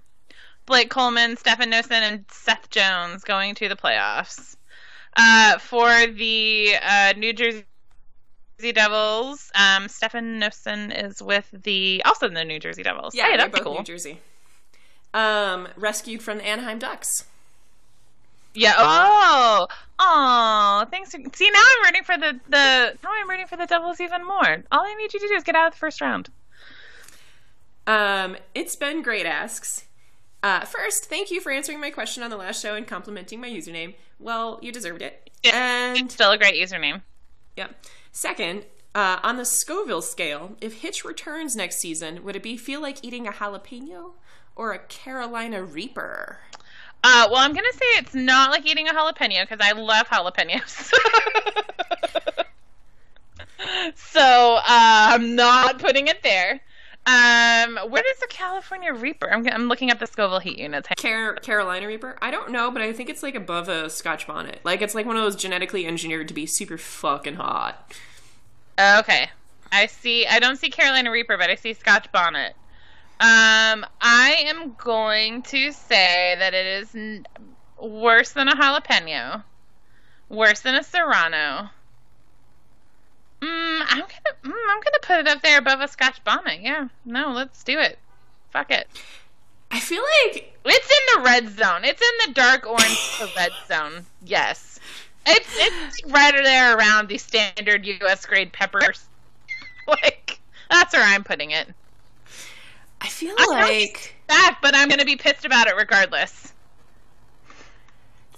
Blake 0.65 0.89
Coleman, 0.91 1.35
Stefan 1.35 1.71
Noesen, 1.71 1.91
and 2.01 2.25
Seth 2.29 2.69
Jones 2.69 3.23
going 3.23 3.55
to 3.55 3.67
the 3.69 3.75
playoffs. 3.75 4.55
Uh, 5.15 5.57
for 5.57 5.89
the 6.07 6.75
uh, 6.87 7.13
New 7.17 7.33
Jersey 7.33 7.65
Devils, 8.73 9.51
um, 9.55 9.87
Stefan 9.87 10.43
is 10.91 11.21
with 11.21 11.49
the 11.51 12.01
also 12.05 12.29
the 12.29 12.43
New 12.43 12.59
Jersey 12.59 12.83
Devils. 12.83 13.15
Yeah, 13.15 13.27
hey, 13.27 13.37
be 13.37 13.51
both 13.51 13.63
cool. 13.63 13.75
New 13.75 13.83
Jersey. 13.83 14.19
Um, 15.13 15.67
rescued 15.75 16.21
from 16.21 16.37
the 16.37 16.45
Anaheim 16.45 16.79
Ducks. 16.79 17.25
Yeah. 18.53 18.73
Oh. 18.77 19.67
Oh. 19.99 20.85
Thanks. 20.91 21.11
For, 21.11 21.19
see, 21.33 21.49
now 21.51 21.59
I'm 21.59 21.85
rooting 21.85 22.03
for 22.03 22.17
the 22.17 22.39
the. 22.49 22.97
Now 23.03 23.09
I'm 23.13 23.29
rooting 23.29 23.47
for 23.47 23.57
the 23.57 23.65
Devils 23.65 23.99
even 23.99 24.25
more. 24.25 24.63
All 24.71 24.81
I 24.81 24.95
need 24.95 25.13
you 25.13 25.19
to 25.19 25.27
do 25.27 25.33
is 25.33 25.43
get 25.43 25.55
out 25.55 25.67
of 25.67 25.73
the 25.73 25.79
first 25.79 26.01
round. 26.01 26.29
Um, 27.87 28.37
it's 28.53 28.75
been 28.75 29.01
great 29.01 29.25
asks. 29.25 29.85
Uh, 30.41 30.61
first, 30.61 31.05
thank 31.05 31.31
you 31.31 31.41
for 31.41 31.51
answering 31.51 31.81
my 31.81 31.89
question 31.89 32.23
on 32.23 32.29
the 32.29 32.37
last 32.37 32.61
show 32.61 32.75
and 32.75 32.87
complimenting 32.87 33.41
my 33.41 33.49
username. 33.49 33.95
Well, 34.19 34.59
you 34.61 34.71
deserved 34.71 35.01
it. 35.01 35.29
And 35.43 36.11
Still 36.11 36.31
a 36.31 36.37
great 36.37 36.55
username. 36.55 37.01
Yep. 37.57 37.75
Second, 38.11 38.65
uh, 38.95 39.19
on 39.23 39.37
the 39.37 39.45
Scoville 39.45 40.01
scale, 40.01 40.55
if 40.61 40.81
Hitch 40.81 41.05
returns 41.05 41.55
next 41.55 41.77
season, 41.77 42.23
would 42.23 42.35
it 42.35 42.43
be 42.43 42.57
feel 42.57 42.81
like 42.81 43.03
eating 43.03 43.27
a 43.27 43.31
jalapeno 43.31 44.13
or 44.55 44.73
a 44.73 44.79
Carolina 44.79 45.63
Reaper? 45.63 46.39
Uh, 47.03 47.27
well, 47.31 47.39
I'm 47.39 47.53
gonna 47.53 47.71
say 47.71 47.85
it's 47.97 48.13
not 48.13 48.51
like 48.51 48.65
eating 48.65 48.87
a 48.87 48.93
jalapeno 48.93 49.47
because 49.47 49.59
I 49.61 49.71
love 49.71 50.07
jalapenos. 50.07 50.91
so 53.95 54.55
uh, 54.55 54.63
I'm 54.67 55.35
not 55.35 55.79
putting 55.79 56.07
it 56.07 56.23
there. 56.23 56.59
Um, 57.05 57.77
where 57.89 58.03
is 58.11 58.19
the 58.19 58.27
California 58.29 58.93
Reaper? 58.93 59.31
I'm, 59.31 59.47
I'm 59.47 59.67
looking 59.67 59.89
at 59.89 59.99
the 59.99 60.05
Scoville 60.05 60.39
heat 60.39 60.59
units. 60.59 60.87
Car- 60.99 61.35
Carolina 61.35 61.87
Reaper? 61.87 62.17
I 62.21 62.29
don't 62.29 62.51
know, 62.51 62.69
but 62.69 62.81
I 62.81 62.93
think 62.93 63.09
it's 63.09 63.23
like 63.23 63.35
above 63.35 63.67
a 63.67 63.89
Scotch 63.89 64.27
bonnet. 64.27 64.59
Like 64.63 64.81
it's 64.81 64.93
like 64.93 65.05
one 65.05 65.15
of 65.15 65.23
those 65.23 65.35
genetically 65.35 65.87
engineered 65.87 66.27
to 66.27 66.33
be 66.33 66.45
super 66.45 66.77
fucking 66.77 67.35
hot. 67.35 67.93
Okay, 68.79 69.29
I 69.71 69.87
see. 69.87 70.27
I 70.27 70.39
don't 70.39 70.57
see 70.57 70.69
Carolina 70.69 71.11
Reaper, 71.11 71.37
but 71.37 71.49
I 71.49 71.55
see 71.55 71.73
Scotch 71.73 72.11
bonnet. 72.11 72.53
Um, 73.21 73.85
I 73.99 74.45
am 74.47 74.75
going 74.77 75.41
to 75.43 75.71
say 75.73 76.35
that 76.37 76.53
it 76.53 76.65
is 76.65 76.95
n- 76.95 77.25
worse 77.81 78.31
than 78.31 78.47
a 78.47 78.55
jalapeno, 78.55 79.43
worse 80.29 80.61
than 80.61 80.75
a 80.75 80.83
serrano. 80.83 81.69
Mm, 83.41 83.85
I'm 83.87 83.99
gonna, 83.99 84.35
mm, 84.43 84.69
I'm 84.69 84.81
gonna 84.81 84.99
put 85.01 85.19
it 85.19 85.27
up 85.27 85.41
there 85.41 85.59
above 85.59 85.81
a 85.81 85.87
Scotch 85.87 86.23
bonnet. 86.23 86.61
Yeah, 86.61 86.87
no, 87.05 87.31
let's 87.31 87.63
do 87.63 87.79
it. 87.79 87.97
Fuck 88.51 88.71
it. 88.71 88.87
I 89.71 89.79
feel 89.79 90.03
like 90.25 90.57
It's 90.65 90.89
in 90.89 91.19
the 91.19 91.25
red 91.25 91.49
zone. 91.57 91.85
It's 91.85 92.01
in 92.01 92.27
the 92.27 92.33
dark 92.33 92.65
orange 92.65 93.17
to 93.19 93.29
red 93.35 93.51
zone. 93.67 94.05
Yes, 94.25 94.79
it's 95.25 95.49
it's 95.57 96.05
right 96.05 96.33
there 96.33 96.77
around 96.77 97.07
the 97.07 97.17
standard 97.17 97.85
U.S. 97.85 98.25
grade 98.25 98.51
peppers. 98.51 99.05
like 99.87 100.39
that's 100.69 100.93
where 100.93 101.03
I'm 101.03 101.23
putting 101.23 101.51
it. 101.51 101.67
I 103.01 103.07
feel 103.07 103.35
I 103.37 103.45
like 103.47 104.15
Back, 104.27 104.61
but 104.61 104.75
I'm 104.75 104.89
gonna 104.89 105.05
be 105.05 105.15
pissed 105.15 105.45
about 105.45 105.67
it 105.67 105.75
regardless. 105.75 106.48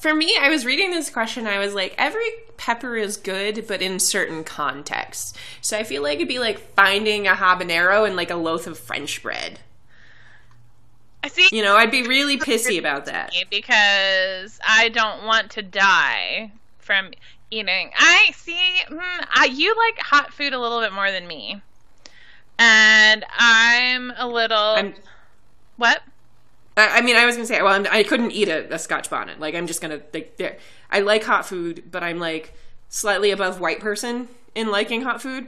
For 0.01 0.15
me, 0.15 0.35
I 0.39 0.49
was 0.49 0.65
reading 0.65 0.89
this 0.89 1.11
question. 1.11 1.45
I 1.45 1.59
was 1.59 1.75
like, 1.75 1.93
every 1.95 2.27
pepper 2.57 2.95
is 2.95 3.17
good, 3.17 3.65
but 3.67 3.83
in 3.83 3.99
certain 3.99 4.43
contexts. 4.43 5.33
So 5.61 5.77
I 5.77 5.83
feel 5.83 6.01
like 6.01 6.15
it'd 6.15 6.27
be 6.27 6.39
like 6.39 6.59
finding 6.75 7.27
a 7.27 7.33
habanero 7.33 8.07
in 8.09 8.15
like 8.15 8.31
a 8.31 8.35
loaf 8.35 8.65
of 8.65 8.79
French 8.79 9.21
bread. 9.21 9.59
I 11.23 11.27
see 11.27 11.47
You 11.51 11.61
know, 11.61 11.77
I'd 11.77 11.91
be 11.91 12.01
really 12.01 12.39
pissy 12.39 12.79
about 12.79 13.05
that. 13.05 13.31
because 13.51 14.59
I 14.67 14.89
don't 14.89 15.23
want 15.23 15.51
to 15.51 15.61
die 15.61 16.51
from 16.79 17.11
eating. 17.51 17.91
I 17.95 18.31
see. 18.35 18.57
Mm, 18.89 19.27
I, 19.35 19.45
you 19.45 19.75
like 19.77 19.99
hot 19.99 20.33
food 20.33 20.53
a 20.53 20.59
little 20.59 20.81
bit 20.81 20.93
more 20.93 21.11
than 21.11 21.27
me, 21.27 21.61
and 22.57 23.23
I'm 23.37 24.11
a 24.17 24.27
little. 24.27 24.57
I'm, 24.57 24.95
what? 25.77 26.01
I 26.81 26.97
I 26.97 27.01
mean, 27.01 27.15
I 27.15 27.25
was 27.25 27.35
gonna 27.35 27.45
say, 27.45 27.61
well, 27.61 27.73
I'm, 27.73 27.87
I 27.91 28.03
couldn't 28.03 28.31
eat 28.31 28.49
a, 28.49 28.73
a 28.73 28.79
Scotch 28.79 29.09
bonnet. 29.09 29.39
Like, 29.39 29.55
I'm 29.55 29.67
just 29.67 29.81
gonna 29.81 30.01
like, 30.13 30.37
there. 30.37 30.57
I 30.89 30.99
like 30.99 31.23
hot 31.23 31.45
food, 31.45 31.83
but 31.89 32.03
I'm 32.03 32.19
like 32.19 32.53
slightly 32.89 33.31
above 33.31 33.59
white 33.59 33.79
person 33.79 34.27
in 34.55 34.69
liking 34.69 35.01
hot 35.01 35.21
food. 35.21 35.47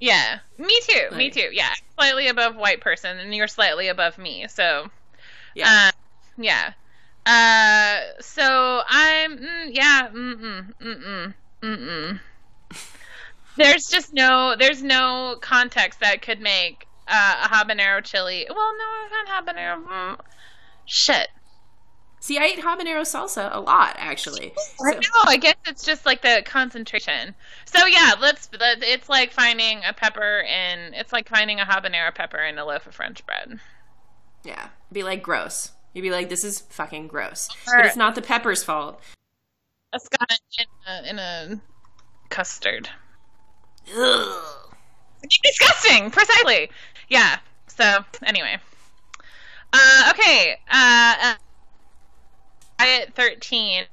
Yeah, 0.00 0.38
me 0.58 0.80
too. 0.82 1.16
me 1.16 1.30
too. 1.30 1.48
Yeah, 1.52 1.72
slightly 1.94 2.28
above 2.28 2.56
white 2.56 2.80
person, 2.80 3.18
and 3.18 3.34
you're 3.34 3.48
slightly 3.48 3.88
above 3.88 4.16
me. 4.18 4.46
So, 4.48 4.88
Yeah, 5.54 5.88
uh, 5.88 5.92
yeah. 6.36 6.72
Uh, 7.26 8.00
so 8.20 8.82
I'm. 8.88 9.38
Mm, 9.38 9.70
yeah. 9.72 10.08
Mm 10.12 10.72
mm 10.80 11.34
mm 11.62 11.78
mm. 11.78 12.20
There's 13.56 13.88
just 13.88 14.12
no. 14.14 14.54
There's 14.56 14.82
no 14.82 15.36
context 15.40 16.00
that 16.00 16.22
could 16.22 16.40
make 16.40 16.86
uh, 17.08 17.44
a 17.44 17.48
habanero 17.48 18.02
chili. 18.04 18.46
Well, 18.48 18.74
no, 18.78 19.16
had 19.16 19.44
habanero. 19.44 19.84
Mm, 19.84 20.18
shit. 20.88 21.28
see, 22.20 22.36
I 22.38 22.46
eat 22.46 22.58
habanero 22.58 23.02
salsa 23.02 23.48
a 23.54 23.60
lot 23.60 23.94
actually. 23.98 24.52
I 24.84 24.92
So- 24.92 24.98
know. 24.98 25.22
I 25.26 25.36
guess 25.36 25.54
it's 25.66 25.84
just 25.84 26.04
like 26.04 26.22
the 26.22 26.42
concentration. 26.44 27.34
So 27.66 27.86
yeah, 27.86 28.14
let's. 28.20 28.48
It's 28.52 29.08
like 29.08 29.32
finding 29.32 29.82
a 29.88 29.92
pepper 29.92 30.40
in. 30.40 30.94
It's 30.94 31.12
like 31.12 31.28
finding 31.28 31.60
a 31.60 31.64
habanero 31.64 32.12
pepper 32.14 32.38
in 32.42 32.58
a 32.58 32.64
loaf 32.64 32.86
of 32.88 32.94
French 32.94 33.24
bread. 33.24 33.60
Yeah, 34.44 34.68
be 34.90 35.02
like 35.04 35.22
gross. 35.22 35.72
You'd 35.94 36.02
be 36.02 36.10
like, 36.10 36.28
this 36.28 36.44
is 36.44 36.60
fucking 36.60 37.06
gross. 37.08 37.48
Or- 37.68 37.76
But 37.78 37.86
it's 37.86 37.96
not 37.96 38.14
the 38.14 38.22
pepper's 38.22 38.62
fault. 38.64 39.00
A 39.92 39.98
scotch 40.00 40.38
in 40.58 40.66
a, 40.86 41.08
in 41.10 41.18
a 41.18 41.60
custard. 42.30 42.90
Ugh. 43.96 44.42
Disgusting. 45.42 46.10
Precisely. 46.10 46.70
Yeah. 47.08 47.38
So 47.68 48.04
anyway. 48.24 48.58
Uh, 49.72 50.12
okay. 50.12 50.58
Uh, 50.70 51.14
uh, 51.22 51.34
at 52.80 53.14
thirteen. 53.14 53.84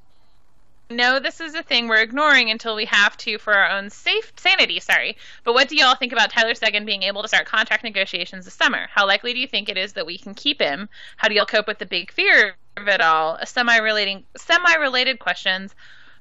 No, 0.88 1.20
this 1.20 1.42
is 1.42 1.56
a 1.56 1.64
thing 1.64 1.88
we're 1.88 2.02
ignoring 2.02 2.52
until 2.52 2.76
we 2.76 2.86
have 2.86 3.18
to 3.18 3.40
for 3.40 3.56
our 3.56 3.76
own 3.76 3.90
safe 3.90 4.32
sanity. 4.38 4.80
Sorry, 4.80 5.18
but 5.44 5.54
what 5.54 5.68
do 5.68 5.76
y'all 5.76 5.96
think 5.96 6.14
about 6.14 6.30
Tyler 6.30 6.54
Seguin 6.54 6.86
being 6.86 7.02
able 7.02 7.24
to 7.24 7.28
start 7.28 7.48
contract 7.48 7.84
negotiations 7.84 8.46
this 8.46 8.54
summer? 8.54 8.88
How 8.94 9.08
likely 9.08 9.34
do 9.34 9.40
you 9.40 9.48
think 9.48 9.68
it 9.68 9.80
is 9.80 9.94
that 9.94 10.06
we 10.06 10.20
can 10.20 10.36
keep 10.36 10.62
him? 10.62 10.88
How 11.18 11.28
do 11.28 11.34
y'all 11.34 11.48
cope 11.48 11.68
with 11.68 11.80
the 11.80 11.88
big 11.88 12.12
fear 12.12 12.56
of 12.78 12.88
it 12.88 13.02
all? 13.02 13.36
A 13.42 13.48
semi-relating, 13.48 14.26
semi-related 14.38 15.18
questions. 15.18 15.74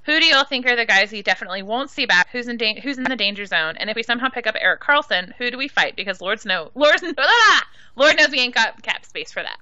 Who 0.06 0.20
do 0.20 0.26
y'all 0.26 0.44
think 0.44 0.66
are 0.66 0.76
the 0.76 0.84
guys 0.84 1.12
we 1.12 1.22
definitely 1.22 1.62
won't 1.62 1.90
see 1.90 2.04
back? 2.04 2.28
Who's 2.30 2.46
in 2.48 2.58
da- 2.58 2.80
who's 2.80 2.98
in 2.98 3.04
the 3.04 3.16
danger 3.16 3.46
zone? 3.46 3.76
And 3.78 3.88
if 3.88 3.96
we 3.96 4.02
somehow 4.02 4.28
pick 4.28 4.46
up 4.46 4.54
Erik 4.58 4.82
Karlsson, 4.82 5.32
who 5.38 5.50
do 5.50 5.56
we 5.56 5.66
fight? 5.66 5.96
Because 5.96 6.20
Lord's 6.20 6.44
know, 6.44 6.70
Lord's 6.74 7.02
Lord 7.96 8.16
knows 8.16 8.28
we 8.30 8.40
ain't 8.40 8.54
got 8.54 8.82
cap 8.82 9.04
space 9.06 9.32
for 9.32 9.42
that. 9.42 9.58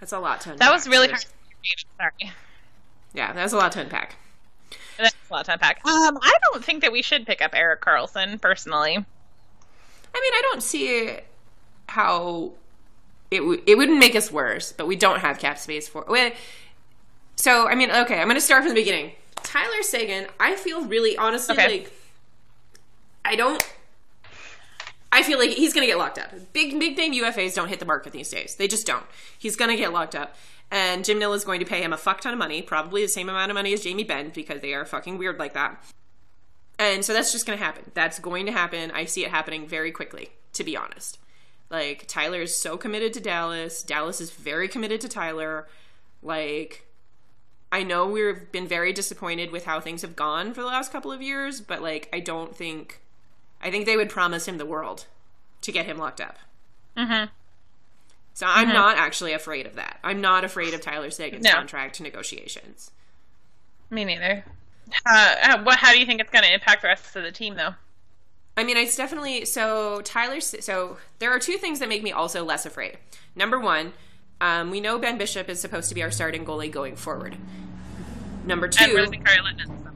That's 0.00 0.12
a 0.12 0.18
lot 0.18 0.40
to 0.42 0.52
unpack. 0.52 0.66
That 0.66 0.72
was 0.72 0.88
really 0.88 1.08
hard. 1.08 1.24
Sorry. 1.98 2.32
Yeah, 3.12 3.32
that 3.32 3.42
was 3.42 3.52
a 3.52 3.56
lot 3.56 3.72
to 3.72 3.80
unpack. 3.80 4.16
That's 4.98 5.14
a 5.30 5.32
lot 5.32 5.44
to 5.46 5.52
unpack. 5.54 5.84
Um, 5.84 6.18
I 6.22 6.32
don't 6.44 6.64
think 6.64 6.82
that 6.82 6.92
we 6.92 7.02
should 7.02 7.26
pick 7.26 7.42
up 7.42 7.54
Erik 7.54 7.82
Karlsson 7.82 8.40
personally. 8.40 8.92
I 8.92 10.20
mean, 10.20 10.32
I 10.32 10.42
don't 10.50 10.62
see 10.62 11.18
how 11.88 12.52
it 13.30 13.38
w- 13.40 13.62
it 13.66 13.76
wouldn't 13.76 13.98
make 13.98 14.14
us 14.14 14.32
worse, 14.32 14.72
but 14.72 14.86
we 14.86 14.96
don't 14.96 15.20
have 15.20 15.38
cap 15.38 15.58
space 15.58 15.88
for. 15.88 16.04
So 17.36 17.68
I 17.68 17.74
mean, 17.74 17.90
okay, 17.90 18.18
I'm 18.18 18.26
going 18.26 18.36
to 18.36 18.40
start 18.40 18.62
from 18.62 18.70
the 18.70 18.80
beginning. 18.80 19.12
Tyler 19.46 19.82
Seguin, 19.82 20.26
I 20.40 20.56
feel 20.56 20.84
really 20.84 21.16
honestly 21.16 21.54
Okay. 21.54 21.68
like 21.68 21.92
I 23.24 23.36
don't. 23.36 23.62
I 25.12 25.22
feel 25.22 25.38
like 25.38 25.50
he's 25.50 25.72
going 25.72 25.82
to 25.82 25.86
get 25.86 25.98
locked 25.98 26.18
up. 26.18 26.32
Big 26.52 26.78
big 26.78 26.96
name 26.98 27.12
UFAs 27.14 27.54
don't 27.54 27.68
hit 27.68 27.78
the 27.78 27.86
market 27.86 28.12
these 28.12 28.28
days. 28.28 28.56
They 28.56 28.68
just 28.68 28.86
don't. 28.86 29.06
He's 29.38 29.56
going 29.56 29.70
to 29.70 29.76
get 29.76 29.92
locked 29.92 30.14
up. 30.14 30.36
And 30.70 31.04
Jim 31.04 31.18
Nill 31.20 31.32
is 31.32 31.44
going 31.44 31.60
to 31.60 31.66
pay 31.66 31.80
him 31.80 31.92
a 31.92 31.96
fuck 31.96 32.20
ton 32.20 32.32
of 32.32 32.38
money, 32.40 32.60
probably 32.60 33.02
the 33.02 33.08
same 33.08 33.28
amount 33.28 33.50
of 33.50 33.54
money 33.54 33.72
as 33.72 33.82
Jamie 33.82 34.02
Benn, 34.04 34.30
because 34.34 34.60
they 34.60 34.74
are 34.74 34.84
fucking 34.84 35.16
weird 35.16 35.38
like 35.38 35.54
that. 35.54 35.82
And 36.78 37.04
so 37.04 37.12
that's 37.12 37.30
just 37.32 37.46
going 37.46 37.56
to 37.56 37.64
happen. 37.64 37.90
That's 37.94 38.18
going 38.18 38.46
to 38.46 38.52
happen. 38.52 38.90
I 38.90 39.04
see 39.04 39.24
it 39.24 39.30
happening 39.30 39.66
very 39.66 39.92
quickly, 39.92 40.30
to 40.54 40.64
be 40.64 40.76
honest. 40.76 41.18
Like, 41.70 42.06
Tyler 42.08 42.42
is 42.42 42.56
so 42.56 42.76
committed 42.76 43.12
to 43.14 43.20
Dallas. 43.20 43.82
Dallas 43.82 44.20
is 44.20 44.30
very 44.32 44.66
committed 44.68 45.00
to 45.02 45.08
Tyler. 45.08 45.68
Like, 46.22 46.85
I 47.72 47.82
know 47.82 48.06
we've 48.06 48.50
been 48.52 48.66
very 48.68 48.92
disappointed 48.92 49.50
with 49.50 49.64
how 49.64 49.80
things 49.80 50.02
have 50.02 50.16
gone 50.16 50.54
for 50.54 50.60
the 50.60 50.68
last 50.68 50.92
couple 50.92 51.10
of 51.12 51.20
years, 51.20 51.60
but, 51.60 51.82
like, 51.82 52.08
I 52.12 52.20
don't 52.20 52.56
think. 52.56 53.00
I 53.60 53.70
think 53.70 53.86
they 53.86 53.96
would 53.96 54.10
promise 54.10 54.46
him 54.46 54.58
the 54.58 54.66
world 54.66 55.06
to 55.62 55.72
get 55.72 55.86
him 55.86 55.98
locked 55.98 56.20
up. 56.20 56.38
Mm-hmm. 56.96 57.30
So 58.34 58.46
I'm 58.46 58.68
not 58.68 58.98
actually 58.98 59.32
afraid 59.32 59.66
of 59.66 59.76
that. 59.76 59.98
I'm 60.04 60.20
not 60.20 60.44
afraid 60.44 60.74
of 60.74 60.82
Tyler 60.82 61.10
Seguin's 61.10 61.44
No. 61.44 61.52
contract 61.52 62.00
negotiations. 62.02 62.90
Me 63.88 64.04
neither. 64.04 64.44
Uh, 65.06 65.34
uh, 65.42 65.62
what? 65.62 65.78
How 65.78 65.92
do 65.92 65.98
you 65.98 66.04
think 66.04 66.20
it's 66.20 66.30
going 66.30 66.44
to 66.44 66.52
impact 66.52 66.82
the 66.82 66.88
rest 66.88 67.16
of 67.16 67.22
the 67.22 67.32
team, 67.32 67.54
though? 67.54 67.74
I 68.56 68.62
mean, 68.64 68.76
it's 68.76 68.94
definitely 68.94 69.46
so 69.46 70.02
Tyler. 70.02 70.40
So 70.40 70.98
there 71.18 71.30
are 71.30 71.38
two 71.38 71.56
things 71.56 71.78
that 71.78 71.88
make 71.88 72.02
me 72.02 72.12
also 72.12 72.44
less 72.44 72.66
afraid. 72.66 72.98
Number 73.34 73.58
one, 73.58 73.94
um, 74.40 74.70
we 74.70 74.80
know 74.80 74.98
Ben 74.98 75.18
Bishop 75.18 75.48
is 75.48 75.60
supposed 75.60 75.88
to 75.88 75.94
be 75.94 76.02
our 76.02 76.10
starting 76.10 76.44
goalie 76.44 76.70
going 76.70 76.96
forward. 76.96 77.36
Number 78.44 78.68
two, 78.68 78.84
And 78.84 78.92
we're 78.92 79.00
losing 79.00 79.24
Kari 79.24 79.38
Lehtonen. 79.38 79.92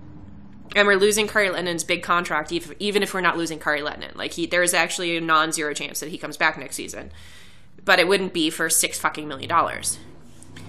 and 0.75 0.87
we're 0.87 0.97
losing 0.97 1.29
Kari 1.29 1.51
big 1.87 2.03
contract, 2.03 2.51
if, 2.53 2.73
even 2.79 3.03
if 3.03 3.15
we're 3.15 3.21
not 3.21 3.37
losing 3.37 3.59
Kari 3.59 3.81
Lehtonen. 3.81 4.17
Like 4.17 4.33
he, 4.33 4.47
there 4.47 4.63
is 4.63 4.75
actually 4.75 5.17
a 5.17 5.21
non-zero 5.21 5.75
chance 5.75 6.01
that 6.01 6.09
he 6.09 6.19
comes 6.19 6.37
back 6.37 6.59
next 6.59 6.77
season, 6.77 7.11
but 7.85 7.99
it 7.99 8.09
wouldn't 8.09 8.33
be 8.33 8.51
for 8.51 8.69
six 8.71 8.99
fucking 8.99 9.29
million 9.29 9.49
dollars. 9.49 9.99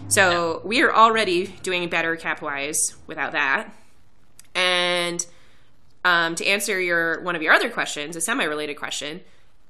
So 0.10 0.62
we 0.66 0.82
are 0.82 0.94
already 0.94 1.48
doing 1.64 1.88
better 1.90 2.16
cap 2.18 2.42
wise 2.42 2.96
without 3.08 3.32
that. 3.32 3.74
And 4.54 5.26
um, 6.04 6.36
to 6.36 6.46
answer 6.46 6.80
your 6.80 7.22
one 7.22 7.36
of 7.36 7.42
your 7.42 7.54
other 7.54 7.70
questions, 7.70 8.18
a 8.18 8.22
semi-related 8.22 8.76
question, 8.76 9.22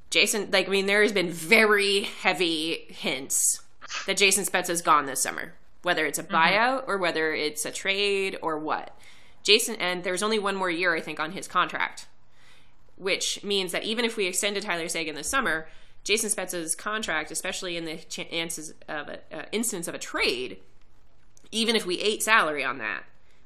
Jason, 0.10 0.50
like 0.52 0.68
I 0.68 0.72
mean, 0.72 0.88
there 0.88 1.04
has 1.04 1.12
been 1.12 1.30
very 1.30 2.02
heavy 2.02 2.86
hints 2.90 3.62
that 4.06 4.18
Jason 4.18 4.46
Spezza 4.46 4.70
is 4.70 4.82
gone 4.82 5.06
this 5.06 5.22
summer, 5.22 5.54
whether 5.82 6.06
it's 6.06 6.20
a 6.20 6.24
buyout 6.24 6.84
or 6.88 6.98
whether 6.98 7.34
it's 7.34 7.66
a 7.66 7.72
trade 7.72 8.38
or 8.42 8.58
what. 8.58 8.96
Jason, 9.44 9.76
and 9.78 10.04
there's 10.04 10.24
only 10.24 10.40
one 10.40 10.56
more 10.56 10.70
year, 10.70 10.96
I 10.96 11.02
think, 11.02 11.20
on 11.20 11.32
his 11.32 11.48
contract, 11.48 12.08
which 12.96 13.44
means 13.44 13.72
that 13.72 13.84
even 13.84 14.06
if 14.06 14.18
we 14.18 14.26
extended 14.26 14.64
Tyler 14.64 14.88
Seguin 14.88 15.16
this 15.16 15.30
summer, 15.30 15.68
Jason 16.04 16.30
Spezza's 16.30 16.76
contract, 16.76 17.32
especially 17.32 17.78
in 17.78 17.86
the 17.86 17.98
chances 17.98 18.74
of 18.88 19.08
a, 19.10 19.20
uh, 19.32 19.46
instance 19.52 19.88
of 19.88 19.96
a 19.96 20.00
trade, 20.00 20.58
even 21.52 21.76
if 21.76 21.86
we 21.86 22.00
ate 22.00 22.24
salary 22.24 22.64
on 22.64 22.78
that, 22.78 23.04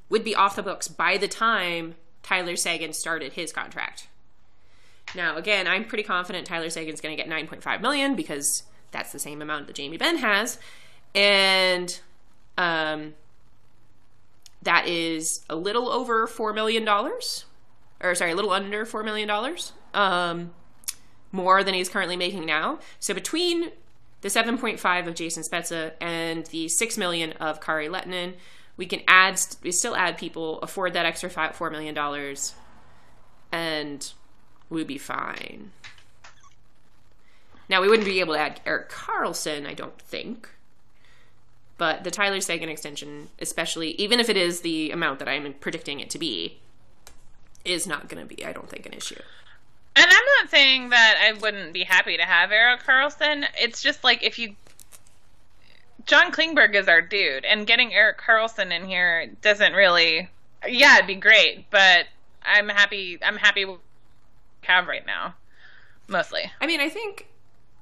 would 0.09 0.23
be 0.23 0.35
off 0.35 0.55
the 0.55 0.63
books 0.63 0.87
by 0.87 1.17
the 1.17 1.27
time 1.27 1.95
Tyler 2.23 2.55
Seguin 2.55 2.93
started 2.93 3.33
his 3.33 3.51
contract. 3.51 4.07
Now, 5.13 5.37
again, 5.37 5.67
I'm 5.67 5.85
pretty 5.85 6.03
confident 6.03 6.47
Tyler 6.47 6.69
Seguin's 6.69 7.01
going 7.01 7.15
to 7.15 7.21
get 7.21 7.31
9.5 7.31 7.81
million 7.81 8.15
because 8.15 8.63
that's 8.95 9.11
the 9.11 9.19
same 9.19 9.41
amount 9.41 9.67
that 9.67 9.75
Jamie 9.75 9.97
Benn 9.97 10.17
has, 10.17 10.57
and 11.13 11.99
um, 12.57 13.13
that 14.61 14.87
is 14.87 15.43
a 15.49 15.55
little 15.55 15.89
over 15.89 16.27
four 16.27 16.53
million 16.53 16.85
dollars, 16.85 17.45
or 18.01 18.15
sorry, 18.15 18.31
a 18.31 18.35
little 18.35 18.51
under 18.51 18.85
four 18.85 19.03
million 19.03 19.27
dollars, 19.27 19.73
um, 19.93 20.53
more 21.31 21.63
than 21.63 21.73
he's 21.73 21.89
currently 21.89 22.17
making 22.17 22.45
now. 22.45 22.79
So 22.99 23.13
between 23.13 23.71
the 24.25 24.31
7.5 24.31 25.05
of 25.07 25.13
Jason 25.13 25.43
Spezza 25.43 25.91
and 26.01 26.47
the 26.47 26.67
6 26.67 26.97
million 26.97 27.33
of 27.33 27.61
Kari 27.61 27.87
Lehtonen. 27.87 28.33
We 28.75 28.87
can 28.87 29.01
add, 29.07 29.39
we 29.61 29.71
still 29.71 29.95
add 29.95 30.17
people, 30.17 30.59
afford 30.61 30.93
that 30.93 31.05
extra 31.05 31.29
$4 31.29 31.71
million, 31.71 31.95
and 33.51 34.13
we'd 34.67 34.87
be 34.87 34.97
fine. 34.97 35.73
Now, 37.67 37.81
we 37.81 37.89
wouldn't 37.89 38.05
be 38.05 38.19
able 38.19 38.35
to 38.35 38.39
add 38.39 38.61
Erik 38.65 38.89
Karlsson, 38.89 39.65
I 39.65 39.73
don't 39.73 39.99
think. 39.99 40.49
But 41.77 42.03
the 42.03 42.11
Tyler 42.11 42.39
Seguin 42.39 42.69
extension, 42.69 43.29
especially, 43.39 43.91
even 43.91 44.19
if 44.19 44.29
it 44.29 44.37
is 44.37 44.61
the 44.61 44.91
amount 44.91 45.19
that 45.19 45.27
I'm 45.27 45.53
predicting 45.53 45.99
it 45.99 46.09
to 46.11 46.19
be, 46.19 46.59
is 47.65 47.85
not 47.85 48.07
going 48.07 48.25
to 48.25 48.35
be, 48.35 48.45
I 48.45 48.53
don't 48.53 48.69
think, 48.69 48.85
an 48.85 48.93
issue. 48.93 49.19
And 49.95 50.05
I'm 50.05 50.25
not 50.41 50.51
saying 50.51 50.89
that 50.89 51.15
I 51.21 51.33
wouldn't 51.33 51.73
be 51.73 51.83
happy 51.83 52.17
to 52.17 52.23
have 52.23 52.51
Erik 52.51 52.83
Karlsson. 52.83 53.45
It's 53.59 53.81
just 53.81 54.03
like 54.03 54.23
if 54.23 54.37
you. 54.39 54.55
John 56.05 56.31
Klingberg 56.31 56.75
is 56.75 56.87
our 56.87 57.01
dude, 57.01 57.45
and 57.45 57.65
getting 57.65 57.93
Erik 57.93 58.19
Karlsson 58.19 58.71
in 58.71 58.85
here 58.85 59.27
doesn't 59.41 59.73
really. 59.73 60.29
Yeah, 60.67 60.95
it'd 60.95 61.07
be 61.07 61.15
great, 61.15 61.69
but 61.71 62.05
I'm 62.43 62.69
happy. 62.69 63.17
I'm 63.23 63.37
happy 63.37 63.65
with 63.65 63.75
what 63.75 63.81
we 64.61 64.67
have 64.67 64.87
right 64.87 65.05
now, 65.05 65.35
mostly. 66.07 66.51
I 66.61 66.67
mean, 66.67 66.81
I 66.81 66.89
think 66.89 67.27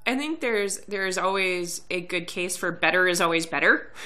I 0.06 0.16
think 0.16 0.40
there's 0.40 0.78
there's 0.80 1.16
always 1.16 1.80
a 1.90 2.00
good 2.00 2.26
case 2.26 2.56
for 2.56 2.70
better 2.70 3.06
is 3.08 3.20
always 3.20 3.46
better. 3.46 3.92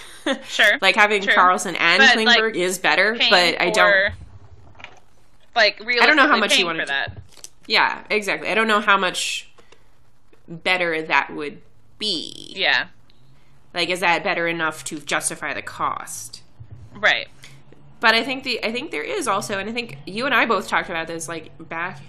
Sure. 0.47 0.77
like 0.83 0.95
having 0.95 1.23
True. 1.23 1.33
Karlsson 1.33 1.75
and 1.81 2.01
But, 2.01 2.19
Klingberg 2.19 2.53
like, 2.53 2.55
is 2.55 2.79
better, 2.79 3.15
but 3.31 3.59
I 3.63 3.71
don't. 3.71 4.13
Like 5.57 5.81
I 5.81 6.05
don't 6.07 6.17
know 6.17 6.29
how 6.29 6.37
much 6.37 6.59
you 6.59 6.67
for 6.67 6.75
do. 6.75 6.85
that. 6.85 7.17
Yeah, 7.67 8.03
exactly. 8.11 8.49
I 8.49 8.55
don't 8.55 8.69
know 8.69 8.81
how 8.81 8.99
much 8.99 9.49
better 10.47 11.01
that 11.03 11.35
would 11.35 11.63
be. 11.99 12.53
Yeah. 12.55 12.89
Like, 13.73 13.89
is 13.89 14.01
that 14.01 14.23
better 14.23 14.47
enough 14.47 14.85
to 14.85 14.99
justify 14.99 15.55
the 15.55 15.63
cost? 15.63 16.43
Right. 16.95 17.29
But 18.01 18.15
I 18.15 18.23
think 18.23 18.45
the 18.45 18.63
I 18.65 18.71
think 18.71 18.91
there 18.91 19.03
is 19.03 19.27
also, 19.27 19.59
and 19.59 19.69
I 19.69 19.73
think 19.73 19.97
you 20.07 20.27
and 20.27 20.35
I 20.35 20.47
both 20.47 20.69
talked 20.69 20.91
about 20.91 21.07
this 21.07 21.27
like 21.29 21.53
back 21.69 22.01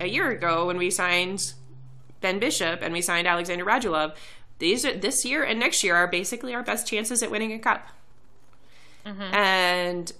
a 0.00 0.06
year 0.06 0.30
ago 0.30 0.66
when 0.66 0.76
we 0.76 0.90
signed 0.90 1.54
Ben 2.24 2.38
Bishop 2.38 2.80
and 2.80 2.94
we 2.94 3.02
signed 3.02 3.28
Alexander 3.28 3.66
Radulov. 3.66 4.16
These 4.58 4.86
are, 4.86 4.96
this 4.96 5.26
year 5.26 5.44
and 5.44 5.60
next 5.60 5.84
year 5.84 5.94
are 5.94 6.06
basically 6.08 6.54
our 6.54 6.62
best 6.62 6.86
chances 6.88 7.22
at 7.22 7.30
winning 7.30 7.52
a 7.52 7.58
cup. 7.58 7.86
And 9.04 10.10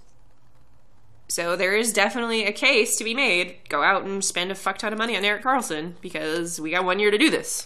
so 1.27 1.55
there 1.55 1.75
is 1.75 1.91
definitely 1.91 2.45
a 2.45 2.51
case 2.51 2.95
to 2.97 3.03
be 3.03 3.15
made. 3.15 3.55
Go 3.69 3.81
out 3.81 4.03
and 4.03 4.23
spend 4.23 4.51
a 4.51 4.55
fuck 4.55 4.77
ton 4.77 4.93
of 4.93 4.99
money 4.99 5.17
on 5.17 5.25
Erik 5.25 5.43
Karlsson 5.43 5.93
because 5.99 6.61
we 6.61 6.69
got 6.69 6.85
one 6.85 6.99
year 6.99 7.09
to 7.09 7.17
do 7.17 7.31
this. 7.31 7.65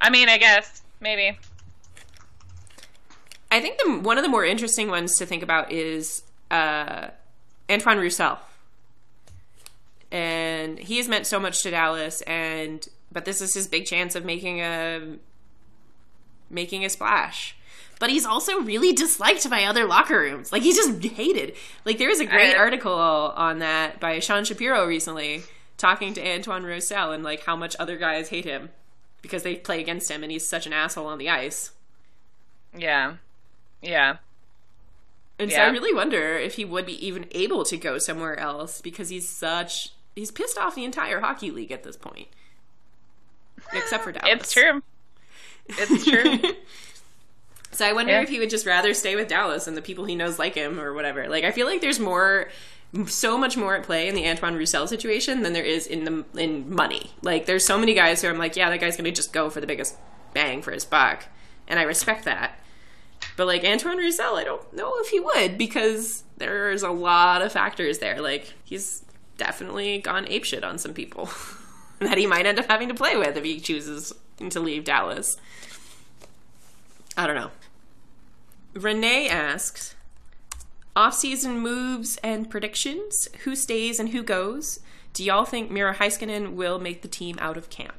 I 0.00 0.08
mean, 0.08 0.30
I 0.30 0.38
guess 0.38 0.80
maybe. 1.00 1.38
I 3.50 3.60
think 3.60 3.78
the 3.84 3.98
one 4.00 4.16
of 4.16 4.24
the 4.24 4.30
more 4.30 4.46
interesting 4.46 4.88
ones 4.88 5.18
to 5.18 5.26
think 5.26 5.42
about 5.42 5.70
is 5.70 6.22
uh, 6.50 7.08
Antoine 7.70 7.98
Roussel, 7.98 8.38
and 10.10 10.78
he 10.78 10.96
has 10.96 11.06
meant 11.06 11.26
so 11.26 11.38
much 11.38 11.62
to 11.64 11.70
Dallas. 11.70 12.22
And 12.22 12.88
but 13.14 13.24
this 13.24 13.40
is 13.40 13.54
his 13.54 13.66
big 13.66 13.86
chance 13.86 14.14
of 14.14 14.26
making 14.26 14.60
a 14.60 15.16
making 16.50 16.84
a 16.84 16.90
splash. 16.90 17.56
But 17.98 18.10
he's 18.10 18.26
also 18.26 18.60
really 18.60 18.92
disliked 18.92 19.48
by 19.48 19.64
other 19.64 19.86
locker 19.86 20.18
rooms. 20.18 20.52
Like 20.52 20.62
he's 20.62 20.76
just 20.76 21.02
hated. 21.02 21.54
Like 21.86 21.96
there 21.96 22.08
was 22.08 22.20
a 22.20 22.26
great 22.26 22.54
Uh, 22.54 22.58
article 22.58 22.92
on 22.92 23.60
that 23.60 24.00
by 24.00 24.18
Sean 24.18 24.44
Shapiro 24.44 24.84
recently, 24.86 25.44
talking 25.78 26.12
to 26.14 26.28
Antoine 26.28 26.64
Roussel 26.64 27.12
and 27.12 27.24
like 27.24 27.44
how 27.44 27.56
much 27.56 27.76
other 27.78 27.96
guys 27.96 28.28
hate 28.28 28.44
him 28.44 28.70
because 29.22 29.42
they 29.42 29.54
play 29.54 29.80
against 29.80 30.10
him 30.10 30.22
and 30.22 30.30
he's 30.30 30.46
such 30.46 30.66
an 30.66 30.72
asshole 30.74 31.06
on 31.06 31.18
the 31.18 31.30
ice. 31.30 31.70
Yeah. 32.76 33.14
Yeah. 33.80 34.16
And 35.38 35.50
so 35.50 35.60
I 35.62 35.68
really 35.68 35.94
wonder 35.94 36.36
if 36.36 36.54
he 36.54 36.64
would 36.64 36.86
be 36.86 37.06
even 37.06 37.26
able 37.32 37.64
to 37.64 37.76
go 37.76 37.98
somewhere 37.98 38.38
else 38.38 38.80
because 38.80 39.08
he's 39.08 39.28
such 39.28 39.92
he's 40.14 40.30
pissed 40.30 40.58
off 40.58 40.74
the 40.74 40.84
entire 40.84 41.20
hockey 41.20 41.50
league 41.50 41.72
at 41.72 41.84
this 41.84 41.96
point. 41.96 42.28
Except 43.72 44.04
for 44.04 44.12
Dallas. 44.12 44.30
It's 44.34 44.52
true. 44.52 44.82
It's 45.68 46.04
true. 46.04 46.38
so 47.72 47.86
I 47.86 47.92
wonder 47.92 48.12
Yeah. 48.12 48.20
if 48.22 48.28
he 48.28 48.38
would 48.38 48.50
just 48.50 48.66
rather 48.66 48.94
stay 48.94 49.16
with 49.16 49.28
Dallas 49.28 49.66
and 49.66 49.76
the 49.76 49.82
people 49.82 50.04
he 50.04 50.14
knows 50.14 50.38
like 50.38 50.54
him 50.54 50.78
or 50.78 50.92
whatever. 50.92 51.28
Like 51.28 51.44
I 51.44 51.50
feel 51.50 51.66
like 51.66 51.80
there's 51.80 52.00
more 52.00 52.50
so 53.06 53.36
much 53.36 53.56
more 53.56 53.74
at 53.74 53.82
play 53.82 54.06
in 54.06 54.14
the 54.14 54.24
Antoine 54.28 54.54
Roussel 54.54 54.86
situation 54.86 55.42
than 55.42 55.52
there 55.52 55.64
is 55.64 55.86
in 55.86 56.04
the 56.04 56.24
in 56.40 56.72
money. 56.72 57.10
Like 57.22 57.46
there's 57.46 57.64
so 57.64 57.78
many 57.78 57.94
guys 57.94 58.22
who 58.22 58.28
I'm 58.28 58.38
like, 58.38 58.54
yeah, 58.56 58.70
that 58.70 58.80
guy's 58.80 58.96
going 58.96 59.06
to 59.06 59.10
just 59.12 59.32
go 59.32 59.50
for 59.50 59.60
the 59.60 59.66
biggest 59.66 59.96
bang 60.32 60.62
for 60.62 60.70
his 60.70 60.84
buck. 60.84 61.24
And 61.66 61.78
I 61.80 61.82
respect 61.82 62.24
that. 62.26 62.58
But 63.36 63.46
like 63.46 63.64
Antoine 63.64 63.96
Roussel, 63.96 64.36
I 64.36 64.44
don't 64.44 64.72
know 64.74 64.92
if 64.98 65.08
he 65.08 65.18
would 65.18 65.58
because 65.58 66.22
there's 66.36 66.82
a 66.82 66.90
lot 66.90 67.42
of 67.42 67.50
factors 67.52 67.98
there. 67.98 68.20
Like 68.20 68.52
he's 68.62 69.02
definitely 69.38 69.98
gone 69.98 70.26
apeshit 70.26 70.62
on 70.62 70.78
some 70.78 70.92
people 70.94 71.26
that 72.08 72.18
he 72.18 72.26
might 72.26 72.46
end 72.46 72.58
up 72.58 72.66
having 72.70 72.88
to 72.88 72.94
play 72.94 73.16
with 73.16 73.36
if 73.36 73.44
he 73.44 73.60
chooses 73.60 74.12
to 74.50 74.60
leave 74.60 74.84
Dallas. 74.84 75.36
I 77.16 77.26
don't 77.26 77.36
know. 77.36 77.50
Renee 78.74 79.28
asks, 79.28 79.94
off-season 80.96 81.60
moves 81.60 82.18
and 82.18 82.50
predictions. 82.50 83.28
Who 83.44 83.54
stays 83.54 83.98
and 84.00 84.10
who 84.10 84.22
goes? 84.22 84.80
Do 85.12 85.22
y'all 85.22 85.44
think 85.44 85.70
Miro 85.70 85.92
Heiskanen 85.92 86.54
will 86.54 86.78
make 86.78 87.02
the 87.02 87.08
team 87.08 87.36
out 87.40 87.56
of 87.56 87.70
camp? 87.70 87.94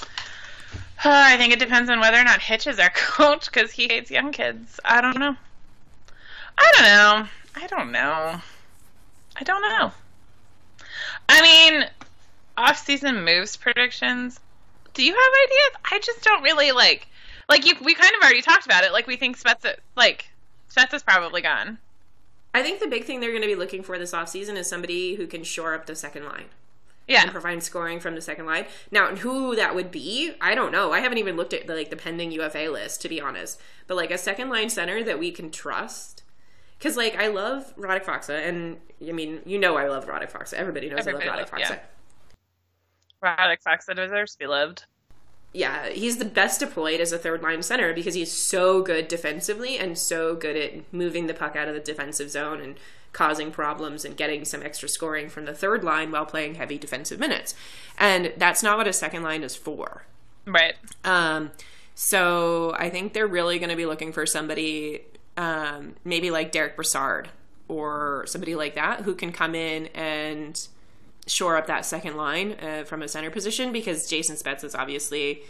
I 1.04 1.36
think 1.36 1.52
it 1.52 1.58
depends 1.58 1.90
on 1.90 2.00
whether 2.00 2.18
or 2.18 2.24
not 2.24 2.40
Hitch 2.40 2.66
is 2.66 2.78
our 2.78 2.90
coach 2.94 3.46
because 3.46 3.72
he 3.72 3.88
hates 3.88 4.10
young 4.10 4.32
kids. 4.32 4.78
I 4.84 5.00
don't 5.00 5.18
know. 5.18 5.36
I 6.56 6.72
don't 6.76 6.82
know. 6.84 7.28
I 7.54 7.66
don't 7.66 7.92
know. 7.92 8.40
I 9.36 9.44
don't 9.44 9.62
know. 9.62 9.92
I 11.28 11.42
mean, 11.42 11.88
off-season 12.58 13.24
moves 13.24 13.56
predictions. 13.56 14.40
Do 14.94 15.02
you 15.04 15.12
have 15.12 15.32
ideas? 15.46 15.80
I 15.92 15.98
just 16.00 16.22
don't 16.24 16.42
really 16.42 16.72
like. 16.72 17.06
Like 17.48 17.64
you, 17.66 17.74
we 17.82 17.94
kind 17.94 18.10
of 18.16 18.22
already 18.22 18.42
talked 18.42 18.66
about 18.66 18.84
it. 18.84 18.92
Like 18.92 19.06
we 19.06 19.16
think 19.16 19.38
Spezza, 19.38 19.76
like 19.96 20.28
Spezza's 20.70 21.02
probably 21.02 21.40
gone. 21.40 21.78
I 22.54 22.62
think 22.62 22.80
the 22.80 22.86
big 22.88 23.04
thing 23.04 23.20
they're 23.20 23.30
going 23.30 23.42
to 23.42 23.48
be 23.48 23.54
looking 23.54 23.82
for 23.82 23.98
this 23.98 24.12
offseason 24.12 24.56
is 24.56 24.68
somebody 24.68 25.14
who 25.14 25.26
can 25.26 25.44
shore 25.44 25.74
up 25.74 25.86
the 25.86 25.94
second 25.94 26.24
line 26.24 26.46
Yeah. 27.06 27.22
and 27.22 27.30
provide 27.30 27.62
scoring 27.62 28.00
from 28.00 28.14
the 28.14 28.20
second 28.22 28.46
line. 28.46 28.64
Now, 28.90 29.14
who 29.14 29.54
that 29.54 29.74
would 29.74 29.90
be, 29.90 30.32
I 30.40 30.54
don't 30.54 30.72
know. 30.72 30.92
I 30.92 31.00
haven't 31.00 31.18
even 31.18 31.36
looked 31.36 31.52
at 31.52 31.66
the, 31.66 31.74
like 31.74 31.90
the 31.90 31.96
pending 31.96 32.32
UFA 32.32 32.68
list 32.70 33.00
to 33.02 33.08
be 33.08 33.20
honest. 33.20 33.60
But 33.86 33.96
like 33.96 34.10
a 34.10 34.18
second 34.18 34.48
line 34.50 34.70
center 34.70 35.02
that 35.04 35.18
we 35.18 35.30
can 35.30 35.50
trust. 35.50 36.22
Because 36.78 36.96
like 36.96 37.16
I 37.16 37.28
love 37.28 37.74
Radek 37.76 38.04
Faksa, 38.04 38.46
and 38.48 38.78
I 39.06 39.12
mean 39.12 39.40
you 39.44 39.58
know 39.58 39.76
I 39.76 39.88
love 39.88 40.06
Radek 40.06 40.30
Faksa. 40.32 40.54
Everybody 40.54 40.88
knows 40.88 41.00
Everybody 41.00 41.28
I 41.28 41.36
love 41.36 41.50
Radek 41.50 41.58
Faksa. 41.58 41.70
yeah. 41.70 41.78
Radek 43.22 43.58
Faksa 43.66 43.94
deserves 43.94 44.32
to 44.32 44.38
be 44.38 44.46
loved. 44.46 44.84
yeah, 45.52 45.88
he's 45.88 46.18
the 46.18 46.24
best 46.24 46.60
deployed 46.60 47.00
as 47.00 47.12
a 47.12 47.18
third 47.18 47.42
line 47.42 47.62
center 47.62 47.92
because 47.94 48.14
he's 48.14 48.30
so 48.30 48.82
good 48.82 49.08
defensively 49.08 49.78
and 49.78 49.96
so 49.96 50.36
good 50.36 50.56
at 50.56 50.92
moving 50.92 51.26
the 51.26 51.34
puck 51.34 51.56
out 51.56 51.68
of 51.68 51.74
the 51.74 51.80
defensive 51.80 52.30
zone 52.30 52.60
and 52.60 52.76
causing 53.12 53.50
problems 53.50 54.04
and 54.04 54.16
getting 54.16 54.44
some 54.44 54.62
extra 54.62 54.88
scoring 54.88 55.28
from 55.28 55.46
the 55.46 55.54
third 55.54 55.82
line 55.82 56.10
while 56.10 56.26
playing 56.26 56.56
heavy 56.56 56.76
defensive 56.78 57.18
minutes. 57.18 57.54
And 57.96 58.32
that's 58.36 58.62
not 58.62 58.76
what 58.76 58.86
a 58.86 58.92
second 58.92 59.22
line 59.22 59.42
is 59.42 59.56
for. 59.56 60.04
Right. 60.46 60.74
Um, 61.04 61.50
so 61.94 62.74
I 62.78 62.90
think 62.90 63.14
they're 63.14 63.26
really 63.26 63.58
going 63.58 63.70
to 63.70 63.76
be 63.76 63.86
looking 63.86 64.12
for 64.12 64.26
somebody, 64.26 65.00
um, 65.36 65.94
maybe 66.04 66.30
like 66.30 66.52
Derek 66.52 66.76
Brassard 66.76 67.30
or 67.66 68.24
somebody 68.26 68.54
like 68.54 68.74
that, 68.74 69.00
who 69.00 69.14
can 69.14 69.32
come 69.32 69.54
in 69.54 69.86
and 69.88 70.68
shore 71.28 71.56
up 71.56 71.66
that 71.66 71.84
second 71.84 72.16
line 72.16 72.56
uh, 72.62 72.84
from 72.84 73.02
a 73.02 73.08
center 73.08 73.30
position 73.30 73.70
because 73.72 74.08
Jason 74.08 74.36
Spezza 74.36 74.64
is 74.64 74.74
obviously 74.74 75.42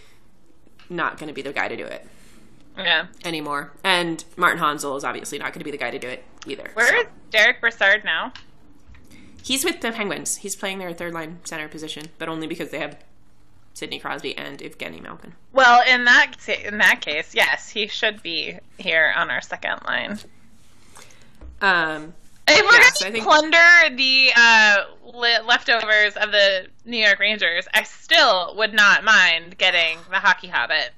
not 0.91 1.18
going 1.18 1.29
to 1.29 1.35
be 1.35 1.43
the 1.43 1.53
guy 1.53 1.68
to 1.68 1.76
do 1.76 1.85
it 1.85 2.07
Yeah. 2.76 3.07
anymore, 3.24 3.72
and 3.85 4.24
Martin 4.37 4.59
Hanzal 4.61 4.97
is 4.97 5.05
obviously 5.05 5.39
not 5.39 5.53
going 5.53 5.61
to 5.61 5.64
be 5.64 5.70
the 5.70 5.76
guy 5.79 5.91
to 5.91 5.99
do 5.99 6.09
it 6.09 6.24
either. 6.47 6.70
Where 6.74 6.87
So- 6.89 7.01
is 7.01 7.07
Derek 7.31 7.61
Brassard 7.61 8.05
now? 8.05 8.33
He's 9.43 9.64
with 9.64 9.81
the 9.81 9.93
Penguins. 9.93 10.37
He's 10.39 10.57
playing 10.57 10.79
their 10.79 10.93
third 10.93 11.14
line 11.14 11.39
center 11.45 11.68
position, 11.68 12.07
but 12.18 12.29
only 12.29 12.47
because 12.47 12.70
they 12.70 12.79
have 12.81 12.99
Sidney 13.72 13.99
Crosby 13.99 14.37
and 14.37 14.59
Evgeny 14.59 15.01
Malkin. 15.01 15.35
Well, 15.53 15.83
in 15.89 16.05
that 16.07 16.35
in 16.64 16.79
that 16.79 17.01
case, 17.01 17.35
yes, 17.35 17.68
he 17.70 17.87
should 17.87 18.22
be 18.22 18.59
here 18.76 19.12
on 19.16 19.31
our 19.31 19.41
second 19.41 19.79
line. 19.87 20.18
Um, 21.61 22.14
If 22.51 22.64
we're 22.64 22.72
Yes, 22.78 23.01
gonna 23.03 23.12
think- 23.12 23.24
plunder 23.24 23.96
the 23.96 24.30
uh, 24.36 24.76
le- 25.05 25.42
leftovers 25.46 26.16
of 26.16 26.30
the 26.32 26.66
New 26.84 26.99
York 26.99 27.18
Rangers, 27.18 27.66
I 27.74 27.82
still 27.82 28.55
would 28.57 28.72
not 28.74 29.05
mind 29.05 29.59
getting 29.59 29.99
the 30.11 30.16
Hockey 30.20 30.49
Hobbit. 30.49 30.90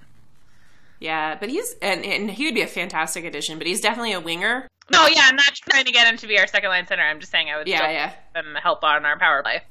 Yeah, 0.99 1.37
but 1.41 1.49
he's 1.49 1.75
and, 1.81 2.05
and 2.05 2.31
he 2.31 2.45
would 2.45 2.55
be 2.55 2.61
a 2.63 2.67
fantastic 2.67 3.25
addition. 3.25 3.59
But 3.59 3.67
he's 3.67 3.81
definitely 3.81 4.13
a 4.13 4.21
winger. 4.21 4.69
No, 4.93 5.07
yeah, 5.07 5.23
I'm 5.25 5.37
not 5.37 5.55
trying 5.55 5.85
to 5.85 5.93
get 5.93 6.07
him 6.07 6.17
to 6.19 6.27
be 6.27 6.39
our 6.39 6.47
second 6.47 6.69
line 6.69 6.87
center. 6.87 7.03
I'm 7.03 7.21
just 7.21 7.31
saying 7.33 7.49
I 7.49 7.57
would 7.57 7.69
Yeah, 7.69 7.79
still 7.79 7.91
yeah, 8.55 8.61
help 8.61 8.83
on 8.85 9.05
our 9.07 9.19
power 9.19 9.43
play. 9.43 9.63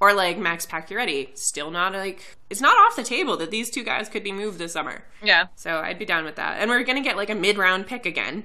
Or 0.00 0.14
like 0.14 0.38
Max 0.38 0.64
Pacioretty, 0.66 1.36
still 1.36 1.70
not 1.70 1.92
like 1.92 2.36
it's 2.48 2.60
not 2.62 2.72
off 2.78 2.96
the 2.96 3.02
table 3.02 3.36
that 3.36 3.50
these 3.50 3.70
two 3.70 3.84
guys 3.84 4.08
could 4.08 4.24
be 4.24 4.32
moved 4.32 4.58
this 4.58 4.72
summer. 4.72 5.04
Yeah. 5.22 5.48
So 5.56 5.78
I'd 5.78 5.98
be 5.98 6.06
down 6.06 6.24
with 6.24 6.36
that. 6.36 6.58
And 6.60 6.70
we're 6.70 6.82
gonna 6.84 7.02
get 7.02 7.16
like 7.18 7.28
a 7.30 7.34
mid 7.34 7.58
round 7.58 7.86
pick 7.86 8.06
again. 8.06 8.44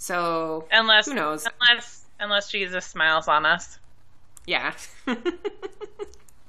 So 0.00 0.64
Unless 0.72 1.06
who 1.06 1.14
knows? 1.14 1.46
unless 1.60 2.04
unless 2.18 2.50
Jesus 2.50 2.86
smiles 2.86 3.28
on 3.28 3.44
us. 3.44 3.78
Yeah. 4.46 4.72
I 5.06 5.14
don't 5.14 5.26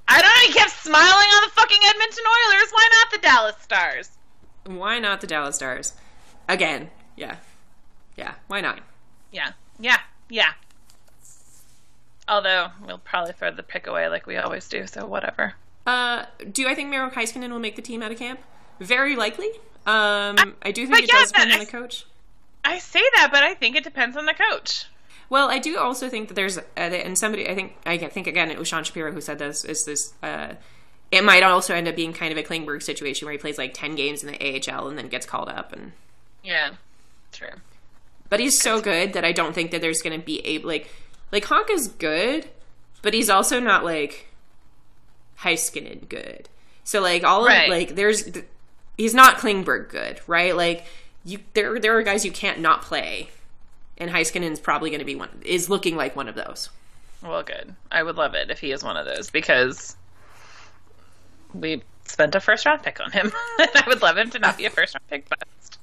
know. 0.08 0.46
He 0.46 0.52
kept 0.52 0.70
smiling 0.70 1.04
on 1.04 1.42
the 1.44 1.52
fucking 1.52 1.78
Edmonton 1.86 2.24
Oilers. 2.26 2.70
Why 2.72 2.88
not 2.90 3.12
the 3.12 3.18
Dallas 3.18 3.56
Stars? 3.62 4.10
why 4.64 4.98
not 4.98 5.20
the 5.20 5.26
Dallas 5.26 5.56
Stars? 5.56 5.92
Again. 6.48 6.90
Yeah. 7.14 7.36
Yeah. 8.16 8.34
Why 8.48 8.62
not? 8.62 8.80
Yeah, 9.32 9.52
yeah, 9.78 9.98
yeah. 10.28 10.52
Although 12.28 12.68
we'll 12.86 12.98
probably 12.98 13.32
throw 13.32 13.50
the 13.50 13.62
pick 13.62 13.86
away 13.86 14.08
like 14.08 14.26
we 14.26 14.36
always 14.36 14.68
do. 14.68 14.86
So 14.86 15.06
whatever. 15.06 15.54
Uh, 15.86 16.24
do 16.50 16.68
I 16.68 16.74
think 16.74 16.88
Miro 16.88 17.10
Heiskanen 17.10 17.50
will 17.50 17.58
make 17.58 17.76
the 17.76 17.82
team 17.82 18.02
out 18.02 18.12
of 18.12 18.18
camp? 18.18 18.40
Very 18.80 19.16
likely. 19.16 19.48
Um, 19.84 20.54
I 20.62 20.70
do 20.72 20.86
think 20.86 21.04
it 21.04 21.10
does 21.10 21.32
yeah, 21.32 21.44
depend 21.44 21.52
on 21.52 21.58
the 21.58 21.66
coach. 21.66 22.06
I 22.64 22.78
say 22.78 23.02
that, 23.16 23.28
but 23.32 23.42
I 23.42 23.54
think 23.54 23.76
it 23.76 23.84
depends 23.84 24.16
on 24.16 24.26
the 24.26 24.34
coach. 24.34 24.86
Well, 25.28 25.48
I 25.50 25.58
do 25.58 25.78
also 25.78 26.08
think 26.08 26.28
that 26.28 26.34
there's, 26.34 26.58
uh, 26.58 26.62
and 26.76 27.16
somebody, 27.18 27.48
I 27.48 27.54
think, 27.54 27.74
I 27.86 27.96
think 27.96 28.26
again, 28.26 28.50
it 28.50 28.58
was 28.58 28.68
Sean 28.68 28.84
Shapiro 28.84 29.12
who 29.12 29.20
said 29.20 29.38
this, 29.38 29.64
is 29.64 29.84
this, 29.84 30.12
uh, 30.22 30.54
it 31.10 31.24
might 31.24 31.42
also 31.42 31.74
end 31.74 31.88
up 31.88 31.96
being 31.96 32.12
kind 32.12 32.32
of 32.32 32.38
a 32.38 32.42
Klingberg 32.46 32.82
situation 32.82 33.26
where 33.26 33.32
he 33.32 33.38
plays 33.38 33.58
like 33.58 33.72
10 33.74 33.94
games 33.94 34.22
in 34.22 34.30
the 34.32 34.38
AHL 34.72 34.88
and 34.88 34.96
then 34.98 35.08
gets 35.08 35.24
called 35.26 35.48
up. 35.48 35.72
And, 35.72 35.92
Yeah, 36.42 36.70
true. 37.32 37.48
but 38.28 38.40
he's 38.40 38.60
so 38.60 38.80
good 38.80 39.14
that 39.14 39.24
I 39.24 39.32
don't 39.32 39.54
think 39.54 39.70
that 39.70 39.80
there's 39.80 40.02
going 40.02 40.18
to 40.18 40.24
be 40.24 40.40
a, 40.46 40.58
like, 40.58 40.88
like 41.32 41.44
Honka's 41.44 41.88
good, 41.88 42.48
but 43.00 43.14
he's 43.14 43.30
also 43.30 43.58
not 43.58 43.84
like 43.84 44.28
Heiskanen 45.40 46.08
good. 46.08 46.48
So 46.84 47.00
like 47.00 47.24
all 47.24 47.44
Right. 47.46 47.64
of, 47.64 47.68
like, 47.70 47.94
there's, 47.94 48.28
he's 48.96 49.14
not 49.14 49.38
Klingberg 49.38 49.88
good, 49.90 50.20
right? 50.26 50.54
Like, 50.56 50.84
you, 51.24 51.38
there, 51.54 51.78
there 51.78 51.96
are 51.96 52.02
guys 52.02 52.24
you 52.24 52.32
can't 52.32 52.60
not 52.60 52.82
play. 52.82 53.30
And 53.98 54.10
Heiskanen's 54.10 54.60
probably 54.60 54.90
going 54.90 55.00
to 55.00 55.04
be 55.06 55.14
one, 55.14 55.28
is 55.44 55.68
looking 55.68 55.96
like 55.96 56.16
one 56.16 56.28
of 56.28 56.34
those. 56.34 56.70
Well, 57.22 57.42
good. 57.42 57.74
I 57.90 58.02
would 58.02 58.16
love 58.16 58.34
it 58.34 58.50
if 58.50 58.58
he 58.58 58.72
is 58.72 58.82
one 58.82 58.96
of 58.96 59.06
those 59.06 59.30
because 59.30 59.96
we 61.54 61.82
spent 62.04 62.34
a 62.34 62.40
first 62.40 62.66
round 62.66 62.82
pick 62.82 63.00
on 63.00 63.12
him. 63.12 63.30
and 63.58 63.70
I 63.74 63.84
would 63.86 64.02
love 64.02 64.16
him 64.16 64.30
to 64.30 64.38
not 64.38 64.56
be 64.56 64.64
a 64.64 64.70
first 64.70 64.94
round 64.94 65.08
pick 65.08 65.28
bust. 65.28 65.78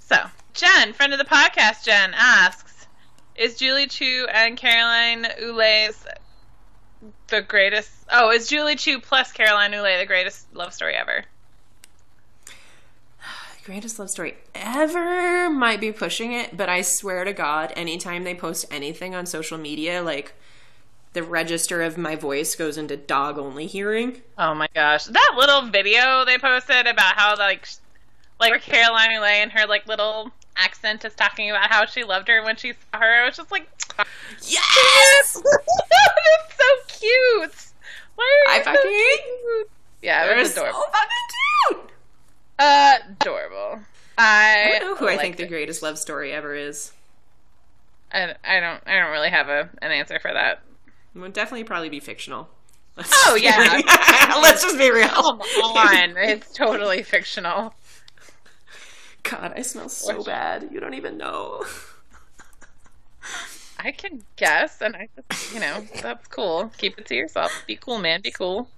So, 0.00 0.16
Jen, 0.54 0.92
friend 0.92 1.12
of 1.12 1.18
the 1.18 1.24
podcast, 1.24 1.84
Jen 1.84 2.14
asks 2.14 2.86
Is 3.36 3.56
Julie 3.56 3.86
Chu 3.86 4.26
and 4.32 4.56
Caroline 4.56 5.26
Ouellette's 5.40 6.04
the 7.28 7.42
greatest? 7.42 7.90
Oh, 8.10 8.30
is 8.30 8.48
Julie 8.48 8.76
Chu 8.76 9.00
plus 9.00 9.32
Caroline 9.32 9.72
Ouellette 9.72 10.00
the 10.00 10.06
greatest 10.06 10.52
love 10.54 10.72
story 10.72 10.94
ever? 10.94 11.24
Greatest 13.66 13.98
love 13.98 14.08
story 14.08 14.36
ever 14.54 15.50
might 15.50 15.80
be 15.80 15.90
pushing 15.90 16.32
it, 16.32 16.56
but 16.56 16.68
I 16.68 16.82
swear 16.82 17.24
to 17.24 17.32
God, 17.32 17.72
anytime 17.74 18.22
they 18.22 18.32
post 18.32 18.64
anything 18.70 19.12
on 19.12 19.26
social 19.26 19.58
media, 19.58 20.02
like 20.04 20.34
the 21.14 21.24
register 21.24 21.82
of 21.82 21.98
my 21.98 22.14
voice 22.14 22.54
goes 22.54 22.78
into 22.78 22.96
dog 22.96 23.38
only 23.38 23.66
hearing. 23.66 24.22
Oh 24.38 24.54
my 24.54 24.68
gosh, 24.72 25.06
that 25.06 25.32
little 25.36 25.62
video 25.62 26.24
they 26.24 26.38
posted 26.38 26.86
about 26.86 27.16
how 27.16 27.36
like, 27.36 27.66
like 28.38 28.62
Caroline 28.62 29.10
Ouellette 29.10 29.42
and 29.42 29.50
her 29.50 29.66
like 29.66 29.88
little 29.88 30.30
accent 30.56 31.04
is 31.04 31.16
talking 31.16 31.50
about 31.50 31.68
how 31.68 31.86
she 31.86 32.04
loved 32.04 32.28
her 32.28 32.44
when 32.44 32.54
she 32.54 32.72
saw 32.72 33.00
her. 33.00 33.22
I 33.24 33.26
was 33.26 33.36
just 33.36 33.50
like, 33.50 33.68
Yes! 34.42 35.42
it's 35.42 36.56
so 36.56 37.00
cute. 37.00 37.66
Why 38.14 38.44
are 38.46 38.52
I 38.52 38.58
you 38.58 38.64
so 38.64 38.70
fucking- 38.74 38.90
cute? 38.92 39.70
Yeah, 40.02 40.22
it 40.24 40.28
They're 40.28 40.38
was 40.38 40.54
so 40.54 40.60
adorable. 40.60 40.82
fucking 40.82 41.08
cute! 41.30 41.35
Uh, 42.58 42.96
adorable. 43.20 43.80
I, 44.18 44.72
I 44.76 44.78
don't 44.78 44.90
know 44.92 44.96
who 44.96 45.08
I 45.08 45.18
think 45.18 45.36
the 45.36 45.46
greatest 45.46 45.82
love 45.82 45.98
story 45.98 46.32
ever 46.32 46.54
is. 46.54 46.92
I, 48.12 48.34
I 48.44 48.60
don't. 48.60 48.82
I 48.86 48.98
don't 48.98 49.12
really 49.12 49.30
have 49.30 49.48
a 49.48 49.68
an 49.82 49.90
answer 49.92 50.18
for 50.18 50.32
that. 50.32 50.62
It 51.14 51.18
would 51.18 51.32
definitely 51.32 51.64
probably 51.64 51.88
be 51.88 52.00
fictional. 52.00 52.48
Let's 52.96 53.12
Oh, 53.26 53.34
yeah. 53.34 53.80
Let's 54.42 54.62
just 54.62 54.78
be 54.78 54.90
real. 54.90 55.08
Come 55.08 55.40
on, 55.76 56.16
it's 56.16 56.52
totally 56.54 57.02
fictional. 57.02 57.74
God, 59.22 59.52
I 59.56 59.62
smell 59.62 59.88
so 59.88 60.22
bad. 60.22 60.68
You 60.72 60.80
don't 60.80 60.94
even 60.94 61.18
know. 61.18 61.64
I 63.78 63.92
can 63.92 64.22
guess, 64.36 64.80
and 64.80 64.96
I 64.96 65.08
just, 65.30 65.52
you 65.52 65.60
know, 65.60 65.84
that's 66.00 66.26
cool. 66.28 66.72
Keep 66.78 66.98
it 66.98 67.06
to 67.06 67.14
yourself. 67.14 67.64
Be 67.66 67.76
cool, 67.76 67.98
man. 67.98 68.20
Be 68.22 68.30
cool. 68.30 68.68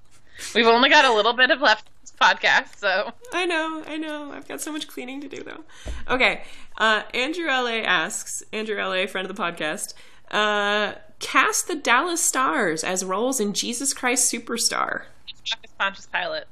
We've 0.54 0.66
only 0.66 0.88
got 0.88 1.04
a 1.04 1.12
little 1.12 1.34
bit 1.34 1.50
of 1.50 1.60
left 1.60 1.88
podcast, 2.20 2.76
so 2.76 3.12
I 3.32 3.46
know, 3.46 3.82
I 3.86 3.96
know. 3.96 4.32
I've 4.32 4.46
got 4.48 4.60
so 4.60 4.72
much 4.72 4.88
cleaning 4.88 5.20
to 5.20 5.28
do 5.28 5.42
though. 5.42 5.64
Okay. 6.08 6.42
Uh, 6.76 7.02
Andrew 7.14 7.46
LA 7.46 7.80
asks, 7.82 8.42
Andrew 8.52 8.76
LA, 8.76 9.06
friend 9.06 9.28
of 9.28 9.34
the 9.34 9.40
podcast, 9.42 9.94
uh, 10.30 10.94
cast 11.18 11.68
the 11.68 11.74
Dallas 11.74 12.20
Stars 12.20 12.84
as 12.84 13.04
roles 13.04 13.40
in 13.40 13.52
Jesus 13.52 13.92
Christ 13.92 14.32
Superstar. 14.32 15.04
Hitchcock 15.26 15.64
is 15.64 15.70
Pontius 15.78 16.06
Pilate. 16.06 16.44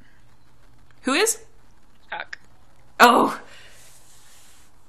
Who 1.02 1.14
is? 1.14 1.44
Hitchcock. 2.02 2.38
Oh. 2.98 3.40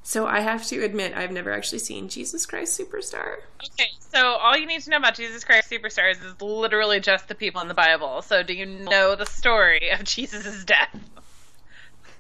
So 0.08 0.26
I 0.26 0.40
have 0.40 0.66
to 0.68 0.86
admit, 0.86 1.12
I've 1.18 1.34
never 1.34 1.52
actually 1.52 1.80
seen 1.80 2.08
Jesus 2.08 2.46
Christ 2.46 2.80
Superstar. 2.80 3.40
Okay, 3.74 3.90
so 4.00 4.38
all 4.38 4.56
you 4.58 4.66
need 4.66 4.82
to 4.84 4.90
know 4.90 4.96
about 4.96 5.16
Jesus 5.16 5.44
Christ 5.44 5.70
Superstars 5.70 6.26
is 6.26 6.42
literally 6.42 7.02
just 7.02 7.28
the 7.28 7.36
people 7.36 7.60
in 7.60 7.68
the 7.68 7.74
Bible. 7.74 8.22
So 8.22 8.42
do 8.42 8.54
you 8.54 8.66
know 8.66 9.18
the 9.18 9.26
story 9.26 9.90
of 9.90 10.06
Jesus' 10.06 10.64
death? 10.64 10.98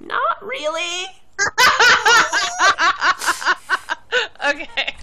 Not 0.01 0.19
really. 0.41 1.05
okay. 4.49 4.95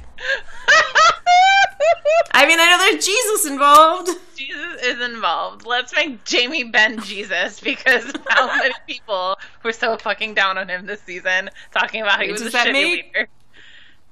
I 2.33 2.47
mean, 2.47 2.61
I 2.61 2.67
know 2.69 2.91
there's 2.91 3.07
Jesus 3.07 3.47
involved. 3.47 4.11
Jesus 4.37 4.83
is 4.83 5.01
involved. 5.01 5.65
Let's 5.65 5.95
make 5.95 6.23
Jamie 6.25 6.65
Benn 6.65 7.01
Jesus 7.01 7.61
because 7.61 8.13
how 8.29 8.47
many 8.49 8.75
people 8.87 9.39
were 9.65 9.73
so 9.73 9.97
fucking 9.97 10.35
down 10.35 10.59
on 10.59 10.69
him 10.69 10.87
this 10.87 11.01
season, 11.03 11.51
talking 11.73 12.03
about 12.03 12.23
he 12.23 12.31
was 12.31 12.41
a 12.43 12.45
does 12.45 12.53
that 12.53 12.67
shitty 12.69 12.73
make- 12.73 13.05
leader. 13.15 13.29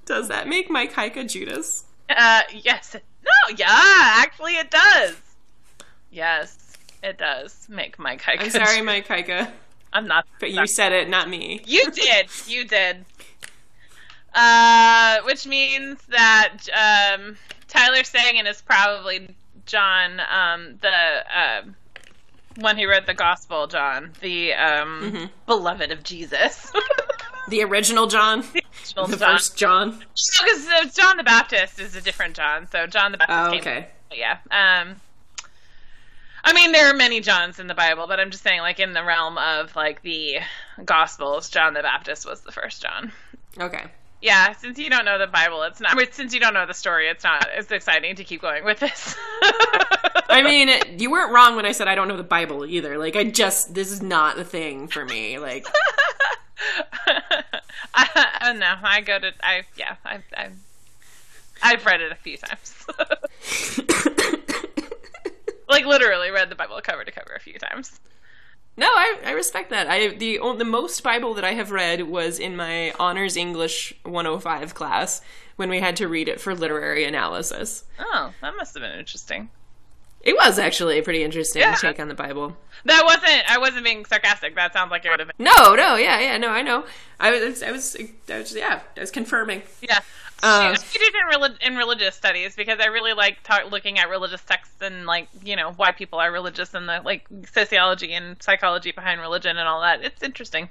Does 0.04 0.28
that 0.28 0.48
make 0.48 0.68
Mike 0.68 0.92
Heika 0.92 1.30
Judas? 1.30 1.84
Uh, 2.10 2.42
yes. 2.52 2.96
No, 3.24 3.56
yeah, 3.56 3.66
actually 3.68 4.54
it 4.56 4.70
does. 4.70 5.14
Yes, 6.10 6.72
it 7.04 7.18
does 7.18 7.66
make 7.68 7.98
Mike 8.00 8.20
Heika. 8.20 8.42
I'm 8.42 8.50
sorry, 8.50 8.82
Mike 8.82 9.06
Heika, 9.06 9.48
I'm 9.92 10.08
not. 10.08 10.26
but 10.40 10.50
you 10.50 10.66
said 10.66 10.92
it, 10.92 11.08
not 11.08 11.28
me. 11.28 11.62
You 11.66 11.88
did. 11.92 12.26
You 12.48 12.64
did. 12.66 13.04
Uh, 14.34 15.18
which 15.24 15.46
means 15.46 15.98
that 16.08 16.56
um, 16.72 17.36
Tyler 17.68 18.02
Seguin 18.02 18.46
is 18.46 18.62
probably 18.62 19.28
John, 19.66 20.20
um, 20.20 20.78
the 20.80 20.88
uh, 20.90 21.62
one 22.56 22.76
he 22.76 22.86
wrote 22.86 23.06
the 23.06 23.14
Gospel, 23.14 23.66
John, 23.66 24.12
the 24.20 24.52
um, 24.54 25.00
Mm-hmm. 25.02 25.24
beloved 25.46 25.90
of 25.92 26.02
Jesus. 26.02 26.72
The 27.48 27.64
original 27.64 28.06
John, 28.06 28.44
Original 28.54 29.08
the 29.08 29.16
John. 29.16 29.32
first 29.34 29.56
John. 29.56 29.90
Because 29.98 30.68
uh, 30.68 30.84
John 30.94 31.16
the 31.16 31.24
Baptist 31.24 31.80
is 31.80 31.96
a 31.96 32.00
different 32.00 32.36
John. 32.36 32.68
So 32.70 32.86
John 32.86 33.10
the 33.10 33.18
Baptist. 33.18 33.38
Oh, 33.40 33.50
came 33.50 33.60
okay. 33.60 33.88
But 34.08 34.18
yeah. 34.18 34.38
Um, 34.52 34.94
I 36.44 36.52
mean, 36.52 36.70
there 36.70 36.88
are 36.88 36.94
many 36.94 37.18
Johns 37.20 37.58
in 37.58 37.66
the 37.66 37.74
Bible, 37.74 38.06
but 38.06 38.20
I'm 38.20 38.30
just 38.30 38.44
saying, 38.44 38.60
like 38.60 38.78
in 38.78 38.92
the 38.92 39.02
realm 39.02 39.38
of 39.38 39.74
like 39.74 40.02
the 40.02 40.36
Gospels, 40.84 41.50
John 41.50 41.74
the 41.74 41.82
Baptist 41.82 42.24
was 42.24 42.42
the 42.42 42.52
first 42.52 42.80
John. 42.80 43.10
Okay. 43.58 43.86
Yeah, 44.22 44.52
since 44.52 44.78
you 44.78 44.88
don't 44.88 45.04
know 45.04 45.18
the 45.18 45.26
Bible, 45.26 45.64
it's 45.64 45.80
not. 45.80 45.92
I 45.92 45.96
mean, 45.96 46.06
since 46.12 46.32
you 46.32 46.38
don't 46.38 46.54
know 46.54 46.64
the 46.64 46.74
story, 46.74 47.08
it's 47.08 47.24
not 47.24 47.48
as 47.50 47.72
exciting 47.72 48.14
to 48.14 48.24
keep 48.24 48.40
going 48.40 48.64
with 48.64 48.78
this. 48.78 49.16
I 49.42 50.42
mean, 50.44 51.00
you 51.00 51.10
weren't 51.10 51.32
wrong 51.32 51.56
when 51.56 51.66
I 51.66 51.72
said 51.72 51.88
I 51.88 51.96
don't 51.96 52.06
know 52.06 52.16
the 52.16 52.22
Bible 52.22 52.64
either. 52.64 52.98
Like, 52.98 53.16
I 53.16 53.24
just 53.24 53.74
this 53.74 53.90
is 53.90 54.00
not 54.00 54.38
a 54.38 54.44
thing 54.44 54.86
for 54.86 55.04
me. 55.04 55.40
Like, 55.40 55.66
I, 57.94 57.94
I 57.94 58.38
don't 58.44 58.60
know. 58.60 58.76
I 58.80 59.00
go 59.00 59.18
to. 59.18 59.32
I 59.42 59.64
yeah. 59.76 59.96
I've 60.04 60.22
I've, 60.36 60.56
I've 61.60 61.84
read 61.84 62.00
it 62.00 62.12
a 62.12 62.14
few 62.14 62.36
times. 62.36 62.86
like 65.68 65.84
literally 65.84 66.30
read 66.30 66.48
the 66.48 66.54
Bible 66.54 66.80
cover 66.80 67.02
to 67.02 67.10
cover 67.10 67.34
a 67.34 67.40
few 67.40 67.58
times. 67.58 67.98
No, 68.76 68.86
I, 68.86 69.18
I 69.26 69.30
respect 69.32 69.70
that. 69.70 69.86
I 69.88 70.08
the 70.08 70.38
the 70.56 70.64
most 70.64 71.02
Bible 71.02 71.34
that 71.34 71.44
I 71.44 71.52
have 71.52 71.70
read 71.70 72.02
was 72.02 72.38
in 72.38 72.56
my 72.56 72.92
honors 72.98 73.36
English 73.36 73.94
105 74.04 74.74
class 74.74 75.20
when 75.56 75.68
we 75.68 75.80
had 75.80 75.96
to 75.96 76.08
read 76.08 76.28
it 76.28 76.40
for 76.40 76.54
literary 76.54 77.04
analysis. 77.04 77.84
Oh, 77.98 78.32
that 78.40 78.56
must 78.56 78.74
have 78.74 78.82
been 78.82 78.98
interesting. 78.98 79.50
It 80.22 80.36
was 80.36 80.56
actually 80.58 80.98
a 80.98 81.02
pretty 81.02 81.24
interesting 81.24 81.62
Yeah. 81.62 81.74
take 81.74 81.98
on 81.98 82.06
the 82.08 82.14
Bible. 82.14 82.56
That 82.84 83.02
wasn't. 83.04 83.42
I 83.50 83.58
wasn't 83.58 83.84
being 83.84 84.04
sarcastic. 84.04 84.54
That 84.54 84.72
sounds 84.72 84.90
like 84.90 85.04
it 85.04 85.10
would 85.10 85.18
have 85.20 85.28
been. 85.36 85.44
No, 85.44 85.74
no, 85.74 85.96
yeah, 85.96 86.20
yeah, 86.20 86.36
no, 86.38 86.48
I 86.48 86.62
know. 86.62 86.84
I 87.18 87.30
was, 87.32 87.62
I 87.62 87.72
was, 87.72 87.96
I 88.28 88.38
was, 88.38 88.54
yeah, 88.54 88.80
I 88.96 89.00
was 89.00 89.10
confirming. 89.10 89.62
Yeah. 89.80 89.98
Um, 90.44 90.72
majored 90.72 91.14
in, 91.14 91.26
relig- 91.30 91.62
in 91.62 91.76
religious 91.76 92.16
studies 92.16 92.56
because 92.56 92.80
I 92.80 92.86
really 92.86 93.12
like 93.12 93.42
ta- 93.44 93.68
looking 93.70 94.00
at 94.00 94.08
religious 94.08 94.42
texts 94.42 94.82
and 94.82 95.06
like 95.06 95.28
you 95.44 95.54
know 95.54 95.72
why 95.76 95.92
people 95.92 96.18
are 96.18 96.32
religious 96.32 96.74
and 96.74 96.88
the 96.88 97.00
like 97.04 97.26
sociology 97.52 98.12
and 98.12 98.42
psychology 98.42 98.90
behind 98.90 99.20
religion 99.20 99.56
and 99.56 99.68
all 99.68 99.82
that. 99.82 100.02
It's 100.04 100.22
interesting. 100.22 100.68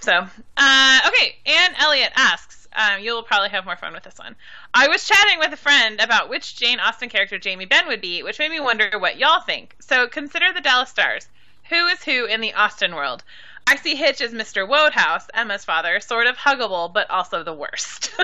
So, 0.00 0.26
uh, 0.56 1.00
okay, 1.06 1.36
Anne 1.46 1.74
Elliot 1.78 2.10
asks, 2.16 2.66
um, 2.74 3.02
you'll 3.02 3.22
probably 3.22 3.50
have 3.50 3.64
more 3.64 3.76
fun 3.76 3.92
with 3.92 4.02
this 4.02 4.18
one. 4.18 4.34
I 4.74 4.88
was 4.88 5.06
chatting 5.06 5.38
with 5.38 5.52
a 5.52 5.56
friend 5.56 6.00
about 6.00 6.28
which 6.28 6.56
Jane 6.56 6.80
Austen 6.80 7.08
character 7.08 7.38
Jamie 7.38 7.66
Benn 7.66 7.86
would 7.86 8.00
be, 8.00 8.22
which 8.22 8.38
made 8.38 8.50
me 8.50 8.60
wonder 8.60 8.98
what 8.98 9.18
y'all 9.18 9.42
think. 9.42 9.76
So 9.78 10.08
consider 10.08 10.52
the 10.52 10.60
Dallas 10.60 10.90
Stars. 10.90 11.28
Who 11.68 11.86
is 11.86 12.02
who 12.02 12.24
in 12.24 12.40
the 12.40 12.54
Austen 12.54 12.94
world? 12.94 13.22
I 13.66 13.76
see 13.76 13.94
Hitch 13.94 14.20
as 14.20 14.32
Mr. 14.32 14.68
Woodhouse, 14.68 15.26
Emma's 15.34 15.64
father, 15.64 16.00
sort 16.00 16.26
of 16.26 16.36
huggable, 16.36 16.92
but 16.92 17.10
also 17.10 17.42
the 17.42 17.54
worst. 17.54 18.12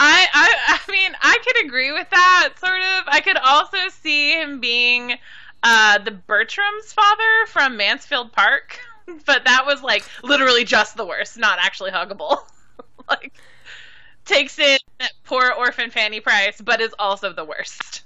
I, 0.00 0.26
I 0.32 0.78
I 0.86 0.90
mean 0.90 1.12
I 1.20 1.38
could 1.44 1.66
agree 1.66 1.92
with 1.92 2.08
that 2.10 2.54
sort 2.58 2.80
of. 2.80 3.04
I 3.08 3.20
could 3.20 3.36
also 3.36 3.78
see 4.00 4.32
him 4.32 4.60
being 4.60 5.14
uh, 5.62 5.98
the 5.98 6.12
Bertram's 6.12 6.92
father 6.92 7.46
from 7.48 7.76
Mansfield 7.76 8.32
Park, 8.32 8.78
but 9.26 9.44
that 9.44 9.64
was 9.66 9.82
like 9.82 10.04
literally 10.22 10.64
just 10.64 10.96
the 10.96 11.06
worst, 11.06 11.36
not 11.38 11.58
actually 11.60 11.90
huggable. 11.90 12.38
like 13.08 13.32
takes 14.24 14.58
in 14.58 14.78
poor 15.24 15.50
orphan 15.50 15.90
Fanny 15.90 16.20
Price, 16.20 16.60
but 16.60 16.80
is 16.80 16.94
also 16.98 17.32
the 17.32 17.44
worst. 17.44 18.04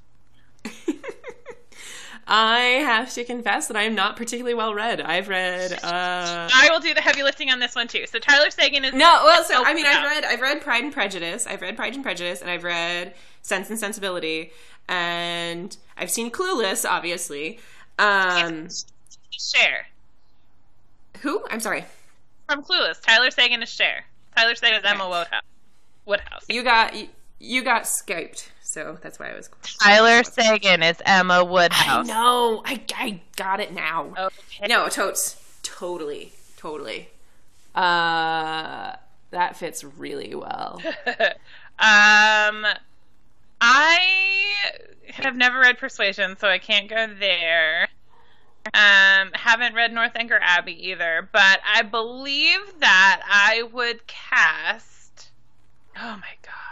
I 2.26 2.58
have 2.58 3.12
to 3.14 3.24
confess 3.24 3.68
that 3.68 3.76
I 3.76 3.82
am 3.82 3.94
not 3.94 4.16
particularly 4.16 4.54
well 4.54 4.74
read. 4.74 5.00
I've 5.00 5.28
read. 5.28 5.72
Uh... 5.82 6.48
I 6.52 6.68
will 6.70 6.80
do 6.80 6.94
the 6.94 7.00
heavy 7.00 7.22
lifting 7.22 7.50
on 7.50 7.58
this 7.58 7.74
one 7.74 7.88
too. 7.88 8.06
So 8.06 8.18
Tyler 8.18 8.50
Seguin 8.50 8.84
is 8.84 8.94
No, 8.94 9.22
well, 9.24 9.42
so 9.44 9.64
I 9.64 9.74
mean, 9.74 9.84
I've 9.84 10.04
read 10.04 10.24
I've 10.24 10.40
read 10.40 10.60
Pride 10.60 10.84
and 10.84 10.92
Prejudice. 10.92 11.46
I've 11.46 11.60
read 11.60 11.76
Pride 11.76 11.94
and 11.94 12.02
Prejudice, 12.02 12.40
and 12.40 12.50
I've 12.50 12.64
read 12.64 13.14
Sense 13.42 13.68
and 13.68 13.78
Sensibility, 13.78 14.52
and 14.88 15.76
I've 15.98 16.10
seen 16.10 16.30
Clueless, 16.30 16.88
obviously. 16.88 17.58
Um, 17.98 18.68
Cher 19.30 19.86
who? 21.22 21.42
I'm 21.50 21.60
sorry. 21.60 21.84
from 22.48 22.62
Clueless. 22.62 23.00
Tyler 23.00 23.30
Seguin 23.30 23.62
is 23.62 23.68
Cher. 23.68 24.04
Tyler 24.36 24.54
Seguin 24.54 24.80
is 24.80 24.84
Emma 24.84 25.08
Woodhouse. 25.08 25.42
Woodhouse. 26.04 26.44
You 26.48 26.62
got 26.62 26.94
you, 26.94 27.08
you 27.38 27.62
got 27.62 27.84
Skyped, 27.84 28.48
so 28.72 28.96
that's 29.02 29.18
why 29.18 29.30
I 29.30 29.34
was. 29.34 29.50
Tyler 29.82 30.24
Seguin 30.24 30.82
is 30.82 30.96
Emma 31.04 31.44
Woodhouse. 31.44 32.06
No, 32.06 32.62
I 32.64 32.80
I 32.96 33.20
got 33.36 33.60
it 33.60 33.70
now. 33.74 34.14
Okay. 34.18 34.66
No, 34.66 34.88
totes, 34.88 35.36
totally, 35.62 36.32
totally. 36.56 37.10
Uh, 37.74 38.96
that 39.30 39.56
fits 39.56 39.84
really 39.84 40.34
well. 40.34 40.80
um, 41.06 42.64
I 43.60 43.98
have 45.10 45.36
never 45.36 45.58
read 45.58 45.76
Persuasion, 45.76 46.38
so 46.38 46.48
I 46.48 46.56
can't 46.56 46.88
go 46.88 47.08
there. 47.20 47.88
Um, 48.72 49.32
haven't 49.34 49.74
read 49.74 49.92
Northanger 49.92 50.38
Abbey 50.40 50.88
either, 50.88 51.28
but 51.30 51.60
I 51.70 51.82
believe 51.82 52.60
that 52.78 53.20
I 53.28 53.64
would 53.64 54.06
cast. 54.06 55.28
Oh 55.94 56.16
my 56.16 56.34
god! 56.42 56.71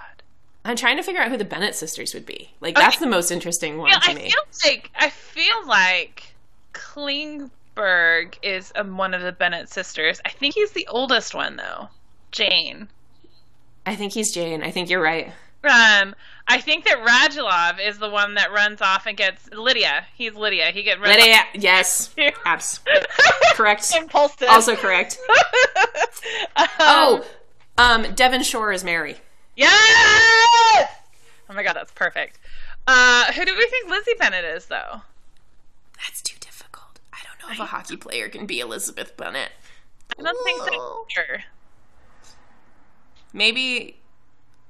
I'm 0.64 0.76
trying 0.76 0.96
to 0.98 1.02
figure 1.02 1.20
out 1.20 1.30
who 1.30 1.36
the 1.36 1.44
Bennet 1.44 1.74
sisters 1.74 2.12
would 2.14 2.26
be. 2.26 2.50
Like 2.60 2.74
that's 2.74 2.98
the 2.98 3.06
most 3.06 3.30
interesting 3.30 3.78
one 3.78 3.88
Yeah, 3.88 3.98
to 3.98 4.10
I 4.10 4.14
me. 4.14 4.30
feel 4.30 4.42
like 4.64 4.90
I 4.96 5.10
feel 5.10 5.66
like 5.66 6.34
Klingberg 6.74 8.34
is 8.42 8.72
um, 8.76 8.96
one 8.96 9.14
of 9.14 9.22
the 9.22 9.32
Bennet 9.32 9.68
sisters. 9.70 10.20
I 10.24 10.30
think 10.30 10.54
he's 10.54 10.72
the 10.72 10.86
oldest 10.88 11.34
one 11.34 11.56
though. 11.56 11.88
Jane. 12.32 12.88
I 13.86 13.96
think 13.96 14.12
he's 14.12 14.32
Jane. 14.32 14.62
I 14.62 14.70
think 14.70 14.90
you're 14.90 15.00
right. 15.02 15.32
Um, 15.64 16.14
I 16.48 16.58
think 16.58 16.84
that 16.86 16.98
Radulov 17.06 17.86
is 17.86 17.98
the 17.98 18.08
one 18.08 18.34
that 18.34 18.50
runs 18.52 18.80
off 18.80 19.06
and 19.06 19.16
gets 19.16 19.50
Lydia. 19.52 20.06
He's 20.14 20.34
Lydia. 20.34 20.70
He 20.72 20.82
get 20.82 21.00
runs 21.00 21.16
Lydia, 21.16 21.40
yes, 21.54 22.10
off- 22.18 22.34
abs, 22.46 22.80
correct. 23.54 23.94
Impulsive. 23.96 24.48
Also 24.48 24.76
correct. 24.76 25.18
Um, 26.56 26.66
Oh, 26.80 27.24
um, 27.78 28.14
Devin 28.14 28.42
Shore 28.42 28.72
is 28.72 28.84
Mary. 28.84 29.16
Yes! 29.56 30.88
Oh 31.48 31.54
my 31.54 31.62
god, 31.62 31.74
that's 31.74 31.92
perfect. 31.92 32.38
Uh, 32.86 33.32
who 33.32 33.44
do 33.44 33.54
we 33.56 33.66
think 33.66 33.90
Lizzie 33.90 34.14
Bennet 34.18 34.44
is 34.44 34.66
though? 34.66 35.02
That's 35.98 36.22
too 36.22 36.38
difficult. 36.40 37.00
I 37.12 37.18
don't 37.24 37.46
know 37.46 37.52
if 37.52 37.60
a 37.60 37.66
hockey 37.66 37.96
player 37.96 38.28
can 38.28 38.46
be 38.46 38.60
Elizabeth 38.60 39.16
Bennet. 39.16 39.50
I 40.18 40.22
don't 40.22 40.44
think 40.44 40.62
so. 40.62 41.06
either. 41.18 41.44
Maybe, 43.32 43.96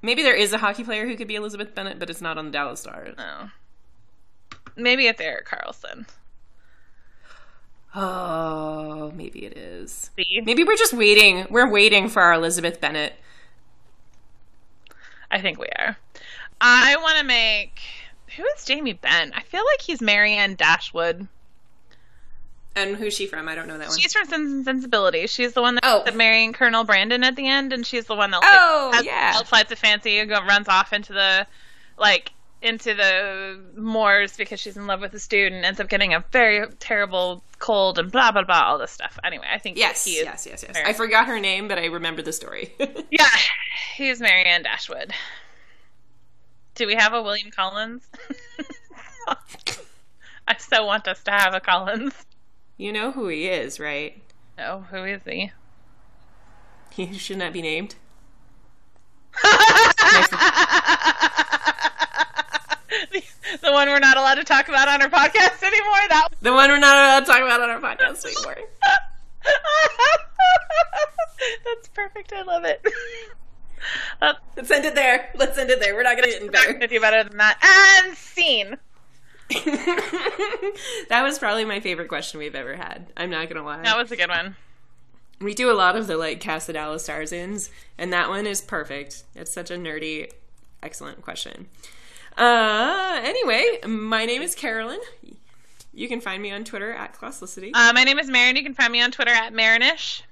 maybe 0.03 0.23
there 0.23 0.35
is 0.35 0.53
a 0.53 0.59
hockey 0.59 0.85
player 0.85 1.07
who 1.07 1.17
could 1.17 1.29
be 1.29 1.37
Elizabeth 1.37 1.75
Bennet, 1.75 1.99
but 1.99 2.11
it's 2.11 2.21
not 2.21 2.37
on 2.37 2.47
the 2.47 2.51
Dallas 2.51 2.81
Stars. 2.81 3.15
No. 3.17 3.51
Maybe 4.77 5.07
it's 5.07 5.21
Erik 5.21 5.47
Karlsson. 5.47 6.07
Oh, 7.95 9.13
maybe 9.17 9.45
it 9.45 9.57
is. 9.57 10.11
See? 10.17 10.41
Maybe 10.45 10.63
we're 10.63 10.77
just 10.77 10.93
waiting. 10.93 11.47
We're 11.51 11.71
waiting 11.71 12.09
for 12.09 12.23
our 12.23 12.35
Elizabeth 12.35 12.81
Bennet. 12.81 13.15
I 15.31 15.41
think 15.41 15.59
we 15.59 15.67
are. 15.79 15.97
I 16.61 16.97
want 16.97 17.19
to 17.19 17.25
make. 17.25 17.81
Who 18.37 18.45
is 18.57 18.65
Jamie 18.65 18.93
Benn? 18.93 19.33
I 19.35 19.43
feel 19.43 19.65
like 19.65 19.81
he's 19.81 20.01
Marianne 20.01 20.55
Dashwood. 20.55 21.27
And 22.77 22.97
who's 22.97 23.15
she 23.15 23.27
from? 23.27 23.49
I 23.49 23.55
don't 23.57 23.67
know 23.67 23.79
that 23.79 23.89
one. 23.89 23.99
She's 23.99 24.13
from 24.13 24.27
Sense 24.27 24.51
and 24.53 24.65
Sensibility. 24.65 25.27
She's 25.27 25.55
the 25.55 25.63
one 25.63 25.75
that 25.77 25.85
Oh. 25.85 26.05
marrying 26.15 26.53
Colonel 26.53 26.85
Brandon 26.85 27.25
at 27.25 27.35
the 27.35 27.49
end, 27.49 27.73
and 27.73 27.85
she's 27.85 28.07
the 28.07 28.15
one 28.15 28.31
that 28.31 28.39
like, 28.39 28.47
Oh, 28.53 28.91
has 28.95 29.05
yeah. 29.05 29.43
flights 29.43 29.73
of 29.73 29.79
fancy 29.79 30.19
and 30.19 30.31
runs 30.31 30.69
off 30.69 30.93
into 30.93 31.13
the 31.13 31.47
like 31.99 32.33
into 32.63 32.95
the 32.95 33.59
moors 33.75 34.37
because 34.37 34.61
she's 34.61 34.77
in 34.77 34.87
love 34.87 35.01
with 35.01 35.15
a 35.15 35.19
student, 35.19 35.65
ends 35.65 35.81
up 35.81 35.89
getting 35.89 36.13
a 36.15 36.23
very 36.31 36.67
terrible 36.79 37.43
cold 37.59 37.99
and 37.99 38.11
blah 38.13 38.31
blah 38.33 38.43
blah 38.45 38.63
all 38.65 38.79
this 38.79 38.91
stuff. 38.91 39.19
Anyway, 39.25 39.47
I 39.51 39.59
think 39.59 39.77
Yes, 39.79 40.05
he 40.05 40.13
is. 40.13 40.25
yes, 40.25 40.47
yes, 40.47 40.63
yes. 40.67 40.75
Mary- 40.75 40.87
I 40.89 40.93
forgot 40.93 41.27
her 41.27 41.41
name, 41.41 41.69
but 41.69 41.79
I 41.79 41.87
remember 41.87 42.23
the 42.23 42.33
story. 42.33 42.75
Yeah, 43.11 43.29
he's 43.97 44.21
Marianne 44.21 44.63
Dashwood. 44.63 45.13
Do 46.75 46.87
we 46.87 46.95
have 46.95 47.13
a 47.13 47.23
William 47.23 47.51
Collins? 47.51 48.03
I 50.49 50.57
so 50.59 50.85
want 50.87 51.07
us 51.09 51.23
to 51.25 51.31
have 51.31 51.55
a 51.55 51.61
Collins. 51.61 52.15
you 52.77 52.93
know 52.93 53.11
who 53.13 53.29
he 53.29 53.47
is, 53.49 53.79
right? 53.81 54.23
No, 54.59 54.85
who 54.91 55.05
is 55.05 55.23
he? 55.25 55.53
He 56.91 57.17
should 57.19 57.39
not 57.39 57.53
be 57.53 57.63
named. 57.63 57.95
The 63.63 63.73
one 63.73 63.89
we're 63.89 63.99
not 63.99 64.17
allowed 64.17 64.37
to 64.37 64.45
talk 64.45 64.69
about 64.69 64.89
on 64.89 65.03
our 65.03 65.09
podcast 65.09 65.63
anymore. 65.63 66.09
That 66.09 66.29
The 66.41 66.53
one 66.53 66.71
we're 66.71 66.79
not 66.79 66.97
allowed 66.97 67.21
to 67.21 67.27
talk 67.27 67.41
about 67.43 67.61
on 67.61 67.71
our 67.71 67.81
podcast 67.81 68.25
anymore. 68.25 68.57
That's 71.65 71.89
perfect. 71.89 72.33
I 72.33 72.43
love 72.43 72.65
it. 72.65 72.83
That's 74.21 74.39
uh, 74.39 74.41
Let's 74.57 74.71
end 74.71 74.85
it 74.85 74.95
there. 74.95 75.31
Let's 75.37 75.59
end 75.59 75.71
it 75.71 75.81
there. 75.81 75.95
We're 75.95 76.03
not 76.03 76.17
gonna 76.17 76.29
get 76.29 76.41
any 76.43 76.51
better. 76.51 76.73
gonna 76.73 76.89
do 76.89 77.01
better 77.01 77.29
than 77.29 77.39
that. 77.39 78.03
And 78.05 78.17
scene. 78.17 78.77
that 81.09 81.23
was 81.23 81.39
probably 81.39 81.65
my 81.65 81.81
favorite 81.81 82.09
question 82.09 82.39
we've 82.39 82.55
ever 82.55 82.77
had. 82.77 83.13
I'm 83.17 83.31
not 83.31 83.49
gonna 83.49 83.65
lie. 83.65 83.83
That 83.83 83.97
was 83.97 84.13
a 84.13 84.17
good 84.17 84.29
one. 84.29 84.55
we 85.41 85.55
do 85.55 85.71
a 85.71 85.75
lot 85.75 85.97
of 85.97 86.07
the 86.07 86.17
like 86.17 86.41
cast 86.41 86.67
the 86.67 86.73
Dallas 86.75 87.05
Stars 87.05 87.33
ins, 87.33 87.71
and 87.99 88.13
that 88.13 88.29
one 88.29 88.47
is 88.47 88.61
perfect. 88.61 89.25
It's 89.35 89.53
such 89.53 89.71
a 89.71 89.75
nerdy, 89.75 90.31
excellent 90.83 91.23
question. 91.23 91.69
Uh, 92.41 93.21
anyway, 93.23 93.79
my 93.87 94.25
name 94.25 94.41
is 94.41 94.55
Carolyn. 94.55 94.99
You 95.93 96.09
can 96.09 96.21
find 96.23 96.41
me 96.43 96.51
on 96.51 96.65
Twitter 96.65 96.91
at 96.93 97.15
Classlicity, 97.15 97.71
Uh, 97.75 97.93
my 97.93 98.03
name 98.05 98.19
is 98.19 98.29
Marin. 98.29 98.57
You 98.57 98.63
can 98.63 98.73
find 98.75 98.91
me 98.91 99.03
on 99.03 99.11
Twitter 99.11 99.33
at 99.33 99.53
Marinish. 99.53 100.23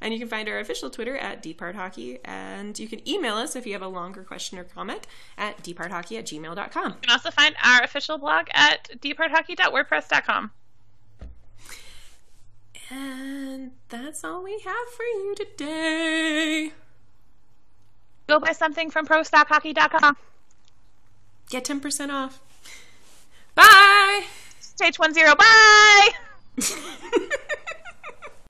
and 0.00 0.12
you 0.12 0.20
can 0.20 0.28
find 0.28 0.46
our 0.48 0.58
official 0.60 0.88
Twitter 0.90 1.16
at 1.16 1.42
Hockey. 1.74 2.18
And 2.24 2.78
you 2.78 2.86
can 2.86 3.06
email 3.08 3.34
us 3.36 3.56
if 3.56 3.66
you 3.66 3.72
have 3.72 3.82
a 3.82 3.88
longer 3.88 4.22
question 4.22 4.58
or 4.58 4.64
comment 4.64 5.06
at 5.36 5.62
departhockey 5.64 6.18
at 6.18 6.26
gmail.com. 6.26 6.92
You 6.92 6.98
can 7.00 7.10
also 7.10 7.30
find 7.30 7.56
our 7.64 7.82
official 7.82 8.18
blog 8.18 8.46
at 8.52 8.88
departhockey.wordpress.com. 9.00 10.50
And 12.90 13.72
that's 13.88 14.22
all 14.22 14.44
we 14.44 14.60
have 14.60 14.88
for 14.96 15.02
you 15.02 15.34
today. 15.34 16.72
Go 18.28 18.38
buy 18.38 18.52
something 18.52 18.90
from 18.90 19.06
prostockhockey.com. 19.06 20.16
Get 21.48 21.64
10% 21.64 22.10
off. 22.12 22.40
Bye! 23.54 24.24
Stage 24.60 24.98
one 24.98 25.14
zero. 25.14 25.34
Bye. 25.36 26.10